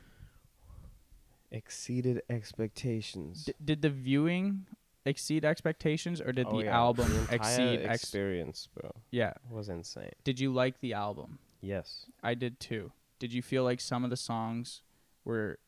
Exceeded 1.50 2.22
expectations. 2.28 3.44
D- 3.46 3.52
did 3.64 3.82
the 3.82 3.88
viewing 3.90 4.66
exceed 5.04 5.44
expectations, 5.44 6.20
or 6.20 6.32
did 6.32 6.46
Oh, 6.48 6.58
the 6.58 6.64
yeah. 6.64 6.76
album 6.76 7.08
The 7.28 7.34
exceed? 7.36 7.80
Ex- 7.80 8.02
experience, 8.02 8.68
bro, 8.74 8.90
yeah. 9.10 9.32
was 9.48 9.68
insane. 9.68 10.10
Did 10.24 10.40
you 10.40 10.52
like 10.52 10.80
the 10.80 10.92
album? 10.92 11.38
Yes. 11.60 12.06
I 12.22 12.34
did 12.34 12.60
too. 12.60 12.92
Did 13.18 13.32
you 13.32 13.42
feel 13.42 13.64
like 13.64 13.80
some 13.80 14.04
of 14.04 14.10
the 14.10 14.16
songs 14.16 14.82
were 15.24 15.58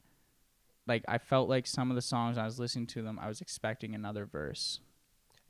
like 0.86 1.04
I 1.08 1.18
felt 1.18 1.48
like 1.48 1.66
some 1.66 1.90
of 1.90 1.94
the 1.94 2.02
songs 2.02 2.36
I 2.36 2.44
was 2.44 2.58
listening 2.58 2.86
to 2.88 3.02
them 3.02 3.18
I 3.18 3.28
was 3.28 3.40
expecting 3.40 3.94
another 3.94 4.26
verse. 4.26 4.80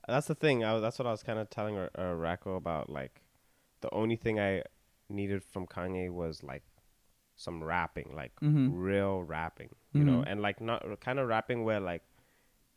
That's 0.09 0.27
the 0.27 0.35
thing. 0.35 0.65
I, 0.65 0.81
that's 0.81 0.99
what 0.99 1.07
I 1.07 1.11
was 1.11 1.23
kind 1.23 1.39
of 1.39 1.49
telling 1.51 1.77
uh, 1.79 1.89
Racco 2.15 2.57
about. 2.57 2.89
Like, 2.91 3.23
the 3.83 3.93
only 3.95 4.17
thing 4.17 4.41
I 4.41 4.63
needed 5.09 5.43
from 5.45 5.67
Kanye 5.67 6.11
was 6.11 6.43
like 6.43 6.63
some 7.37 7.63
rapping, 7.63 8.13
like 8.17 8.33
Mhm. 8.41 8.71
real 8.75 9.23
rapping, 9.23 9.69
you 9.93 10.03
know, 10.05 10.19
Mhm. 10.23 10.25
and 10.27 10.43
like 10.43 10.61
not 10.61 10.85
kind 11.01 11.19
of 11.21 11.29
rapping 11.29 11.63
where 11.65 11.79
like 11.79 12.03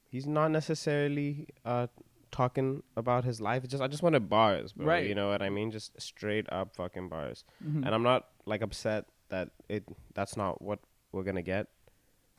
he's 0.03 0.27
not 0.27 0.51
necessarily 0.51 1.47
uh 1.65 1.87
talking 2.31 2.83
about 2.95 3.23
his 3.25 3.41
life. 3.41 3.63
It's 3.63 3.71
just 3.71 3.81
I 3.83 3.87
just 3.87 4.03
wanted 4.03 4.29
bars, 4.29 4.71
bro. 4.73 4.85
Right. 4.85 5.07
You 5.07 5.15
know 5.15 5.29
what 5.29 5.41
I 5.41 5.49
mean? 5.49 5.71
Just 5.71 5.99
straight 5.99 6.45
up 6.51 6.75
fucking 6.75 7.09
bars. 7.09 7.43
Mhm. 7.63 7.85
And 7.85 7.89
I'm 7.95 8.03
not 8.03 8.29
like 8.45 8.61
upset 8.61 9.05
that 9.29 9.49
it 9.67 9.83
that's 10.13 10.37
not 10.37 10.61
what 10.61 10.79
we're 11.11 11.23
gonna 11.23 11.41
get, 11.41 11.67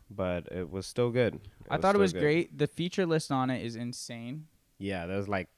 but 0.08 0.46
it 0.52 0.70
was 0.70 0.86
still 0.86 1.10
good. 1.10 1.40
I 1.70 1.76
thought 1.78 1.94
it 1.94 1.98
was 1.98 2.12
good. 2.12 2.20
great. 2.20 2.56
The 2.58 2.66
feature 2.68 3.04
list 3.04 3.30
on 3.32 3.50
it 3.50 3.64
is 3.64 3.74
insane. 3.76 4.46
Yeah, 4.82 5.06
there's 5.06 5.28
like 5.28 5.48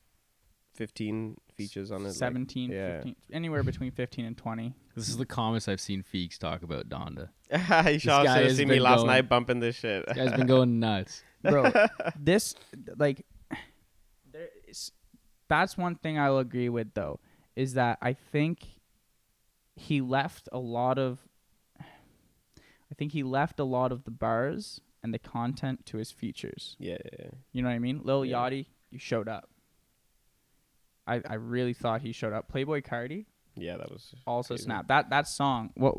15 0.74 1.37
features 1.54 1.90
on 1.90 2.02
it. 2.02 2.08
like- 2.08 2.14
17, 2.14 2.70
yeah. 2.70 2.96
15, 2.96 3.16
anywhere 3.32 3.62
between 3.62 3.90
15 3.90 4.24
and 4.24 4.37
20. 4.37 4.74
This 4.94 5.08
is 5.08 5.16
the 5.16 5.26
calmest 5.26 5.68
I've 5.68 5.80
seen 5.80 6.02
Feeks 6.02 6.38
talk 6.38 6.62
about 6.62 6.88
Donda. 6.88 7.28
you 7.92 7.98
should 7.98 8.10
have 8.10 8.24
guy 8.24 8.42
has 8.42 8.56
seen 8.56 8.68
me 8.68 8.74
been 8.76 8.82
last 8.82 8.96
going- 8.98 9.06
night 9.08 9.28
bumping 9.28 9.60
this 9.60 9.76
shit. 9.76 10.06
This 10.06 10.16
guy's 10.16 10.32
been 10.32 10.46
going 10.46 10.78
nuts. 10.80 11.22
Bro, 11.42 11.72
this 12.18 12.54
like 12.96 13.26
there 14.32 14.48
is 14.66 14.92
that's 15.48 15.76
one 15.76 15.94
thing 15.94 16.18
I'll 16.18 16.38
agree 16.38 16.70
with 16.70 16.94
though 16.94 17.20
is 17.54 17.74
that 17.74 17.98
I 18.00 18.14
think 18.14 18.64
he 19.76 20.00
left 20.00 20.48
a 20.52 20.58
lot 20.58 20.98
of 20.98 21.18
I 21.80 22.94
think 22.96 23.12
he 23.12 23.22
left 23.22 23.60
a 23.60 23.64
lot 23.64 23.92
of 23.92 24.04
the 24.04 24.10
bars 24.10 24.80
and 25.02 25.12
the 25.12 25.18
content 25.18 25.84
to 25.87 25.98
his 25.98 26.10
features. 26.10 26.76
yeah, 26.78 26.96
yeah, 27.04 27.10
yeah. 27.24 27.30
You 27.52 27.60
know 27.62 27.68
what 27.68 27.74
I 27.74 27.78
mean? 27.78 28.00
Lil 28.04 28.24
Yeah. 28.24 28.37
Yachty, 28.38 28.66
you 28.94 28.98
showed 29.00 29.28
up. 29.28 29.50
I 31.07 31.20
I 31.28 31.35
really 31.35 31.74
thought 31.74 32.00
he 32.00 32.12
showed 32.12 32.33
up. 32.33 32.50
Playboi 32.50 32.83
Carti 32.85 33.26
Yeah, 33.57 33.76
that 33.76 33.90
was 33.90 34.14
also 34.26 34.54
crazy. 34.54 34.64
snapped. 34.64 34.88
That 34.88 35.11
that 35.11 35.28
song, 35.28 35.70
what 35.74 35.96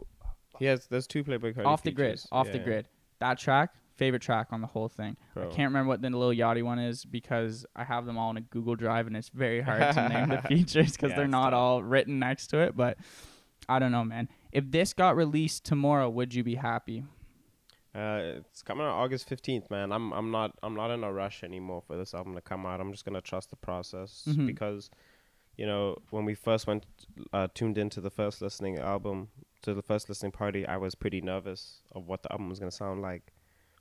He 0.58 0.66
has 0.66 0.88
there's 0.88 1.06
two 1.08 1.24
Playboi 1.24 1.54
Carti 1.56 1.66
off 1.66 1.84
the 1.84 1.92
grid, 1.92 2.12
features. 2.20 2.28
off 2.32 2.52
the 2.52 2.58
Yeah, 2.58 2.64
grid. 2.64 2.88
That 3.20 3.38
track, 3.38 3.76
favorite 3.96 4.22
track 4.24 4.48
on 4.52 4.62
the 4.62 4.68
whole 4.68 4.90
thing. 4.90 5.16
bro. 5.34 5.44
I 5.44 5.48
can't 5.48 5.70
remember 5.70 5.90
what 5.90 6.02
the 6.02 6.10
Lil 6.10 6.32
Yachty 6.32 6.64
one 6.64 6.80
is 6.80 7.06
because 7.06 7.66
I 7.76 7.84
have 7.84 8.06
them 8.06 8.18
all 8.18 8.32
in 8.32 8.38
a 8.38 8.42
Google 8.42 8.76
Drive 8.76 9.08
and 9.08 9.16
it's 9.16 9.30
very 9.30 9.62
hard 9.62 9.94
to 9.94 10.10
name 10.10 10.30
the 10.30 10.42
features 10.48 10.94
because 10.94 11.12
Yeah, 11.12 11.16
they're 11.18 11.26
it's 11.26 11.32
not 11.32 11.52
tough. 11.52 11.60
all 11.60 11.84
written 11.84 12.18
next 12.20 12.48
to 12.48 12.60
it. 12.60 12.76
But 12.76 12.98
I 13.70 13.80
don't 13.80 13.92
know, 13.92 14.04
man. 14.04 14.28
If 14.52 14.72
this 14.72 14.94
got 14.94 15.16
released 15.16 15.66
tomorrow, 15.66 16.10
would 16.10 16.34
you 16.34 16.44
be 16.44 16.56
happy? 16.56 17.04
Uh, 17.96 18.40
it's 18.40 18.62
coming 18.62 18.86
out 18.86 18.92
August 18.96 19.30
15th, 19.30 19.70
man. 19.70 19.92
I'm 19.92 20.12
I'm 20.12 20.30
not 20.30 20.52
I'm 20.62 20.76
not 20.76 20.92
in 20.92 21.04
a 21.04 21.14
rush 21.14 21.44
anymore 21.44 21.82
for 21.88 21.96
this 21.96 22.14
album 22.14 22.36
to 22.36 22.42
come 22.42 22.66
out. 22.66 22.82
I'm 22.82 22.92
just 22.92 23.06
gonna 23.06 23.22
trust 23.22 23.50
the 23.52 23.56
process 23.56 24.26
Mhm. 24.28 24.46
because, 24.48 24.90
you 25.56 25.66
know, 25.66 25.96
when 26.10 26.26
we 26.26 26.36
first 26.36 26.68
went 26.68 26.86
uh, 27.32 27.48
tuned 27.54 27.78
into 27.78 28.02
the 28.02 28.10
first 28.10 28.42
listening 28.42 28.78
album 28.80 29.30
to 29.62 29.74
the 29.74 29.82
first 29.82 30.10
listening 30.10 30.34
party, 30.34 30.66
I 30.68 30.76
was 30.78 30.94
pretty 30.94 31.22
nervous 31.22 31.82
of 31.94 32.06
what 32.06 32.22
the 32.24 32.32
album 32.32 32.50
was 32.50 32.60
gonna 32.60 32.72
sound 32.72 33.02
like, 33.02 33.32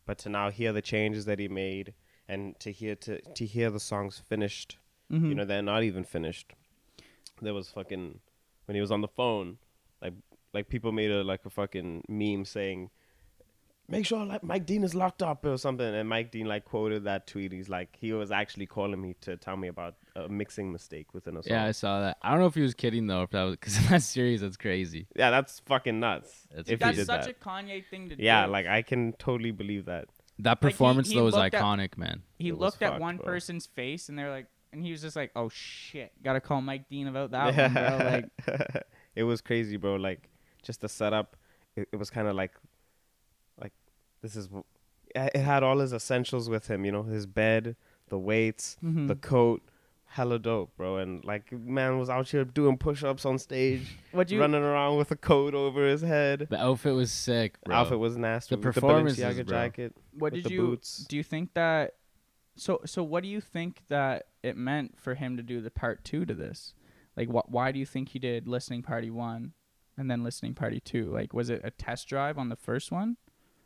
but 0.07 0.17
to 0.19 0.29
now 0.29 0.51
hear 0.51 0.73
the 0.73 0.83
changes 0.83 1.25
that 1.25 1.41
he 1.41 1.49
made 1.49 1.95
and 2.29 2.59
to 2.61 2.71
hear 2.71 2.95
to 2.97 3.21
to 3.21 3.45
hear 3.47 3.69
the 3.71 3.81
songs 3.81 4.19
finished, 4.21 4.79
Mm-hmm. 5.11 5.29
you 5.29 5.35
know, 5.35 5.45
they're 5.45 5.61
not 5.61 5.83
even 5.83 6.05
finished. 6.05 6.55
There 7.43 7.53
was 7.53 7.69
fucking 7.71 8.21
when 8.67 8.75
he 8.77 8.81
was 8.81 8.93
on 8.93 9.01
the 9.01 9.09
phone, 9.09 9.59
like 10.01 10.15
like 10.53 10.69
people 10.69 10.93
made 10.93 11.11
a 11.11 11.25
like 11.25 11.45
a 11.45 11.51
fucking 11.51 12.05
meme 12.09 12.45
saying 12.45 12.91
make 13.89 14.07
sure 14.07 14.25
like 14.25 14.43
Mike 14.43 14.67
Dean 14.67 14.83
is 14.85 14.95
locked 14.95 15.23
up 15.23 15.45
or 15.45 15.57
something. 15.59 15.87
And 15.87 16.09
Mike 16.09 16.31
Dean 16.31 16.47
like 16.47 16.65
quoted 16.65 17.05
that 17.05 17.27
tweet. 17.27 17.53
He's 17.53 17.69
like, 17.69 17.97
he 18.01 18.13
was 18.13 18.31
actually 18.31 18.67
calling 18.67 19.01
me 19.01 19.15
to 19.23 19.37
tell 19.37 19.57
me 19.57 19.69
about 19.69 19.95
a 20.17 20.29
mixing 20.29 20.73
mistake 20.73 21.13
within 21.13 21.37
a 21.37 21.43
song. 21.43 21.53
Yeah, 21.53 21.65
I 21.65 21.73
saw 21.73 22.01
that. 22.01 22.17
I 22.23 22.31
don't 22.31 22.41
know 22.41 22.47
if 22.47 22.55
he 22.55 22.63
was 22.63 22.75
kidding 22.75 23.07
though. 23.07 23.23
If 23.23 23.31
that 23.31 23.43
was 23.43 23.57
because 23.57 23.79
that's 23.89 24.05
serious, 24.07 24.41
that's 24.41 24.57
crazy. 24.57 25.07
Yeah, 25.17 25.31
that's 25.31 25.61
fucking 25.67 26.01
nuts. 26.01 26.47
That's 26.55 26.69
if 26.71 26.79
he 26.81 26.85
That's 26.85 26.97
did 26.99 27.07
such 27.07 27.27
that. 27.27 27.31
a 27.41 27.45
Kanye 27.45 27.85
thing 27.87 28.09
to 28.09 28.17
do. 28.17 28.23
yeah, 28.23 28.47
like 28.47 28.67
I 28.67 28.83
can 28.83 29.13
totally 29.15 29.51
believe 29.51 29.85
that. 29.87 30.07
That 30.41 30.51
Like, 30.51 30.59
he- 30.61 30.69
performance 30.77 31.09
he 31.11 31.15
though 31.17 31.27
is 31.29 31.35
looked 31.35 31.55
at- 31.55 31.63
iconic, 31.63 31.97
man. 31.97 32.23
he 32.39 32.49
It 32.49 32.59
looked 32.59 32.83
at 32.83 32.91
fucked, 32.93 33.01
one 33.01 33.17
bro. 33.19 33.27
person's 33.27 33.67
face 33.67 34.09
and 34.09 34.19
they're 34.19 34.31
like, 34.31 34.47
and 34.73 34.83
he 34.83 34.91
was 34.91 35.01
just 35.03 35.15
like, 35.15 35.31
"Oh 35.37 35.49
shit, 35.49 36.11
gotta 36.25 36.41
call 36.41 36.61
Mike 36.61 36.89
Dean 36.89 37.07
about 37.07 37.31
that 37.31 37.55
one, 37.57 37.73
bro." 37.75 38.59
Like, 38.59 38.83
it 39.15 39.23
was 39.23 39.41
crazy, 39.41 39.77
bro. 39.77 39.95
Like 39.95 40.29
just 40.63 40.81
the 40.81 40.89
setup, 40.89 41.37
it, 41.77 41.87
it 41.93 41.97
was 41.97 42.11
kind 42.11 42.27
of 42.27 42.35
like, 42.35 42.51
like 42.55 42.61
this 44.25 44.37
is, 44.37 44.49
it 45.15 45.37
had 45.37 45.63
all 45.63 45.79
his 45.79 45.93
essentials 45.93 46.49
with 46.49 46.69
him. 46.69 46.85
You 46.87 46.93
know, 46.93 47.03
his 47.03 47.27
bed, 47.27 47.77
the 48.09 48.19
weights, 48.19 48.77
mhm. 48.83 49.07
the 49.07 49.15
coat, 49.15 49.63
hella 50.07 50.39
dope, 50.39 50.75
bro. 50.77 50.97
And 50.97 51.23
like 51.25 51.53
man 51.53 51.99
was 51.99 52.09
out 52.09 52.29
here 52.31 52.45
doing 52.45 52.79
push-ups 52.79 53.27
on 53.27 53.39
stage, 53.39 53.99
what 54.13 54.31
you 54.31 54.41
running 54.41 54.63
around 54.63 54.97
with 54.97 55.11
a 55.11 55.17
coat 55.17 55.55
over 55.55 55.87
his 55.87 56.01
head. 56.01 56.47
The 56.49 56.59
outfit 56.59 56.95
was 56.95 57.13
sick, 57.13 57.59
Bro. 57.65 57.75
The 57.75 57.79
outfit 57.81 57.99
was 57.99 58.17
nasty. 58.17 58.55
The 58.55 58.63
performance 58.63 59.17
performances, 59.17 59.37
the 59.37 59.43
Balenciaga 59.43 59.47
bro. 59.47 59.59
jacket. 59.59 59.97
what 60.19 60.33
did 60.33 60.51
you 60.51 60.61
boots. 60.63 61.05
do? 61.09 61.17
You 61.17 61.23
think 61.23 61.53
that? 61.55 61.97
So 62.57 62.81
so 62.87 63.03
what 63.03 63.23
do 63.23 63.29
you 63.29 63.43
think 63.43 63.83
that 63.89 64.29
it 64.43 64.57
meant 64.57 64.99
for 64.99 65.15
him 65.15 65.37
to 65.37 65.43
do 65.43 65.61
the 65.61 65.71
part 65.71 66.03
two 66.03 66.25
to 66.25 66.33
this? 66.33 66.73
Like, 67.17 67.29
wh- 67.29 67.51
why 67.51 67.73
do 67.73 67.79
you 67.79 67.87
think 67.87 68.09
he 68.09 68.19
did 68.19 68.49
listening 68.49 68.83
party 68.83 69.11
one, 69.11 69.53
and 69.99 70.11
then 70.11 70.25
listening 70.25 70.55
party 70.55 70.81
two? 70.81 71.11
Like, 71.13 71.35
was 71.35 71.51
it 71.51 71.61
a 71.63 71.71
test 71.71 72.09
drive 72.09 72.39
on 72.39 72.49
the 72.49 72.57
first 72.57 72.91
one? 72.91 73.17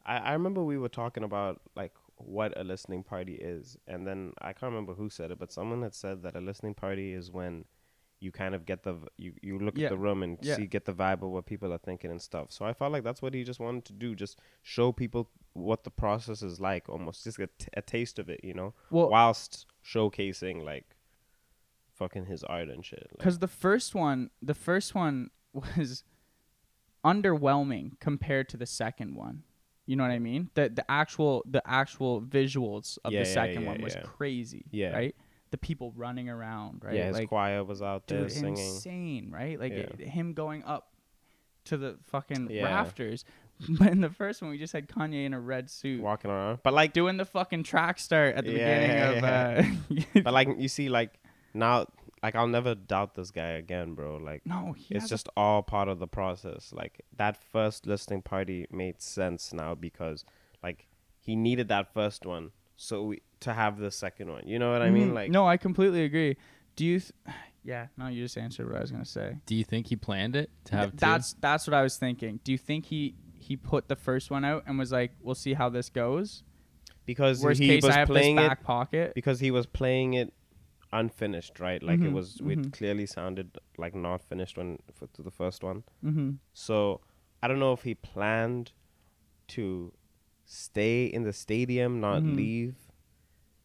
I, 0.08 0.16
I 0.18 0.32
remember 0.32 0.64
we 0.64 0.78
were 0.78 0.88
talking 0.88 1.22
about 1.22 1.60
like 1.76 1.92
what 2.16 2.52
a 2.58 2.64
listening 2.64 3.04
party 3.04 3.34
is, 3.34 3.76
and 3.86 4.06
then 4.06 4.32
I 4.40 4.52
can't 4.52 4.72
remember 4.72 4.94
who 4.94 5.08
said 5.10 5.30
it, 5.30 5.38
but 5.38 5.52
someone 5.52 5.82
had 5.82 5.94
said 5.94 6.22
that 6.24 6.34
a 6.34 6.40
listening 6.40 6.74
party 6.74 7.12
is 7.12 7.30
when 7.30 7.64
you 8.20 8.32
kind 8.32 8.52
of 8.56 8.66
get 8.66 8.82
the 8.82 8.94
v- 8.94 9.06
you 9.16 9.32
you 9.42 9.58
look 9.60 9.78
Yeah. 9.78 9.84
at 9.86 9.90
the 9.90 9.98
room 9.98 10.24
and 10.24 10.38
Yeah. 10.42 10.56
see 10.56 10.66
get 10.66 10.84
the 10.86 10.92
vibe 10.92 11.22
of 11.22 11.30
what 11.30 11.46
people 11.46 11.72
are 11.72 11.78
thinking 11.78 12.10
and 12.10 12.20
stuff. 12.20 12.50
So 12.50 12.64
I 12.64 12.72
felt 12.72 12.90
like 12.90 13.04
that's 13.04 13.22
what 13.22 13.32
he 13.34 13.44
just 13.44 13.60
wanted 13.60 13.84
to 13.84 13.92
do, 13.92 14.16
just 14.16 14.40
show 14.62 14.90
people 14.90 15.30
what 15.52 15.84
the 15.84 15.90
process 15.90 16.42
is 16.42 16.58
like, 16.60 16.88
almost 16.88 17.22
just 17.22 17.38
a, 17.38 17.46
t- 17.46 17.68
a 17.74 17.82
taste 17.82 18.18
of 18.18 18.28
it, 18.28 18.40
you 18.42 18.54
know, 18.54 18.74
Well, 18.90 19.08
whilst 19.10 19.66
showcasing 19.84 20.64
like 20.64 20.96
fucking 21.94 22.26
his 22.26 22.42
art 22.44 22.68
and 22.68 22.84
shit. 22.84 23.06
Like, 23.10 23.18
because 23.18 23.38
the 23.38 23.46
first 23.48 23.94
one, 23.94 24.30
the 24.42 24.54
first 24.54 24.94
one 24.96 25.30
was 25.52 26.02
underwhelming 27.04 27.98
compared 28.00 28.48
to 28.50 28.56
the 28.56 28.66
second 28.66 29.14
one. 29.14 29.44
You 29.88 29.96
know 29.96 30.02
what 30.04 30.12
I 30.12 30.18
mean? 30.18 30.50
The 30.54 30.68
the 30.68 30.84
actual 30.90 31.42
the 31.50 31.62
actual 31.66 32.20
visuals 32.20 32.98
of 33.04 33.12
Yeah, 33.12 33.20
the 33.20 33.24
second 33.24 33.62
yeah, 33.62 33.68
one 33.70 33.80
was 33.82 33.94
yeah. 33.94 34.02
crazy. 34.02 34.66
Yeah. 34.70 34.90
Right. 34.92 35.16
The 35.50 35.56
people 35.56 35.92
running 35.96 36.28
around. 36.28 36.84
Right. 36.84 36.94
yeah, 36.94 37.06
his 37.06 37.16
like, 37.16 37.28
choir 37.30 37.64
was 37.64 37.80
out 37.80 38.06
there 38.06 38.20
dude, 38.24 38.32
singing. 38.32 38.58
insane. 38.58 39.30
Right. 39.32 39.58
Like 39.58 39.72
Yeah. 39.72 39.78
it- 39.98 40.08
him 40.08 40.34
going 40.34 40.62
up 40.64 40.92
to 41.64 41.78
the 41.78 41.96
fucking 42.12 42.48
Yeah. 42.50 42.64
rafters. 42.64 43.24
But 43.78 43.88
in 43.88 44.00
the 44.02 44.10
first 44.10 44.40
one, 44.42 44.50
we 44.52 44.58
just 44.58 44.72
had 44.72 44.88
Kanye 44.88 45.24
in 45.24 45.32
a 45.34 45.40
red 45.40 45.68
suit 45.70 46.00
walking 46.02 46.30
around. 46.30 46.60
But 46.62 46.74
like 46.74 46.92
doing 46.92 47.16
the 47.16 47.24
fucking 47.24 47.64
track 47.64 47.98
start 47.98 48.36
at 48.36 48.44
the 48.44 48.52
Yeah. 48.52 48.78
beginning 48.78 49.18
of. 49.18 49.24
Uh, 49.24 50.20
but 50.22 50.32
like 50.34 50.48
you 50.58 50.68
see 50.68 50.88
like 50.90 51.18
now 51.54 51.86
like 52.22 52.34
I'll 52.34 52.46
never 52.48 52.74
doubt 52.74 53.14
this 53.14 53.30
guy 53.30 53.50
again, 53.50 53.94
bro. 53.94 54.16
Like 54.16 54.42
no, 54.44 54.72
he 54.76 54.94
it's 54.94 55.04
has 55.04 55.10
a 55.10 55.14
just 55.14 55.28
all 55.36 55.62
part 55.62 55.88
of 55.88 55.98
the 55.98 56.06
process. 56.08 56.72
Like 56.72 57.00
that 57.16 57.36
first 57.36 57.86
listening 57.86 58.22
party 58.22 58.66
made 58.70 59.00
sense 59.00 59.52
now 59.52 59.74
because 59.74 60.24
like 60.62 60.86
he 61.20 61.36
needed 61.36 61.68
that 61.68 61.92
first 61.92 62.24
one 62.26 62.52
so 62.76 63.02
we, 63.04 63.22
to 63.40 63.52
have 63.52 63.78
the 63.78 63.90
second 63.90 64.30
one. 64.30 64.46
You 64.46 64.58
know 64.58 64.70
what 64.72 64.82
I 64.82 64.90
mean? 64.90 65.10
Mhm. 65.10 65.14
Like 65.14 65.30
no, 65.30 65.46
I 65.46 65.56
completely 65.56 66.04
agree. 66.04 66.36
Do 66.76 66.84
you? 66.84 67.00
Th- 67.00 67.12
yeah, 67.64 67.88
no, 67.96 68.06
you 68.08 68.22
just 68.24 68.38
answered 68.38 68.66
what 68.68 68.76
I 68.76 68.80
was 68.80 68.90
gonna 68.92 69.04
say. 69.04 69.36
Do 69.46 69.54
you 69.54 69.64
think 69.64 69.88
he 69.88 69.96
planned 69.96 70.36
it 70.36 70.50
to 70.66 70.70
Th- 70.72 70.80
have 70.80 70.90
two? 70.92 70.96
that's 70.98 71.34
that's 71.34 71.66
what 71.66 71.74
I 71.74 71.82
was 71.82 71.96
thinking. 71.96 72.40
Do 72.44 72.52
you 72.52 72.58
think 72.58 72.86
he 72.86 73.14
he 73.34 73.56
put 73.56 73.88
the 73.88 73.96
first 73.96 74.30
one 74.30 74.44
out 74.44 74.64
and 74.66 74.78
was 74.78 74.92
like, 74.92 75.12
"We'll 75.20 75.34
see 75.34 75.54
how 75.54 75.68
this 75.68 75.88
goes." 75.88 76.42
because 77.06 77.42
Worst 77.42 77.58
he 77.58 77.68
case, 77.68 77.82
was 77.82 77.94
I 77.94 78.00
have 78.00 78.08
this 78.08 78.14
playing 78.14 78.38
it 78.38 78.48
back 78.48 78.62
pocket. 78.62 79.12
because 79.14 79.40
he 79.40 79.50
was 79.50 79.64
playing 79.64 80.12
it 80.12 80.30
unfinished, 80.92 81.60
right? 81.60 81.82
Like 81.82 82.00
it 82.00 82.08
Mhm, 82.08 82.12
was 82.12 82.40
mhm. 82.40 82.50
it 82.66 82.72
clearly 82.72 83.06
sounded 83.06 83.58
like 83.76 83.94
not 83.94 84.20
finished 84.22 84.56
when 84.56 84.78
for, 84.92 85.06
to 85.08 85.22
the 85.22 85.30
first 85.30 85.62
one. 85.62 85.84
Mm-hmm. 86.04 86.30
So 86.52 87.00
I 87.42 87.48
don't 87.48 87.58
know 87.58 87.72
if 87.72 87.82
he 87.82 87.94
planned 87.94 88.72
to 89.48 89.92
stay 90.44 91.04
in 91.06 91.22
the 91.24 91.32
stadium, 91.32 92.00
not 92.00 92.22
Mhm. 92.22 92.36
leave. 92.36 92.76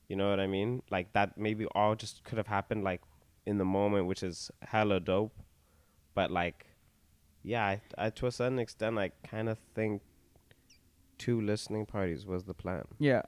You 0.10 0.16
know 0.18 0.30
what 0.30 0.40
I 0.40 0.48
mean? 0.48 0.84
Like 0.92 1.14
that 1.14 1.38
maybe 1.38 1.66
all 1.74 1.96
just 1.96 2.24
could 2.24 2.38
have 2.38 2.48
happened 2.48 2.84
like 2.84 3.02
in 3.46 3.58
the 3.58 3.66
moment, 3.66 4.08
which 4.08 4.22
is 4.24 4.52
hella 4.62 5.00
dope. 5.00 5.36
But 6.14 6.30
like, 6.30 6.68
yeah, 7.42 7.66
I, 7.66 7.82
I 7.98 8.10
to 8.12 8.28
a 8.28 8.32
certain 8.32 8.60
extent, 8.60 8.98
I 9.00 9.10
kind 9.24 9.50
of 9.50 9.58
think 9.74 10.02
two 11.18 11.40
listening 11.40 11.86
parties 11.86 12.26
was 12.26 12.44
the 12.44 12.54
plan, 12.54 12.84
Yeah, 13.00 13.22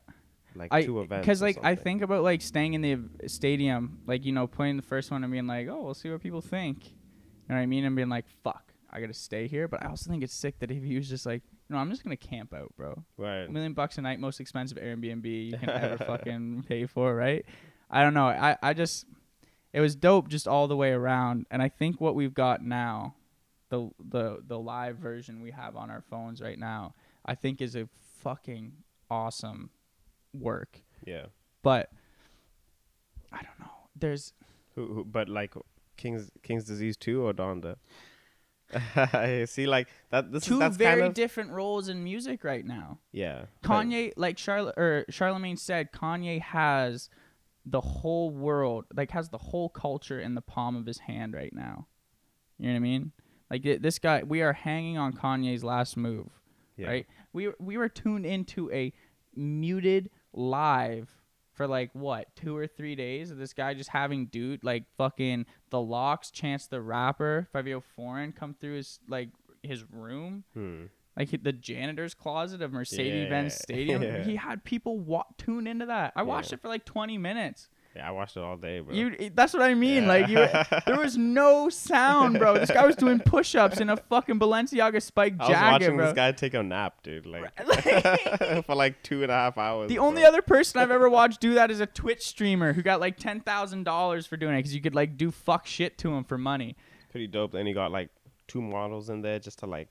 like 0.55 0.73
I 0.73 0.83
two 0.83 1.01
events. 1.01 1.25
because 1.25 1.41
like 1.41 1.57
I 1.63 1.75
think 1.75 2.01
about 2.01 2.23
like 2.23 2.41
staying 2.41 2.73
in 2.73 2.81
the 2.81 3.27
stadium, 3.27 3.99
like 4.07 4.25
you 4.25 4.31
know, 4.31 4.47
playing 4.47 4.77
the 4.77 4.83
first 4.83 5.11
one 5.11 5.23
and 5.23 5.31
being 5.31 5.47
like, 5.47 5.67
"Oh, 5.67 5.83
we'll 5.83 5.93
see 5.93 6.09
what 6.09 6.21
people 6.21 6.41
think." 6.41 6.85
You 6.85 7.49
know 7.49 7.55
what 7.55 7.61
I 7.61 7.65
mean? 7.65 7.85
And 7.85 7.95
being 7.95 8.09
like, 8.09 8.25
"Fuck, 8.43 8.73
I 8.89 8.99
gotta 8.99 9.13
stay 9.13 9.47
here." 9.47 9.67
But 9.67 9.83
I 9.83 9.89
also 9.89 10.09
think 10.09 10.23
it's 10.23 10.33
sick 10.33 10.59
that 10.59 10.71
if 10.71 10.83
he 10.83 10.95
was 10.95 11.09
just 11.09 11.25
like, 11.25 11.43
"No, 11.69 11.77
I'm 11.77 11.89
just 11.89 12.03
gonna 12.03 12.17
camp 12.17 12.53
out, 12.53 12.73
bro." 12.77 13.03
right. 13.17 13.47
a 13.47 13.51
million 13.51 13.73
bucks 13.73 13.97
a 13.97 14.01
night, 14.01 14.19
most 14.19 14.39
expensive 14.39 14.77
Airbnb 14.77 15.25
you 15.25 15.57
can 15.57 15.69
ever 15.69 15.97
fucking 16.05 16.65
pay 16.67 16.85
for, 16.85 17.15
right? 17.15 17.45
I 17.89 18.03
don't 18.03 18.13
know. 18.13 18.27
I, 18.27 18.57
I 18.61 18.73
just 18.73 19.05
it 19.75 19.81
was 19.81 19.95
dope 19.95 20.29
just 20.29 20.47
all 20.47 20.67
the 20.67 20.77
way 20.77 20.91
around. 20.91 21.47
And 21.51 21.61
I 21.61 21.67
think 21.67 21.99
what 21.99 22.15
we've 22.15 22.33
got 22.33 22.63
now, 22.63 23.15
the 23.69 23.89
the 23.99 24.41
the 24.47 24.57
live 24.57 24.97
version 24.97 25.41
we 25.41 25.51
have 25.51 25.75
on 25.75 25.91
our 25.91 26.01
phones 26.01 26.41
right 26.41 26.57
now, 26.57 26.95
I 27.25 27.35
think 27.35 27.61
is 27.61 27.75
a 27.75 27.89
fucking 28.21 28.71
awesome 29.11 29.69
work. 30.41 30.81
Yeah. 31.05 31.27
But 31.63 31.89
I 33.31 33.37
don't 33.37 33.59
know. 33.59 33.71
There's 33.95 34.33
Who, 34.75 34.93
who 34.93 35.05
but 35.05 35.29
like 35.29 35.53
King's 35.97 36.29
King's 36.43 36.65
disease 36.65 36.97
two 36.97 37.23
or 37.25 37.33
Donda? 37.33 37.77
See, 39.47 39.67
like 39.67 39.87
that. 40.09 40.31
This 40.31 40.45
two 40.45 40.55
is 40.55 40.59
that's 40.59 40.77
very 40.77 41.01
kind 41.01 41.07
of 41.07 41.13
different 41.13 41.51
roles 41.51 41.87
in 41.87 42.03
music 42.03 42.43
right 42.43 42.65
now. 42.65 42.99
yeah. 43.11 43.45
Kanye, 43.63 44.13
like 44.17 44.37
Charlotte 44.37 44.75
or 44.77 45.05
Charlamagne 45.11 45.59
said, 45.59 45.91
Kanye 45.91 46.41
has 46.41 47.09
the 47.65 47.81
whole 47.81 48.31
world, 48.31 48.85
like 48.95 49.11
has 49.11 49.29
the 49.29 49.37
whole 49.37 49.69
culture 49.69 50.19
in 50.19 50.35
the 50.35 50.41
palm 50.41 50.75
of 50.75 50.85
his 50.85 50.99
hand 50.99 51.33
right 51.33 51.53
now. 51.53 51.87
You 52.57 52.67
know 52.67 52.73
what 52.73 52.77
I 52.77 52.79
mean? 52.79 53.11
Like 53.51 53.65
it- 53.65 53.81
this 53.81 53.99
guy, 53.99 54.23
we 54.23 54.41
are 54.41 54.53
hanging 54.53 54.97
on 54.97 55.13
Kanye's 55.13 55.63
last 55.63 55.95
move, 55.95 56.29
yeah. 56.75 56.87
right? 56.87 57.05
We 57.33 57.51
we 57.59 57.77
were 57.77 57.89
tuned 57.89 58.25
into 58.25 58.71
a 58.71 58.93
muted 59.35 60.09
live 60.35 61.09
for 61.53 61.67
like 61.67 61.89
what 61.93 62.35
two 62.35 62.55
or 62.57 62.67
three 62.67 62.95
days 62.95 63.31
of 63.31 63.37
this 63.37 63.53
guy 63.53 63.73
just 63.73 63.89
having 63.89 64.25
dude 64.25 64.63
like 64.63 64.83
fucking 64.97 65.45
the 65.69 65.79
LOX, 65.81 66.29
Chance 66.31 66.67
the 66.67 66.81
Rapper, 66.81 67.47
Fivio 67.53 67.81
Foreign 67.95 68.31
come 68.33 68.53
through 68.53 68.75
his 68.75 68.99
like 69.07 69.29
his 69.63 69.83
room 69.89 70.43
Hmm. 70.53 70.83
like 71.17 71.29
the 71.43 71.53
janitor's 71.53 72.13
closet 72.13 72.61
of 72.61 72.71
Mercedes-Benz 72.73 73.53
Yeah. 73.53 73.57
Stadium. 73.57 74.01
Yeah. 74.03 74.23
He 74.23 74.35
had 74.35 74.63
people 74.63 74.99
wa- 74.99 75.23
tune 75.37 75.65
into 75.65 75.85
that. 75.87 76.13
I 76.15 76.23
watched 76.23 76.51
Yeah. 76.51 76.55
it 76.55 76.61
for 76.61 76.67
like 76.67 76.85
20 76.85 77.17
minutes. 77.17 77.69
Yeah, 77.95 78.09
I 78.09 78.11
watched 78.11 78.35
it 78.35 78.43
all 78.43 78.57
day, 78.57 78.81
bro. 78.81 78.93
You, 78.93 79.31
that's 79.33 79.53
what 79.53 79.61
I 79.61 79.73
mean. 79.73 80.03
Yeah. 80.03 80.09
Like, 80.09 80.27
you, 80.27 80.79
there 80.85 80.99
was 80.99 81.17
no 81.17 81.69
sound, 81.69 82.39
bro. 82.39 82.55
This 82.59 82.69
guy 82.69 82.85
was 82.85 82.97
doing 82.97 83.19
push-ups 83.19 83.79
in 83.79 83.89
a 83.89 83.95
fucking 83.95 84.37
Balenciaga 84.37 85.01
spike 85.01 85.37
jacket, 85.37 85.55
I 85.55 85.71
was 85.71 85.81
watching 85.81 85.95
bro. 85.95 86.05
this 86.07 86.13
guy 86.13 86.31
take 86.33 86.53
a 86.55 86.61
nap, 86.63 87.03
dude. 87.03 87.25
Like 87.25 87.51
Like- 87.65 88.65
for 88.65 88.75
like 88.75 89.01
two 89.01 89.23
and 89.23 89.31
a 89.31 89.35
half 89.35 89.57
hours. 89.57 89.87
the 89.87 89.95
bro. 89.95 90.05
only 90.07 90.25
other 90.25 90.41
person 90.41 90.81
I've 90.81 90.91
ever 90.91 91.09
watched 91.09 91.39
do 91.39 91.53
that 91.53 91.71
is 91.71 91.79
a 91.79 91.85
Twitch 91.85 92.27
streamer 92.27 92.73
who 92.73 92.81
got 92.81 92.99
like 92.99 93.15
ten 93.17 93.39
thousand 93.39 93.83
dollars 93.85 94.25
for 94.27 94.35
doing 94.35 94.55
it 94.55 94.59
because 94.59 94.75
you 94.75 94.81
could 94.81 94.95
like 94.95 95.15
do 95.15 95.31
fuck 95.31 95.65
shit 95.65 95.97
to 95.99 96.13
him 96.13 96.23
for 96.25 96.37
money. 96.37 96.75
pretty 97.11 97.27
dope. 97.27 97.53
Then 97.53 97.65
he 97.65 97.71
got 97.73 97.91
like 97.91 98.09
two 98.47 98.61
models 98.61 99.09
in 99.09 99.21
there 99.21 99.39
just 99.39 99.59
to 99.59 99.67
like 99.67 99.87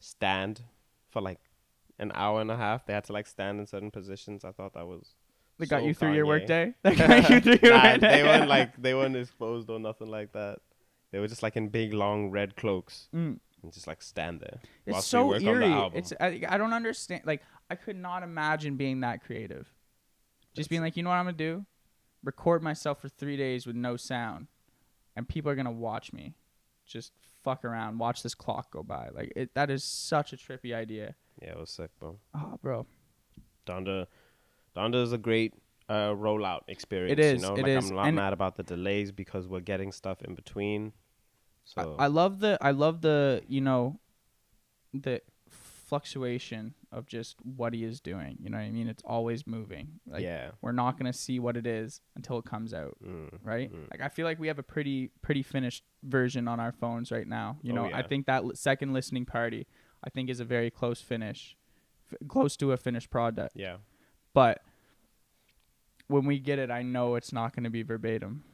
stand 0.00 0.62
for 1.10 1.20
like 1.20 1.38
an 1.98 2.10
hour 2.14 2.40
and 2.40 2.50
a 2.50 2.56
half. 2.56 2.86
They 2.86 2.92
had 2.94 3.04
to 3.04 3.12
like 3.12 3.26
stand 3.26 3.60
in 3.60 3.66
certain 3.66 3.90
positions. 3.90 4.44
I 4.44 4.52
thought 4.52 4.72
that 4.74 4.86
was. 4.86 5.14
That 5.58 5.68
got 5.68 5.80
so 5.80 5.86
you 5.86 5.94
through 5.94 6.14
your 6.14 6.26
workday. 6.26 6.74
That 6.82 6.96
got 6.98 7.30
you 7.30 7.40
through 7.40 7.58
your 7.62 7.72
Nah, 7.76 7.92
workday. 7.92 8.08
they 8.16 8.22
weren't 8.22 8.48
like 8.56 8.76
they 8.82 8.94
weren't 8.94 9.16
exposed 9.16 9.70
or 9.70 9.78
nothing 9.78 10.08
like 10.08 10.32
that. 10.32 10.58
They 11.12 11.20
were 11.20 11.28
just 11.28 11.42
like 11.42 11.56
in 11.56 11.68
big 11.68 11.92
long 11.94 12.30
red 12.30 12.56
cloaks 12.56 13.08
Mm. 13.14 13.38
and 13.62 13.72
just 13.72 13.86
like 13.86 14.02
stand 14.02 14.40
there. 14.40 14.60
It's 14.86 15.06
so 15.06 15.28
work 15.28 15.36
on 15.38 15.44
the 15.44 15.50
eerie. 15.50 15.72
album. 15.72 15.98
It's 15.98 16.12
I, 16.20 16.42
I 16.48 16.58
don't 16.58 16.72
understand. 16.72 17.22
Like 17.24 17.42
I 17.70 17.76
could 17.76 17.96
not 17.96 18.22
imagine 18.22 18.76
being 18.76 19.00
that 19.00 19.22
creative. 19.24 19.72
Just 20.54 20.70
being 20.70 20.82
like, 20.82 20.96
you 20.96 21.02
know 21.02 21.10
what 21.10 21.16
I'm 21.16 21.24
gonna 21.26 21.36
do? 21.36 21.66
Record 22.24 22.62
myself 22.62 23.00
for 23.00 23.08
three 23.08 23.36
days 23.36 23.66
with 23.66 23.76
no 23.76 23.96
sound, 23.96 24.46
and 25.14 25.28
people 25.28 25.50
are 25.50 25.54
gonna 25.54 25.70
watch 25.72 26.12
me, 26.12 26.34
just 26.86 27.12
fuck 27.42 27.64
around, 27.64 27.98
watch 27.98 28.22
this 28.22 28.34
clock 28.34 28.70
go 28.72 28.82
by. 28.82 29.08
Like 29.12 29.32
it, 29.36 29.54
that 29.54 29.70
is 29.70 29.84
such 29.84 30.32
a 30.32 30.36
trippy 30.36 30.74
idea. 30.74 31.14
Yeah, 31.42 31.50
it 31.50 31.58
was 31.58 31.70
sick, 31.70 31.90
bro. 32.00 32.18
Oh, 32.34 32.58
bro. 32.62 32.86
Donda, 33.66 34.06
Donda 34.76 35.02
is 35.02 35.12
a 35.12 35.18
great 35.18 35.54
uh, 35.88 36.10
rollout 36.14 36.62
experience. 36.68 37.20
is, 37.20 37.42
You 37.42 37.48
know? 37.48 37.54
it 37.56 37.62
like 37.62 37.66
is. 37.84 37.90
I'm 37.90 37.96
not 37.96 38.06
And- 38.06 38.16
mad 38.16 38.32
about 38.32 38.56
the 38.56 38.62
delays 38.62 39.12
because 39.12 39.46
we're 39.46 39.60
getting 39.60 39.92
stuff 39.92 40.22
in 40.22 40.34
between. 40.34 40.92
So 41.64 41.96
I, 41.98 42.04
I 42.04 42.06
love 42.08 42.40
the 42.40 42.58
I 42.60 42.72
love 42.72 43.00
the 43.00 43.42
you 43.48 43.60
know 43.60 43.98
the 44.92 45.22
fluctuation 45.86 46.74
of 46.92 47.06
just 47.06 47.36
what 47.44 47.72
he 47.74 47.84
is 47.84 48.00
doing. 48.00 48.36
You 48.40 48.50
know 48.50 48.56
what 48.58 48.64
I 48.64 48.70
mean? 48.70 48.88
It's 48.88 49.02
always 49.04 49.46
moving. 49.46 50.00
Like 50.06 50.22
yeah. 50.22 50.50
we're 50.62 50.72
not 50.72 50.98
gonna 50.98 51.12
see 51.12 51.38
what 51.38 51.56
it 51.56 51.66
is 51.66 52.00
until 52.16 52.38
it 52.38 52.44
comes 52.44 52.72
out, 52.72 52.96
Mm. 53.04 53.38
right? 53.42 53.72
Mm. 53.72 53.90
Like 53.90 54.00
I 54.00 54.08
feel 54.08 54.24
like 54.24 54.38
we 54.38 54.48
have 54.48 54.58
a 54.58 54.62
pretty 54.62 55.10
pretty 55.22 55.42
finished 55.42 55.84
version 56.02 56.48
on 56.48 56.60
our 56.60 56.72
phones 56.72 57.10
right 57.10 57.26
now. 57.26 57.58
You 57.62 57.72
Oh, 57.72 57.76
know, 57.76 57.90
I 57.92 58.02
think 58.02 58.26
that 58.26 58.44
li- 58.44 58.54
second 58.54 58.92
listening 58.92 59.26
party, 59.26 59.66
I 60.02 60.10
think 60.10 60.30
is 60.30 60.40
a 60.40 60.44
very 60.44 60.70
close 60.70 61.00
finish, 61.00 61.56
f- 62.12 62.28
close 62.28 62.56
to 62.58 62.72
a 62.72 62.76
finished 62.76 63.10
product. 63.10 63.54
Yeah. 63.56 63.76
But 64.34 64.60
when 66.08 66.26
we 66.26 66.38
get 66.38 66.58
it, 66.58 66.70
I 66.70 66.82
know 66.82 67.14
it's 67.14 67.32
not 67.32 67.54
gonna 67.56 67.70
be 67.70 67.82
verbatim. 67.82 68.44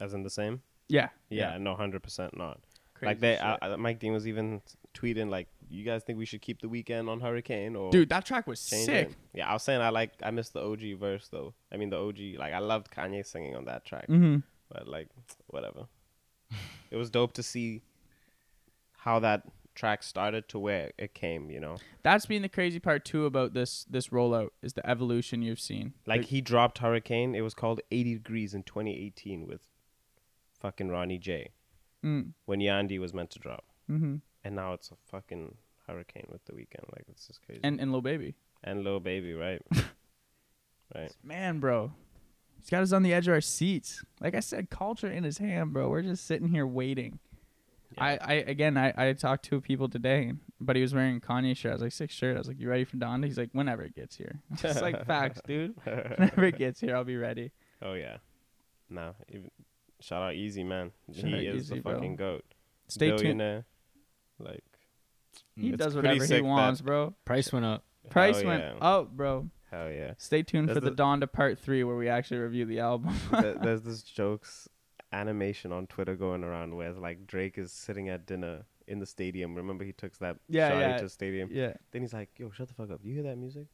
As 0.00 0.14
in 0.14 0.22
the 0.22 0.30
same. 0.30 0.62
Yeah. 0.88 1.08
Yeah. 1.28 1.58
No, 1.58 1.74
hundred 1.74 2.02
percent 2.02 2.36
not. 2.36 2.60
Crazy 2.94 3.06
like 3.10 3.20
they, 3.20 3.36
uh, 3.38 3.56
uh, 3.60 3.76
Mike 3.76 3.98
Dean 3.98 4.12
was 4.12 4.26
even 4.28 4.62
tweeting 4.94 5.28
like, 5.28 5.48
"You 5.68 5.84
guys 5.84 6.04
think 6.04 6.16
we 6.18 6.24
should 6.26 6.40
keep 6.42 6.60
the 6.62 6.68
Weeknd 6.68 7.08
on 7.08 7.20
Hurricane 7.20 7.74
or 7.74 7.90
Dude, 7.90 8.08
that 8.10 8.24
track 8.24 8.46
was 8.46 8.60
sick. 8.60 8.88
it?" 9.10 9.14
Yeah, 9.34 9.48
I 9.50 9.52
was 9.52 9.62
saying 9.64 9.80
I 9.80 9.88
like 9.90 10.12
I 10.22 10.30
missed 10.30 10.52
the 10.52 10.60
OG 10.62 10.94
verse 10.98 11.28
though. 11.28 11.54
I 11.72 11.76
mean 11.76 11.90
the 11.90 11.98
OG 11.98 12.38
like 12.38 12.52
I 12.54 12.58
loved 12.60 12.90
Kanye 12.92 13.26
singing 13.26 13.56
on 13.56 13.64
that 13.64 13.84
track, 13.84 14.06
Mm-hmm. 14.08 14.38
but 14.70 14.86
like 14.86 15.08
whatever. 15.48 15.86
it 16.92 16.96
was 16.96 17.10
dope 17.10 17.32
to 17.34 17.42
see 17.42 17.82
how 18.98 19.18
that 19.18 19.42
track 19.74 20.02
started 20.02 20.48
to 20.48 20.58
where 20.58 20.92
it 20.98 21.14
came. 21.14 21.50
You 21.50 21.60
know, 21.60 21.76
That's 22.02 22.26
been 22.26 22.42
the 22.42 22.48
crazy 22.48 22.78
part 22.78 23.04
too 23.04 23.26
about 23.26 23.54
this 23.54 23.84
this 23.88 24.08
rollout 24.08 24.50
is 24.62 24.74
the 24.74 24.88
evolution 24.88 25.42
you've 25.42 25.60
seen. 25.60 25.94
like 26.06 26.26
he 26.26 26.40
dropped 26.40 26.78
Hurricane. 26.78 27.34
It 27.34 27.42
was 27.42 27.54
called 27.54 27.80
80 27.90 28.14
Degrees 28.14 28.54
in 28.54 28.62
2018 28.62 29.46
with 29.46 29.62
fucking 30.60 30.88
Ronny 30.88 31.18
J 31.18 31.50
mm, 32.04 32.32
when 32.46 32.60
Yandhi 32.60 32.98
was 32.98 33.12
meant 33.12 33.30
to 33.30 33.38
drop, 33.38 33.64
mm-hmm. 33.90 34.16
and 34.44 34.54
now 34.54 34.72
it's 34.72 34.90
a 34.90 34.96
fucking 35.10 35.56
Hurricane 35.86 36.28
with 36.30 36.44
the 36.46 36.52
Weeknd. 36.52 36.90
Like 36.92 37.04
it's 37.08 37.26
just 37.26 37.44
crazy. 37.44 37.60
and 37.62 37.80
and 37.80 37.92
Lil 37.92 38.02
Baby. 38.02 38.34
and 38.62 38.84
Lil 38.84 39.00
Baby, 39.00 39.34
right? 39.34 39.62
right. 40.94 41.12
Man, 41.22 41.60
bro. 41.60 41.92
He's 42.60 42.70
got 42.70 42.82
us 42.82 42.92
on 42.92 43.02
the 43.02 43.12
edge 43.12 43.28
of 43.28 43.34
our 43.34 43.42
seats. 43.42 44.02
Like 44.22 44.34
I 44.34 44.40
said, 44.40 44.70
culture 44.70 45.10
in 45.10 45.22
his 45.22 45.36
hand, 45.36 45.74
bro. 45.74 45.90
We're 45.90 46.00
just 46.00 46.26
sitting 46.26 46.48
here 46.48 46.66
waiting. 46.66 47.18
I, 47.98 48.18
I 48.20 48.32
again 48.34 48.76
I, 48.76 48.92
I 48.96 49.12
talked 49.12 49.44
to 49.46 49.60
people 49.60 49.88
today, 49.88 50.32
but 50.60 50.76
he 50.76 50.82
was 50.82 50.94
wearing 50.94 51.16
a 51.16 51.20
Kanye 51.20 51.56
shirt. 51.56 51.70
I 51.70 51.74
was 51.74 51.82
like, 51.82 51.92
sick 51.92 52.10
shirt. 52.10 52.36
I 52.36 52.38
was 52.38 52.48
like, 52.48 52.60
You 52.60 52.68
ready 52.68 52.84
for 52.84 52.96
Donda? 52.96 53.24
He's 53.26 53.38
like, 53.38 53.50
Whenever 53.52 53.82
it 53.82 53.94
gets 53.94 54.16
here. 54.16 54.40
It's 54.62 54.80
like 54.82 55.06
facts, 55.06 55.40
dude. 55.46 55.74
Whenever 55.84 56.44
it 56.44 56.58
gets 56.58 56.80
here, 56.80 56.96
I'll 56.96 57.04
be 57.04 57.16
ready. 57.16 57.52
oh 57.82 57.94
yeah. 57.94 58.18
Nah. 58.90 59.12
Even 59.28 59.50
shout 60.00 60.22
out 60.22 60.34
Yeezy 60.34 60.64
man. 60.64 60.92
Shout 61.12 61.24
he 61.24 61.46
is 61.46 61.70
Yeezy, 61.70 61.74
the 61.76 61.80
bro. 61.80 61.94
fucking 61.94 62.16
goat. 62.16 62.44
Stay 62.88 63.08
tuned. 63.08 63.20
Billionaire. 63.20 63.64
Like 64.38 64.64
He 65.56 65.72
does 65.72 65.94
whatever 65.94 66.24
he 66.24 66.40
wants, 66.40 66.80
bro. 66.80 67.14
Price 67.24 67.52
went 67.52 67.64
up. 67.64 67.84
Price 68.10 68.36
hell 68.38 68.46
went 68.46 68.62
yeah. 68.62 68.86
up, 68.86 69.16
bro. 69.16 69.48
Hell 69.70 69.90
yeah. 69.90 70.12
Stay 70.18 70.42
tuned 70.42 70.68
There's 70.68 70.76
for 70.76 70.80
the, 70.80 70.90
the- 70.90 71.02
Donda 71.02 71.30
Part 71.30 71.58
Three, 71.58 71.82
where 71.84 71.96
we 71.96 72.08
actually 72.08 72.38
review 72.38 72.64
the 72.66 72.80
album. 72.80 73.14
There's 73.32 73.82
this 73.82 74.02
jokes 74.02 74.68
animation 75.14 75.72
on 75.72 75.86
Twitter 75.86 76.14
going 76.16 76.42
around 76.44 76.74
where 76.76 76.88
it's 76.90 76.98
like 76.98 77.26
Drake 77.26 77.56
is 77.58 77.72
sitting 77.72 78.08
at 78.08 78.26
dinner 78.26 78.64
in 78.86 78.98
the 78.98 79.06
stadium. 79.06 79.54
Remember 79.54 79.84
he 79.84 79.92
took 79.92 80.18
that 80.18 80.36
Yeah, 80.48 80.68
shot 80.70 80.78
yeah. 80.80 80.96
to 80.98 81.04
the 81.04 81.10
stadium. 81.10 81.48
yeah. 81.52 81.74
Then 81.92 82.02
he's 82.02 82.12
like, 82.12 82.30
"Yo, 82.38 82.50
shut 82.50 82.68
the 82.68 82.74
fuck 82.74 82.90
up! 82.90 83.00
You 83.02 83.14
hear 83.14 83.22
that 83.24 83.38
music?" 83.38 83.66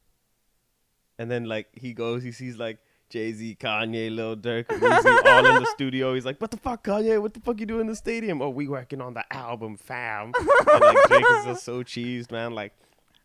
And 1.19 1.29
then 1.29 1.45
like 1.45 1.67
he 1.73 1.93
goes, 1.93 2.23
he 2.23 2.31
sees 2.31 2.57
like 2.57 2.77
Jay 3.09 3.33
Z, 3.33 3.57
Kanye, 3.59 4.13
Lil 4.15 4.37
Durk, 4.37 4.65
Uzi, 4.67 5.25
all 5.25 5.45
in 5.45 5.63
the 5.63 5.69
studio. 5.73 6.13
He's 6.13 6.25
like, 6.25 6.39
"What 6.39 6.51
the 6.51 6.57
fuck, 6.57 6.83
Kanye? 6.85 7.21
What 7.21 7.33
the 7.33 7.41
fuck 7.41 7.59
you 7.59 7.65
doing 7.65 7.81
in 7.81 7.87
the 7.87 7.95
stadium? 7.95 8.41
Oh, 8.41 8.49
we 8.49 8.67
working 8.67 9.01
on 9.01 9.13
the 9.13 9.25
album, 9.33 9.75
fam." 9.77 10.31
and 10.37 10.81
like 10.81 10.97
Drake 11.07 11.25
is 11.39 11.45
just 11.45 11.63
so 11.65 11.83
cheesed, 11.83 12.31
man. 12.31 12.53
Like, 12.53 12.73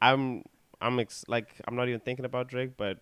I'm, 0.03 0.43
I'm 0.81 0.99
ex- 1.01 1.25
like, 1.27 1.55
I'm 1.67 1.75
not 1.75 1.89
even 1.89 2.01
thinking 2.01 2.25
about 2.27 2.49
Drake, 2.49 2.73
but 2.77 2.99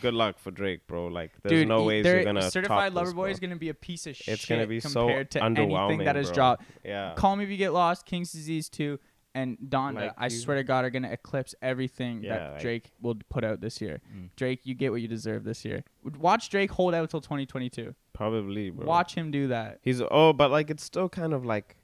good 0.00 0.12
luck 0.14 0.38
for 0.40 0.50
Drake, 0.50 0.86
bro. 0.88 1.06
Like, 1.06 1.30
there's 1.42 1.60
Dude, 1.60 1.68
no 1.68 1.80
he- 1.82 1.86
ways 1.86 2.04
they're- 2.04 2.16
you're 2.16 2.24
gonna 2.24 2.50
Certified 2.50 2.92
top 2.92 2.96
Lover 2.96 3.14
Boy 3.14 3.30
is 3.30 3.38
gonna 3.38 3.56
be 3.56 3.68
a 3.68 3.74
piece 3.74 4.06
of 4.08 4.16
shit. 4.16 4.34
It's 4.34 4.46
gonna 4.46 4.66
be 4.66 4.80
so 4.80 5.06
compared 5.06 5.30
to 5.32 5.44
anything 5.44 5.70
underwhelming, 5.70 6.04
that 6.04 6.16
has 6.16 6.26
bro. 6.28 6.34
dropped. 6.34 6.64
Yeah, 6.84 7.14
Call 7.16 7.36
Me 7.36 7.44
If 7.44 7.50
You 7.50 7.56
Get 7.56 7.72
Lost, 7.72 8.06
King's 8.06 8.32
Disease 8.32 8.68
2, 8.68 8.98
and 9.34 9.56
Donda. 9.58 9.94
Like, 9.94 10.14
I 10.18 10.24
you- 10.24 10.30
swear 10.30 10.56
to 10.56 10.64
God, 10.64 10.84
are 10.84 10.90
gonna 10.90 11.10
eclipse 11.12 11.54
everything 11.62 12.22
Yeah, 12.24 12.36
that 12.38 12.52
like- 12.54 12.60
Drake 12.60 12.90
will 13.00 13.14
put 13.30 13.44
out 13.44 13.60
this 13.60 13.80
year. 13.80 14.00
Mm. 14.14 14.30
Drake, 14.36 14.60
you 14.64 14.74
get 14.74 14.90
what 14.90 15.00
you 15.00 15.08
deserve 15.08 15.44
this 15.44 15.64
year. 15.64 15.84
Watch 16.18 16.50
Drake 16.50 16.72
hold 16.72 16.92
out 16.94 17.08
till 17.10 17.20
2022. 17.20 17.94
probably, 18.14 18.68
bro. 18.70 18.84
Watch 18.86 19.14
him 19.14 19.30
do 19.30 19.46
that. 19.48 19.78
He's 19.82 20.02
oh, 20.10 20.32
but 20.32 20.50
like 20.50 20.70
it's 20.70 20.82
still 20.84 21.08
kind 21.08 21.32
of 21.32 21.44
like, 21.46 21.76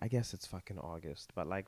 I 0.00 0.08
guess 0.08 0.32
it's 0.32 0.46
fucking 0.46 0.78
August, 0.78 1.32
but 1.34 1.46
like, 1.46 1.66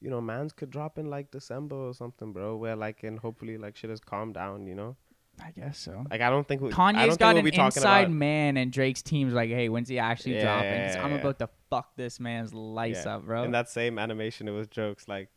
you 0.00 0.10
know, 0.10 0.20
man's 0.20 0.52
could 0.52 0.70
drop 0.70 0.98
in 0.98 1.06
like 1.10 1.30
December 1.30 1.76
or 1.76 1.92
something, 1.94 2.32
bro. 2.32 2.56
Where 2.56 2.76
like, 2.76 3.02
and 3.02 3.18
hopefully 3.18 3.58
like 3.58 3.76
shit 3.76 3.90
has 3.90 4.00
calmed 4.00 4.34
down, 4.34 4.66
you 4.66 4.74
know. 4.74 4.96
I 5.44 5.52
guess 5.52 5.78
so. 5.78 6.04
Like 6.10 6.20
I 6.20 6.30
don't 6.30 6.46
think 6.48 6.60
we, 6.62 6.70
I 6.70 6.72
Kanye's 6.72 7.16
don't 7.16 7.18
got 7.20 7.34
think 7.36 7.44
we'll 7.44 7.60
an 7.60 7.66
inside 7.66 8.00
about, 8.06 8.10
man, 8.12 8.56
and 8.56 8.72
Drake's 8.72 9.02
team's 9.02 9.32
like, 9.32 9.50
"Hey, 9.50 9.68
when's 9.68 9.88
he 9.88 9.98
actually 10.00 10.34
Yeah, 10.34 10.42
dropping? 10.42 10.70
yeah, 10.72 11.00
I'm 11.04 11.12
yeah. 11.12 11.18
about 11.18 11.38
to 11.38 11.48
fuck 11.70 11.94
this 11.96 12.18
man's 12.18 12.52
lice 12.52 13.04
Yeah. 13.04 13.16
up, 13.16 13.24
bro." 13.24 13.44
In 13.44 13.52
that 13.52 13.68
same 13.68 13.98
animation, 14.00 14.48
it 14.48 14.52
was 14.52 14.66
jokes 14.68 15.06
like. 15.08 15.28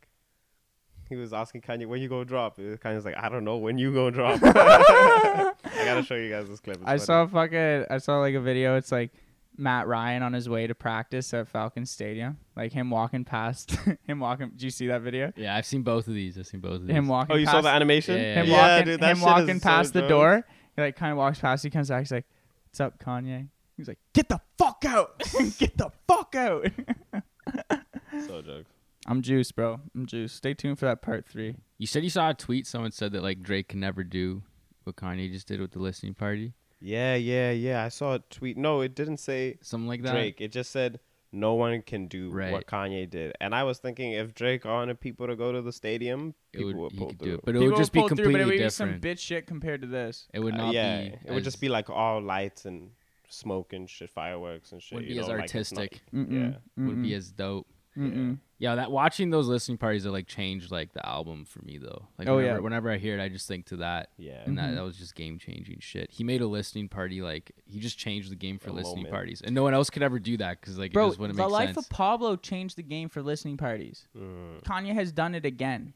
He 1.09 1.17
was 1.17 1.33
asking 1.33 1.61
Kanye 1.61 1.85
when 1.87 2.01
you 2.01 2.07
go 2.07 2.23
drop. 2.23 2.55
Kanye's 2.57 3.03
like, 3.03 3.17
I 3.17 3.27
don't 3.27 3.43
know 3.43 3.57
when 3.57 3.77
you 3.77 3.93
go 3.93 4.09
drop. 4.09 4.39
I 4.43 5.53
gotta 5.85 6.03
show 6.03 6.15
you 6.15 6.29
guys 6.29 6.47
this 6.47 6.61
clip. 6.61 6.77
It's 6.77 6.85
I 6.85 6.91
funny. 6.97 6.99
saw 6.99 7.27
fucking 7.27 7.85
I 7.89 7.97
saw 7.97 8.19
like 8.19 8.33
a 8.35 8.39
video. 8.39 8.77
It's 8.77 8.91
like 8.93 9.11
Matt 9.57 9.87
Ryan 9.87 10.23
on 10.23 10.33
his 10.33 10.47
way 10.49 10.65
to 10.67 10.73
practice 10.73 11.33
at 11.33 11.47
Falcon 11.47 11.85
Stadium. 11.85 12.37
Like 12.55 12.71
him 12.71 12.89
walking 12.89 13.25
past 13.25 13.71
him 14.07 14.19
walking. 14.19 14.49
Did 14.51 14.63
you 14.63 14.69
see 14.69 14.87
that 14.87 15.01
video? 15.01 15.31
Yeah, 15.35 15.55
I've 15.55 15.65
seen 15.65 15.83
both 15.83 16.07
of 16.07 16.13
these. 16.13 16.37
I've 16.37 16.47
seen 16.47 16.61
both 16.61 16.75
of 16.75 16.87
these. 16.87 16.95
Him 16.95 17.07
walking. 17.07 17.35
Oh, 17.35 17.37
you 17.37 17.45
past, 17.45 17.55
saw 17.57 17.61
the 17.61 17.69
animation? 17.69 18.15
Yeah, 18.17 18.41
Him 18.41 18.47
yeah, 18.47 18.73
walking. 18.75 18.85
dude, 18.85 19.01
that 19.01 19.11
him 19.11 19.17
shit 19.17 19.25
walking 19.25 19.49
is 19.57 19.61
past 19.61 19.93
so 19.93 19.93
the 19.93 20.01
jokes. 20.01 20.09
door. 20.09 20.47
He 20.75 20.81
like 20.81 20.95
kind 20.95 21.11
of 21.11 21.17
walks 21.17 21.39
past. 21.39 21.63
He 21.63 21.69
comes 21.69 21.89
back. 21.89 21.99
He's 21.99 22.11
like, 22.11 22.25
"What's 22.69 22.79
up, 22.79 22.97
Kanye?" 22.99 23.49
He's 23.77 23.87
like, 23.87 23.99
"Get 24.13 24.29
the 24.29 24.39
fuck 24.57 24.83
out! 24.87 25.21
Get 25.57 25.77
the 25.77 25.91
fuck 26.07 26.33
out!" 26.35 26.67
So 28.27 28.41
jokes. 28.41 28.69
I'm 29.07 29.21
juiced, 29.21 29.55
bro. 29.55 29.79
I'm 29.95 30.05
juiced. 30.05 30.35
Stay 30.35 30.53
tuned 30.53 30.77
for 30.77 30.85
that 30.85 31.01
part 31.01 31.25
three. 31.27 31.55
You 31.77 31.87
said 31.87 32.03
you 32.03 32.09
saw 32.09 32.29
a 32.29 32.33
tweet. 32.33 32.67
Someone 32.67 32.91
said 32.91 33.11
that 33.13 33.23
like 33.23 33.41
Drake 33.41 33.69
can 33.69 33.79
never 33.79 34.03
do 34.03 34.43
what 34.83 34.95
Kanye 34.95 35.31
just 35.31 35.47
did 35.47 35.59
with 35.59 35.71
the 35.71 35.79
listening 35.79 36.13
party. 36.13 36.53
Yeah, 36.81 37.15
yeah, 37.15 37.51
yeah. 37.51 37.83
I 37.85 37.89
saw 37.89 38.15
a 38.15 38.19
tweet. 38.19 38.57
No, 38.57 38.81
it 38.81 38.95
didn't 38.95 39.17
say 39.17 39.57
Something 39.61 39.87
like 39.87 40.01
that. 40.03 40.13
Drake. 40.13 40.41
It 40.41 40.51
just 40.51 40.71
said 40.71 40.99
no 41.31 41.53
one 41.53 41.81
can 41.83 42.07
do 42.07 42.29
Right. 42.31 42.51
what 42.51 42.65
Kanye 42.67 43.09
did. 43.09 43.33
And 43.39 43.53
I 43.55 43.63
was 43.63 43.77
thinking 43.79 44.11
if 44.13 44.33
Drake 44.33 44.65
wanted 44.65 44.99
people 44.99 45.27
to 45.27 45.35
go 45.35 45.51
to 45.51 45.61
the 45.61 45.71
stadium, 45.71 46.33
It 46.51 46.57
people 46.57 46.73
would, 46.73 46.91
would, 46.91 46.97
pull 46.97 47.09
through. 47.11 47.27
do 47.27 47.33
it, 47.35 47.41
but 47.45 47.55
it 47.55 47.59
would 47.59 47.77
just 47.77 47.93
be 47.93 47.99
pull 47.99 48.09
through, 48.09 48.31
but 48.31 48.41
it 48.41 48.45
would 48.45 48.57
be 48.57 48.69
some 48.69 48.99
bitch 48.99 49.19
shit 49.19 49.47
compared 49.47 49.81
to 49.81 49.87
this. 49.87 50.27
It 50.33 50.39
would 50.39 50.55
Uh, 50.55 50.57
not 50.57 50.73
yeah, 50.73 51.01
be. 51.03 51.07
it 51.25 51.31
would 51.31 51.43
just 51.43 51.61
be 51.61 51.69
like 51.69 51.89
all 51.89 52.21
lights 52.21 52.65
and 52.65 52.89
smoke 53.29 53.71
and 53.71 53.89
shit, 53.89 54.09
fireworks 54.09 54.73
and 54.73 54.81
shit. 54.83 54.95
Wouldn't 54.95 55.09
you 55.09 55.15
be 55.15 55.19
as 55.21 55.27
know, 55.27 55.33
like, 55.35 55.37
not- 55.37 55.43
artistic. 55.55 56.01
Mm-mm. 56.13 56.59
Yeah. 56.77 56.85
Would 56.85 57.01
be 57.01 57.13
as 57.13 57.31
dope. 57.31 57.67
Mm-mm. 57.97 58.37
Yeah, 58.57 58.75
that 58.75 58.91
watching 58.91 59.31
those 59.31 59.47
listening 59.47 59.77
parties 59.79 60.03
that 60.03 60.11
like 60.11 60.27
changed 60.27 60.71
like 60.71 60.93
the 60.93 61.05
album 61.05 61.45
for 61.45 61.61
me 61.63 61.77
though. 61.77 62.07
Like 62.17 62.27
Oh, 62.29 62.37
whenever, 62.37 62.57
yeah. 62.57 62.61
whenever 62.61 62.91
I 62.91 62.97
hear 62.97 63.17
it, 63.17 63.21
I 63.21 63.27
just 63.27 63.47
think 63.47 63.65
to 63.67 63.77
that, 63.77 64.09
Yeah. 64.17 64.43
and 64.45 64.53
Mhm. 64.53 64.61
that 64.61 64.75
that 64.75 64.83
was 64.83 64.97
just 64.97 65.15
game 65.15 65.39
changing 65.39 65.79
shit. 65.79 66.11
He 66.11 66.23
made 66.23 66.41
a 66.41 66.47
listening 66.47 66.87
party 66.87 67.21
like 67.21 67.51
he 67.65 67.79
just 67.79 67.97
changed 67.97 68.31
the 68.31 68.35
game 68.35 68.59
for 68.59 68.69
A 68.69 68.73
listening 68.73 68.97
moment. 69.03 69.13
parties, 69.13 69.41
and 69.41 69.53
no 69.55 69.63
one 69.63 69.73
else 69.73 69.89
could 69.89 70.03
ever 70.03 70.19
do 70.19 70.37
that 70.37 70.61
because 70.61 70.77
like 70.77 70.91
it 70.91 70.93
Bro, 70.93 71.09
just 71.09 71.19
wouldn't 71.19 71.37
the 71.37 71.43
make 71.43 71.51
life 71.51 71.73
sense. 71.73 71.85
of 71.85 71.89
Pablo 71.89 72.35
changed 72.35 72.77
the 72.77 72.83
game 72.83 73.09
for 73.09 73.21
listening 73.21 73.57
parties. 73.57 74.07
Mm. 74.17 74.63
Kanye 74.63 74.93
has 74.93 75.11
done 75.11 75.33
it 75.35 75.45
again. 75.45 75.93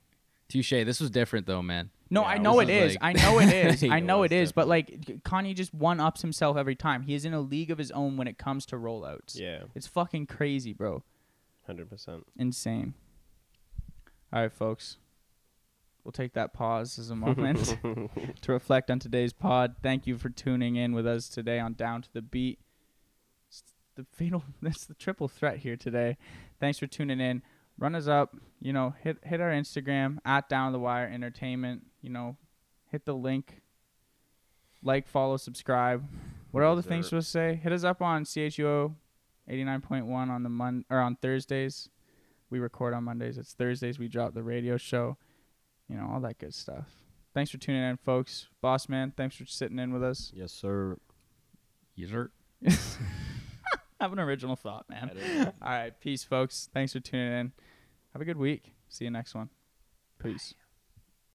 Touche. 0.49 0.69
This 0.71 0.99
was 0.99 1.09
different 1.09 1.45
though, 1.47 1.61
man. 1.61 1.91
No, 2.09 2.21
Yeah, 2.21 2.27
I 2.27 2.35
it 2.35 2.41
know 2.41 2.55
was 2.55 2.69
it 2.69 2.71
is. 2.73 2.97
like- 3.01 3.01
I 3.01 3.13
know 3.21 3.39
it 3.39 3.49
is. 3.53 3.83
I 3.83 3.97
It 3.97 4.01
know 4.01 4.23
it 4.23 4.31
is. 4.31 4.51
But 4.51 4.67
like 4.67 4.89
Kanye 5.23 5.55
just 5.55 5.73
one 5.73 5.99
ups 5.99 6.21
himself 6.21 6.57
every 6.57 6.75
time. 6.75 7.03
He 7.03 7.13
is 7.13 7.25
in 7.25 7.33
a 7.33 7.39
league 7.41 7.71
of 7.71 7.77
his 7.77 7.89
own 7.91 8.17
when 8.17 8.27
it 8.27 8.37
comes 8.37 8.65
to 8.67 8.75
rollouts. 8.75 9.39
Yeah, 9.39 9.63
It's 9.73 9.87
fucking 9.87 10.27
crazy, 10.27 10.73
bro. 10.73 11.03
Hundred 11.65 11.89
percent. 11.89 12.25
Insane. 12.37 12.93
All 14.31 14.41
right, 14.41 14.51
folks. 14.51 14.97
We'll 16.03 16.11
take 16.11 16.33
that 16.33 16.53
pause 16.53 16.99
as 16.99 17.09
a 17.09 17.15
moment 17.15 17.77
to 18.41 18.51
reflect 18.51 18.91
on 18.91 18.99
today's 18.99 19.33
pod. 19.33 19.75
Thank 19.81 20.05
you 20.05 20.17
for 20.17 20.29
tuning 20.29 20.75
in 20.75 20.93
with 20.93 21.07
us 21.07 21.27
today 21.27 21.59
on 21.59 21.73
Down 21.73 22.03
to 22.03 22.13
the 22.13 22.21
Beat. 22.21 22.59
It's 23.47 23.63
the 23.95 24.05
fatal 24.13 24.43
that's 24.61 24.85
the 24.85 24.93
triple 24.93 25.27
threat 25.27 25.57
here 25.57 25.75
today. 25.75 26.17
Thanks 26.59 26.77
for 26.77 26.85
tuning 26.85 27.19
in. 27.19 27.41
Run 27.77 27.95
us 27.95 28.07
up, 28.07 28.35
you 28.61 28.71
know, 28.71 28.93
hit 29.03 29.17
hit 29.23 29.41
our 29.41 29.51
Instagram 29.51 30.19
at 30.23 30.47
Down 30.47 30.71
the 30.71 30.79
Wire 30.79 31.09
Entertainment, 31.11 31.81
you 32.01 32.09
know, 32.09 32.37
hit 32.91 33.05
the 33.05 33.15
link. 33.15 33.61
Like, 34.83 35.07
follow, 35.07 35.37
subscribe. 35.37 36.05
What 36.51 36.61
are 36.61 36.65
all 36.65 36.75
the 36.75 36.83
things 36.83 37.09
to 37.09 37.21
say? 37.23 37.59
Hit 37.61 37.73
us 37.73 37.83
up 37.83 38.01
on 38.03 38.23
CHUO 38.23 38.93
89.1 39.49 40.09
on 40.29 40.43
the 40.43 40.49
mon 40.49 40.85
or 40.89 40.99
on 40.99 41.15
Thursdays. 41.17 41.89
We 42.49 42.59
record 42.59 42.93
on 42.93 43.03
Mondays. 43.03 43.37
It's 43.37 43.53
Thursdays 43.53 43.99
we 43.99 44.07
drop 44.07 44.33
the 44.33 44.43
radio 44.43 44.77
show. 44.77 45.17
you 45.89 45.95
know, 45.95 46.09
all 46.11 46.19
that 46.21 46.37
good 46.37 46.53
stuff. 46.53 46.89
Thanks 47.33 47.51
for 47.51 47.57
tuning 47.57 47.83
in, 47.83 47.97
folks. 47.97 48.47
Boss 48.61 48.87
man, 48.87 49.13
thanks 49.15 49.35
for 49.35 49.45
sitting 49.45 49.77
in 49.79 49.91
with 49.91 50.03
us. 50.03 50.31
Yes, 50.33 50.51
sir. 50.51 50.97
Yes, 51.95 52.09
sir. 52.09 52.31
Have 53.99 54.13
an 54.13 54.19
original 54.19 54.55
thought, 54.55 54.85
man. 54.89 55.11
I 55.11 55.13
don't 55.13 55.39
know. 55.39 55.53
All 55.61 55.69
right, 55.69 55.99
peace, 55.99 56.23
folks. 56.23 56.69
Thanks 56.73 56.93
for 56.93 56.99
tuning 56.99 57.31
in. 57.31 57.51
Have 58.13 58.21
a 58.21 58.25
good 58.25 58.37
week. 58.37 58.73
See 58.89 59.05
you 59.05 59.11
next 59.11 59.35
one. 59.35 59.49
Peace. 60.21 60.53